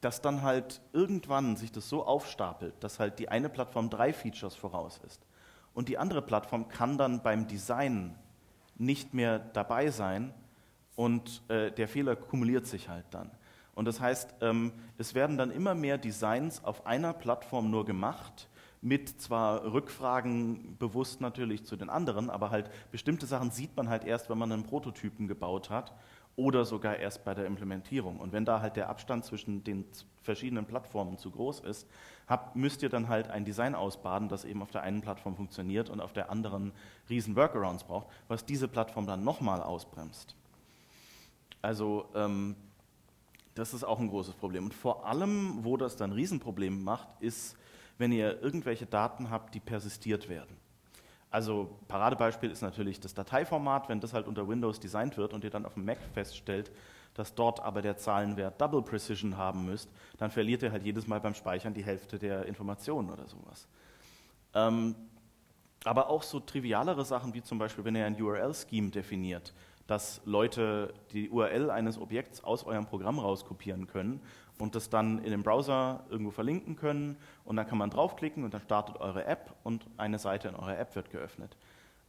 dass 0.00 0.20
dann 0.20 0.42
halt 0.42 0.80
irgendwann 0.92 1.56
sich 1.56 1.72
das 1.72 1.88
so 1.88 2.04
aufstapelt, 2.04 2.74
dass 2.80 3.00
halt 3.00 3.18
die 3.18 3.28
eine 3.28 3.48
Plattform 3.48 3.90
drei 3.90 4.12
Features 4.12 4.54
voraus 4.54 5.00
ist 5.04 5.26
und 5.74 5.88
die 5.88 5.98
andere 5.98 6.22
Plattform 6.22 6.68
kann 6.68 6.96
dann 6.96 7.22
beim 7.22 7.46
Design 7.46 8.14
nicht 8.76 9.14
mehr 9.14 9.38
dabei 9.38 9.90
sein 9.90 10.32
und 10.96 11.42
äh, 11.48 11.70
der 11.70 11.88
Fehler 11.88 12.16
kumuliert 12.16 12.66
sich 12.66 12.88
halt 12.88 13.04
dann. 13.10 13.30
Und 13.74 13.84
das 13.84 14.00
heißt, 14.00 14.36
ähm, 14.40 14.72
es 14.96 15.14
werden 15.14 15.36
dann 15.36 15.50
immer 15.50 15.74
mehr 15.74 15.98
Designs 15.98 16.64
auf 16.64 16.86
einer 16.86 17.12
Plattform 17.12 17.70
nur 17.70 17.84
gemacht, 17.84 18.48
mit 18.80 19.20
zwar 19.20 19.70
Rückfragen 19.70 20.78
bewusst 20.78 21.20
natürlich 21.20 21.64
zu 21.64 21.76
den 21.76 21.90
anderen, 21.90 22.30
aber 22.30 22.50
halt 22.50 22.70
bestimmte 22.90 23.26
Sachen 23.26 23.50
sieht 23.50 23.76
man 23.76 23.88
halt 23.90 24.04
erst, 24.04 24.30
wenn 24.30 24.38
man 24.38 24.52
einen 24.52 24.64
Prototypen 24.64 25.28
gebaut 25.28 25.68
hat 25.68 25.92
oder 26.36 26.64
sogar 26.64 26.96
erst 26.96 27.24
bei 27.24 27.34
der 27.34 27.46
Implementierung. 27.46 28.20
Und 28.20 28.32
wenn 28.32 28.44
da 28.44 28.60
halt 28.60 28.76
der 28.76 28.88
Abstand 28.88 29.24
zwischen 29.24 29.64
den 29.64 29.84
verschiedenen 30.22 30.66
Plattformen 30.66 31.18
zu 31.18 31.30
groß 31.30 31.60
ist, 31.60 31.88
habt, 32.26 32.56
müsst 32.56 32.82
ihr 32.82 32.88
dann 32.90 33.08
halt 33.08 33.28
ein 33.30 33.44
Design 33.44 33.74
ausbaden, 33.74 34.28
das 34.28 34.44
eben 34.44 34.62
auf 34.62 34.70
der 34.70 34.82
einen 34.82 35.00
Plattform 35.00 35.34
funktioniert 35.34 35.88
und 35.90 36.00
auf 36.00 36.12
der 36.12 36.30
anderen 36.30 36.72
riesen 37.08 37.36
Workarounds 37.36 37.84
braucht, 37.84 38.08
was 38.28 38.44
diese 38.44 38.68
Plattform 38.68 39.06
dann 39.06 39.24
nochmal 39.24 39.62
ausbremst. 39.62 40.36
Also 41.62 42.06
ähm, 42.14 42.54
Das 43.54 43.72
ist 43.72 43.84
auch 43.84 43.98
ein 44.00 44.08
großes 44.08 44.34
Problem. 44.34 44.64
Und 44.64 44.74
vor 44.74 45.06
allem, 45.06 45.64
wo 45.64 45.78
das 45.78 45.96
dann 45.96 46.10
ein 46.10 46.16
Riesenproblem 46.16 46.84
macht, 46.84 47.08
ist, 47.20 47.56
wenn 47.96 48.12
ihr 48.12 48.42
irgendwelche 48.42 48.84
Daten 48.84 49.30
habt, 49.30 49.54
die 49.54 49.60
persistiert 49.60 50.28
werden. 50.28 50.54
Also 51.36 51.68
Paradebeispiel 51.86 52.50
ist 52.50 52.62
natürlich 52.62 52.98
das 52.98 53.12
Dateiformat, 53.12 53.90
wenn 53.90 54.00
das 54.00 54.14
halt 54.14 54.26
unter 54.26 54.48
Windows 54.48 54.80
designt 54.80 55.18
wird 55.18 55.34
und 55.34 55.44
ihr 55.44 55.50
dann 55.50 55.66
auf 55.66 55.74
dem 55.74 55.84
Mac 55.84 55.98
feststellt, 56.14 56.72
dass 57.12 57.34
dort 57.34 57.60
aber 57.60 57.82
der 57.82 57.98
Zahlenwert 57.98 58.58
Double 58.58 58.80
Precision 58.80 59.36
haben 59.36 59.66
müsst, 59.66 59.90
dann 60.16 60.30
verliert 60.30 60.62
ihr 60.62 60.72
halt 60.72 60.82
jedes 60.82 61.06
Mal 61.06 61.20
beim 61.20 61.34
Speichern 61.34 61.74
die 61.74 61.84
Hälfte 61.84 62.18
der 62.18 62.46
Informationen 62.46 63.10
oder 63.10 63.28
sowas. 63.28 63.68
Ähm, 64.54 64.94
aber 65.84 66.08
auch 66.08 66.22
so 66.22 66.40
trivialere 66.40 67.04
Sachen 67.04 67.34
wie 67.34 67.42
zum 67.42 67.58
Beispiel, 67.58 67.84
wenn 67.84 67.96
ihr 67.96 68.06
ein 68.06 68.18
URL-Scheme 68.18 68.88
definiert, 68.88 69.52
dass 69.86 70.20
Leute 70.24 70.92
die 71.12 71.30
URL 71.30 71.70
eines 71.70 71.98
Objekts 71.98 72.42
aus 72.42 72.64
eurem 72.64 72.86
Programm 72.86 73.18
rauskopieren 73.18 73.86
können 73.86 74.20
und 74.58 74.74
das 74.74 74.90
dann 74.90 75.18
in 75.22 75.30
dem 75.30 75.42
Browser 75.42 76.04
irgendwo 76.10 76.30
verlinken 76.30 76.76
können 76.76 77.16
und 77.44 77.56
dann 77.56 77.66
kann 77.66 77.78
man 77.78 77.90
draufklicken 77.90 78.44
und 78.44 78.54
dann 78.54 78.62
startet 78.62 79.00
eure 79.00 79.24
App 79.26 79.54
und 79.62 79.86
eine 79.96 80.18
Seite 80.18 80.48
in 80.48 80.54
eurer 80.54 80.78
App 80.78 80.94
wird 80.96 81.10
geöffnet. 81.10 81.56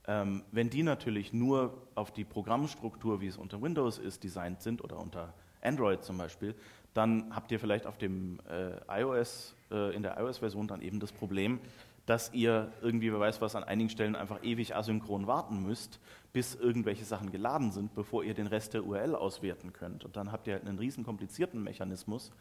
Ähm, 0.08 0.44
wenn 0.52 0.70
die 0.70 0.84
natürlich 0.84 1.34
nur 1.34 1.74
auf 1.94 2.12
die 2.12 2.24
Programmstruktur, 2.24 3.20
wie 3.20 3.28
es 3.28 3.38
unter 3.38 3.62
Windows 3.62 3.98
ist, 3.98 4.24
designt 4.24 4.62
sind 4.62 4.84
oder 4.84 4.98
unter 4.98 5.34
Android 5.62 6.04
zum 6.04 6.18
Beispiel, 6.18 6.56
dann 6.94 7.36
habt 7.36 7.52
ihr 7.52 7.60
vielleicht 7.60 7.86
auf 7.86 7.98
dem 7.98 8.40
äh, 8.50 9.02
iOS, 9.02 9.54
äh, 9.70 9.94
in 9.94 10.04
der 10.04 10.18
iOS-Version 10.18 10.68
dann 10.68 10.82
eben 10.82 11.00
das 11.00 11.12
Problem, 11.12 11.60
dass 12.08 12.34
ihr 12.34 12.72
irgendwie, 12.82 13.12
wer 13.12 13.20
weiß 13.20 13.42
was, 13.42 13.56
an 13.56 13.66
einigen 13.66 13.90
Stellen 13.90 14.16
einfach 14.16 14.42
ewig 14.42 14.76
asynchron 14.76 15.28
warten 15.28 15.62
müsst, 15.62 16.00
bis 16.32 16.56
irgendwelche 16.56 17.04
Sachen 17.04 17.32
geladen 17.32 17.72
sind, 17.72 17.94
bevor 17.94 18.24
ihr 18.24 18.34
den 18.34 18.48
Rest 18.48 18.74
der 18.74 18.86
URL 18.86 19.14
auswerten 19.14 19.74
könnt. 19.74 20.06
Und 20.06 20.16
dann 20.16 20.32
habt 20.32 20.48
ihr 20.48 20.54
halt 20.54 20.66
einen 20.66 20.80
riesen 20.80 21.04
komplizierten 21.04 21.62
Mechanismus. 21.62 22.32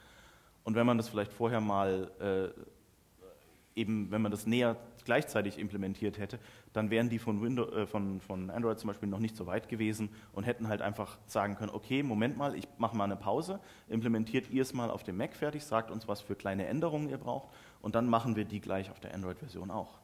Und 0.62 0.76
wenn 0.76 0.86
man 0.86 0.98
das 0.98 1.08
vielleicht 1.08 1.32
vorher 1.32 1.60
mal 1.60 2.12
äh, 2.20 3.80
eben, 3.80 4.12
wenn 4.12 4.22
man 4.22 4.30
das 4.30 4.46
näher 4.46 4.76
gleichzeitig 5.04 5.58
implementiert 5.58 6.18
hätte, 6.18 6.38
dann 6.72 6.90
wären 6.90 7.08
die 7.08 7.18
von, 7.18 7.42
Windows, 7.42 7.72
äh, 7.72 7.86
von, 7.86 8.20
von 8.20 8.50
Android 8.50 8.78
zum 8.78 8.86
Beispiel 8.86 9.08
noch 9.08 9.18
nicht 9.18 9.36
so 9.36 9.46
weit 9.46 9.68
gewesen 9.68 10.10
und 10.32 10.44
hätten 10.44 10.68
halt 10.68 10.80
einfach 10.80 11.18
sagen 11.26 11.56
können, 11.56 11.70
okay, 11.72 12.04
Moment 12.04 12.36
mal, 12.36 12.54
ich 12.54 12.68
mache 12.78 12.96
mal 12.96 13.04
eine 13.04 13.16
Pause, 13.16 13.58
implementiert 13.88 14.48
ihr 14.48 14.62
es 14.62 14.72
mal 14.72 14.90
auf 14.90 15.02
dem 15.02 15.16
Mac 15.16 15.34
fertig, 15.34 15.64
sagt 15.64 15.90
uns, 15.90 16.06
was 16.06 16.20
für 16.20 16.36
kleine 16.36 16.66
Änderungen 16.66 17.08
ihr 17.08 17.18
braucht 17.18 17.48
und 17.82 17.94
dann 17.94 18.06
machen 18.06 18.36
wir 18.36 18.44
die 18.44 18.60
gleich 18.60 18.90
auf 18.90 19.00
der 19.00 19.14
Android-Version 19.14 19.70
auch. 19.70 19.98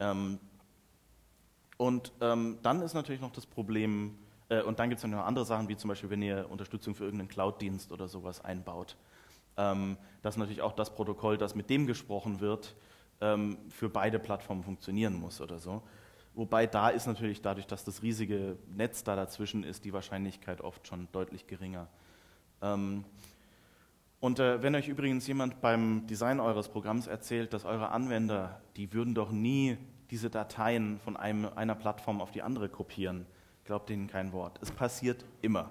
Ähm, 0.00 0.38
und 1.76 2.12
ähm, 2.20 2.58
dann 2.62 2.82
ist 2.82 2.94
natürlich 2.94 3.20
noch 3.20 3.32
das 3.32 3.46
Problem, 3.46 4.18
äh, 4.48 4.62
und 4.62 4.78
dann 4.78 4.88
gibt 4.88 5.02
es 5.02 5.10
noch 5.10 5.24
andere 5.24 5.44
Sachen, 5.44 5.68
wie 5.68 5.76
zum 5.76 5.88
Beispiel, 5.88 6.10
wenn 6.10 6.22
ihr 6.22 6.46
Unterstützung 6.50 6.94
für 6.94 7.04
irgendeinen 7.04 7.28
Cloud-Dienst 7.28 7.92
oder 7.92 8.08
sowas 8.08 8.44
einbaut 8.44 8.96
ähm, 9.56 9.96
dass 10.22 10.36
natürlich 10.36 10.62
auch 10.62 10.72
das 10.72 10.94
Protokoll, 10.94 11.38
das 11.38 11.54
mit 11.54 11.70
dem 11.70 11.86
gesprochen 11.86 12.40
wird, 12.40 12.74
ähm, 13.20 13.58
für 13.68 13.88
beide 13.88 14.18
Plattformen 14.18 14.62
funktionieren 14.62 15.14
muss 15.14 15.40
oder 15.40 15.58
so. 15.58 15.82
Wobei 16.34 16.66
da 16.66 16.88
ist 16.88 17.06
natürlich 17.06 17.42
dadurch, 17.42 17.66
dass 17.66 17.84
das 17.84 18.02
riesige 18.02 18.56
Netz 18.74 19.04
da 19.04 19.16
dazwischen 19.16 19.64
ist, 19.64 19.84
die 19.84 19.92
Wahrscheinlichkeit 19.92 20.62
oft 20.62 20.86
schon 20.86 21.08
deutlich 21.12 21.46
geringer. 21.46 21.88
Und 24.22 24.38
äh, 24.38 24.62
wenn 24.62 24.72
euch 24.76 24.86
übrigens 24.86 25.26
jemand 25.26 25.60
beim 25.60 26.06
Design 26.06 26.38
eures 26.38 26.68
Programms 26.68 27.08
erzählt, 27.08 27.52
dass 27.52 27.64
eure 27.64 27.90
Anwender, 27.90 28.60
die 28.76 28.92
würden 28.92 29.16
doch 29.16 29.32
nie 29.32 29.76
diese 30.12 30.30
Dateien 30.30 31.00
von 31.00 31.16
einem, 31.16 31.48
einer 31.56 31.74
Plattform 31.74 32.20
auf 32.20 32.30
die 32.30 32.40
andere 32.40 32.68
kopieren, 32.68 33.26
glaubt 33.64 33.88
denen 33.88 34.06
kein 34.06 34.32
Wort. 34.32 34.60
Es 34.62 34.70
passiert 34.70 35.24
immer. 35.40 35.70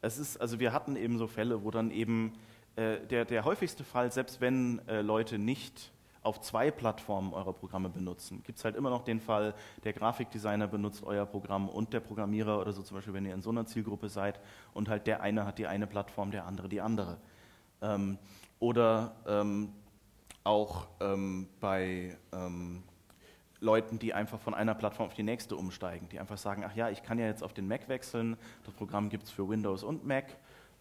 Es 0.00 0.16
ist, 0.16 0.38
also 0.38 0.60
wir 0.60 0.72
hatten 0.72 0.96
eben 0.96 1.18
so 1.18 1.26
Fälle, 1.26 1.62
wo 1.62 1.70
dann 1.70 1.90
eben 1.90 2.32
äh, 2.76 3.00
der, 3.00 3.26
der 3.26 3.44
häufigste 3.44 3.84
Fall, 3.84 4.10
selbst 4.12 4.40
wenn 4.40 4.80
äh, 4.88 5.02
Leute 5.02 5.38
nicht 5.38 5.92
auf 6.22 6.40
zwei 6.40 6.70
Plattformen 6.70 7.34
eure 7.34 7.52
Programme 7.52 7.90
benutzen, 7.90 8.42
gibt 8.44 8.56
es 8.56 8.64
halt 8.64 8.76
immer 8.76 8.88
noch 8.88 9.04
den 9.04 9.20
Fall, 9.20 9.52
der 9.84 9.92
Grafikdesigner 9.92 10.68
benutzt 10.68 11.04
euer 11.04 11.26
Programm 11.26 11.68
und 11.68 11.92
der 11.92 12.00
Programmierer 12.00 12.62
oder 12.62 12.72
so 12.72 12.80
zum 12.80 12.96
Beispiel, 12.96 13.12
wenn 13.12 13.26
ihr 13.26 13.34
in 13.34 13.42
so 13.42 13.50
einer 13.50 13.66
Zielgruppe 13.66 14.08
seid 14.08 14.40
und 14.72 14.88
halt 14.88 15.06
der 15.06 15.20
eine 15.20 15.44
hat 15.44 15.58
die 15.58 15.66
eine 15.66 15.86
Plattform, 15.86 16.30
der 16.30 16.46
andere 16.46 16.70
die 16.70 16.80
andere. 16.80 17.18
Ähm, 17.82 18.18
oder 18.58 19.16
ähm, 19.26 19.72
auch 20.44 20.88
ähm, 21.00 21.48
bei 21.60 22.16
ähm, 22.32 22.82
Leuten, 23.60 23.98
die 23.98 24.14
einfach 24.14 24.40
von 24.40 24.54
einer 24.54 24.74
Plattform 24.74 25.06
auf 25.06 25.14
die 25.14 25.22
nächste 25.22 25.56
umsteigen, 25.56 26.08
die 26.08 26.20
einfach 26.20 26.38
sagen, 26.38 26.64
ach 26.66 26.74
ja, 26.74 26.90
ich 26.90 27.02
kann 27.02 27.18
ja 27.18 27.26
jetzt 27.26 27.42
auf 27.42 27.52
den 27.52 27.66
Mac 27.68 27.88
wechseln, 27.88 28.36
das 28.64 28.74
Programm 28.74 29.08
gibt 29.08 29.24
es 29.24 29.30
für 29.30 29.48
Windows 29.48 29.82
und 29.82 30.06
Mac 30.06 30.36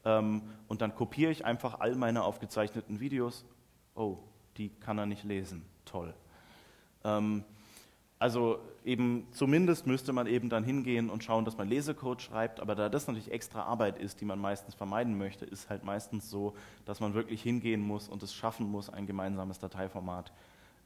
ähm, 0.06 0.44
und 0.68 0.82
dann 0.82 0.96
kopiere 0.96 1.32
ich 1.32 1.44
einfach 1.46 1.80
all 1.80 1.96
meine 1.96 2.24
aufgezeichneten 2.24 3.00
Videos. 3.00 3.46
Oh, 3.96 4.18
die 4.58 4.70
kann 4.70 4.98
er 4.98 5.06
nicht 5.06 5.24
lesen. 5.24 5.66
Toll. 5.86 6.14
Ähm, 7.04 7.44
also 8.20 8.60
eben 8.84 9.28
zumindest 9.32 9.86
müsste 9.86 10.12
man 10.12 10.26
eben 10.26 10.50
dann 10.50 10.64
hingehen 10.64 11.10
und 11.10 11.24
schauen, 11.24 11.46
dass 11.46 11.58
man 11.58 11.68
Lesecode 11.68 12.22
schreibt, 12.22 12.60
aber 12.60 12.74
da 12.74 12.90
das 12.90 13.06
natürlich 13.08 13.32
extra 13.32 13.64
Arbeit 13.64 14.00
ist, 14.00 14.22
die 14.22 14.26
man 14.26 14.40
meistens 14.40 14.74
vermeiden 14.74 15.18
möchte, 15.18 15.46
ist 15.46 15.70
halt 15.70 15.84
meistens 15.84 16.30
so, 16.30 16.56
dass 16.86 17.00
man 17.00 17.14
wirklich 17.14 17.44
hingehen 17.44 17.82
muss 17.82 18.10
und 18.10 18.24
es 18.24 18.34
schaffen 18.34 18.70
muss, 18.70 18.90
ein 18.90 19.06
gemeinsames 19.06 19.60
Dateiformat 19.60 20.32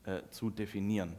äh, 0.05 0.21
zu 0.29 0.49
definieren. 0.49 1.15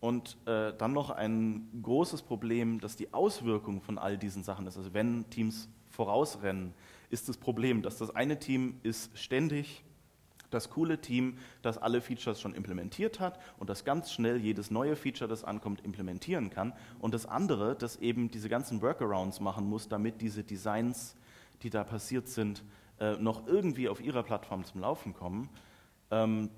Und 0.00 0.38
äh, 0.46 0.72
dann 0.76 0.94
noch 0.94 1.10
ein 1.10 1.68
großes 1.82 2.22
Problem, 2.22 2.80
dass 2.80 2.96
die 2.96 3.12
Auswirkung 3.12 3.82
von 3.82 3.98
all 3.98 4.16
diesen 4.16 4.42
Sachen 4.42 4.66
ist. 4.66 4.78
Also 4.78 4.94
wenn 4.94 5.28
Teams 5.28 5.68
vorausrennen, 5.90 6.72
ist 7.10 7.28
das 7.28 7.36
Problem, 7.36 7.82
dass 7.82 7.98
das 7.98 8.14
eine 8.14 8.38
Team 8.38 8.80
ist 8.82 9.16
ständig 9.18 9.84
das 10.50 10.70
coole 10.70 11.00
Team, 11.00 11.38
das 11.62 11.78
alle 11.78 12.00
Features 12.00 12.40
schon 12.40 12.54
implementiert 12.54 13.20
hat 13.20 13.38
und 13.58 13.70
das 13.70 13.84
ganz 13.84 14.12
schnell 14.12 14.36
jedes 14.36 14.70
neue 14.70 14.96
Feature, 14.96 15.28
das 15.28 15.44
ankommt, 15.44 15.84
implementieren 15.84 16.50
kann. 16.50 16.72
Und 16.98 17.14
das 17.14 17.26
andere, 17.26 17.74
das 17.76 17.96
eben 17.96 18.30
diese 18.30 18.48
ganzen 18.48 18.82
Workarounds 18.82 19.40
machen 19.40 19.68
muss, 19.68 19.88
damit 19.88 20.20
diese 20.20 20.44
Designs, 20.44 21.16
die 21.62 21.70
da 21.70 21.84
passiert 21.84 22.28
sind, 22.28 22.62
äh, 22.98 23.12
noch 23.16 23.46
irgendwie 23.46 23.88
auf 23.88 24.00
ihrer 24.00 24.22
Plattform 24.22 24.64
zum 24.64 24.80
Laufen 24.80 25.14
kommen. 25.14 25.48
Ähm, 26.10 26.50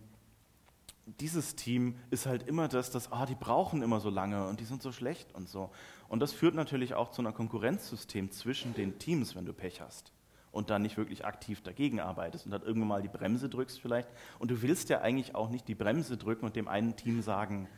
dieses 1.21 1.57
Team 1.57 1.97
ist 2.11 2.27
halt 2.27 2.49
immer 2.49 2.69
das, 2.69 2.91
dass 2.91 3.11
ah, 3.11 3.27
die 3.27 3.35
brauchen 3.35 3.83
immer 3.83 4.01
so 4.01 4.09
lange 4.09 4.47
und 4.47 4.61
die 4.61 4.65
sind 4.65 4.83
so 4.83 4.93
schlecht 4.93 5.35
und 5.35 5.49
so. 5.49 5.71
Und 6.09 6.21
das 6.21 6.33
führt 6.33 6.55
natürlich 6.55 6.95
auch 6.95 7.11
zu 7.11 7.23
einer 7.23 7.33
Konkurrenzsystem 7.33 8.31
zwischen 8.31 8.75
den 8.75 8.99
Teams, 8.99 9.35
wenn 9.35 9.45
du 9.45 9.53
Pech 9.53 9.81
hast 9.81 10.13
und 10.53 10.71
dann 10.71 10.83
nicht 10.83 10.97
wirklich 10.97 11.25
aktiv 11.25 11.63
dagegen 11.63 11.99
arbeitest 11.99 12.45
und 12.45 12.53
dann 12.53 12.63
irgendwann 12.63 12.89
mal 12.89 13.03
die 13.03 13.09
Bremse 13.09 13.49
drückst 13.49 13.81
vielleicht. 13.81 14.09
Und 14.39 14.51
du 14.51 14.63
willst 14.63 14.91
ja 14.91 15.01
eigentlich 15.01 15.35
auch 15.35 15.49
nicht 15.49 15.67
die 15.67 15.75
Bremse 15.75 16.17
drücken 16.17 16.45
und 16.45 16.55
dem 16.55 16.69
einen 16.69 16.95
Team 16.95 17.23
sagen, 17.23 17.69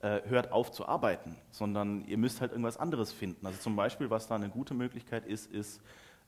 äh, 0.00 0.20
hört 0.26 0.52
auf 0.52 0.72
zu 0.72 0.86
arbeiten, 0.86 1.36
sondern 1.50 2.04
ihr 2.04 2.18
müsst 2.18 2.40
halt 2.40 2.50
irgendwas 2.50 2.76
anderes 2.76 3.12
finden. 3.12 3.46
Also 3.46 3.58
zum 3.60 3.76
Beispiel, 3.76 4.10
was 4.10 4.26
da 4.26 4.34
eine 4.34 4.50
gute 4.50 4.74
Möglichkeit 4.74 5.24
ist, 5.24 5.50
ist 5.50 5.80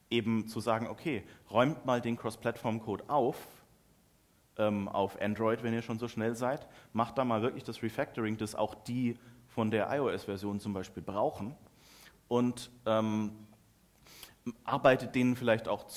eben 0.08 0.48
zu 0.48 0.60
sagen, 0.60 0.86
okay, 0.86 1.24
räumt 1.50 1.84
mal 1.84 2.00
den 2.00 2.16
Cross-Platform-Code 2.16 3.04
auf, 3.08 3.36
ähm, 4.56 4.88
auf 4.88 5.20
Android, 5.20 5.62
wenn 5.62 5.74
ihr 5.74 5.82
schon 5.82 5.98
so 5.98 6.08
schnell 6.08 6.34
seid, 6.34 6.66
macht 6.92 7.18
da 7.18 7.24
mal 7.24 7.42
wirklich 7.42 7.64
das 7.64 7.82
Refactoring, 7.82 8.36
das 8.36 8.54
auch 8.54 8.74
die 8.74 9.18
von 9.48 9.70
der 9.70 9.88
iOS-Version 9.90 10.60
zum 10.60 10.72
Beispiel 10.72 11.02
brauchen 11.02 11.54
und 12.28 12.70
ähm, 12.86 13.32
arbeitet 14.64 15.14
denen 15.14 15.36
vielleicht 15.36 15.68
auch 15.68 15.86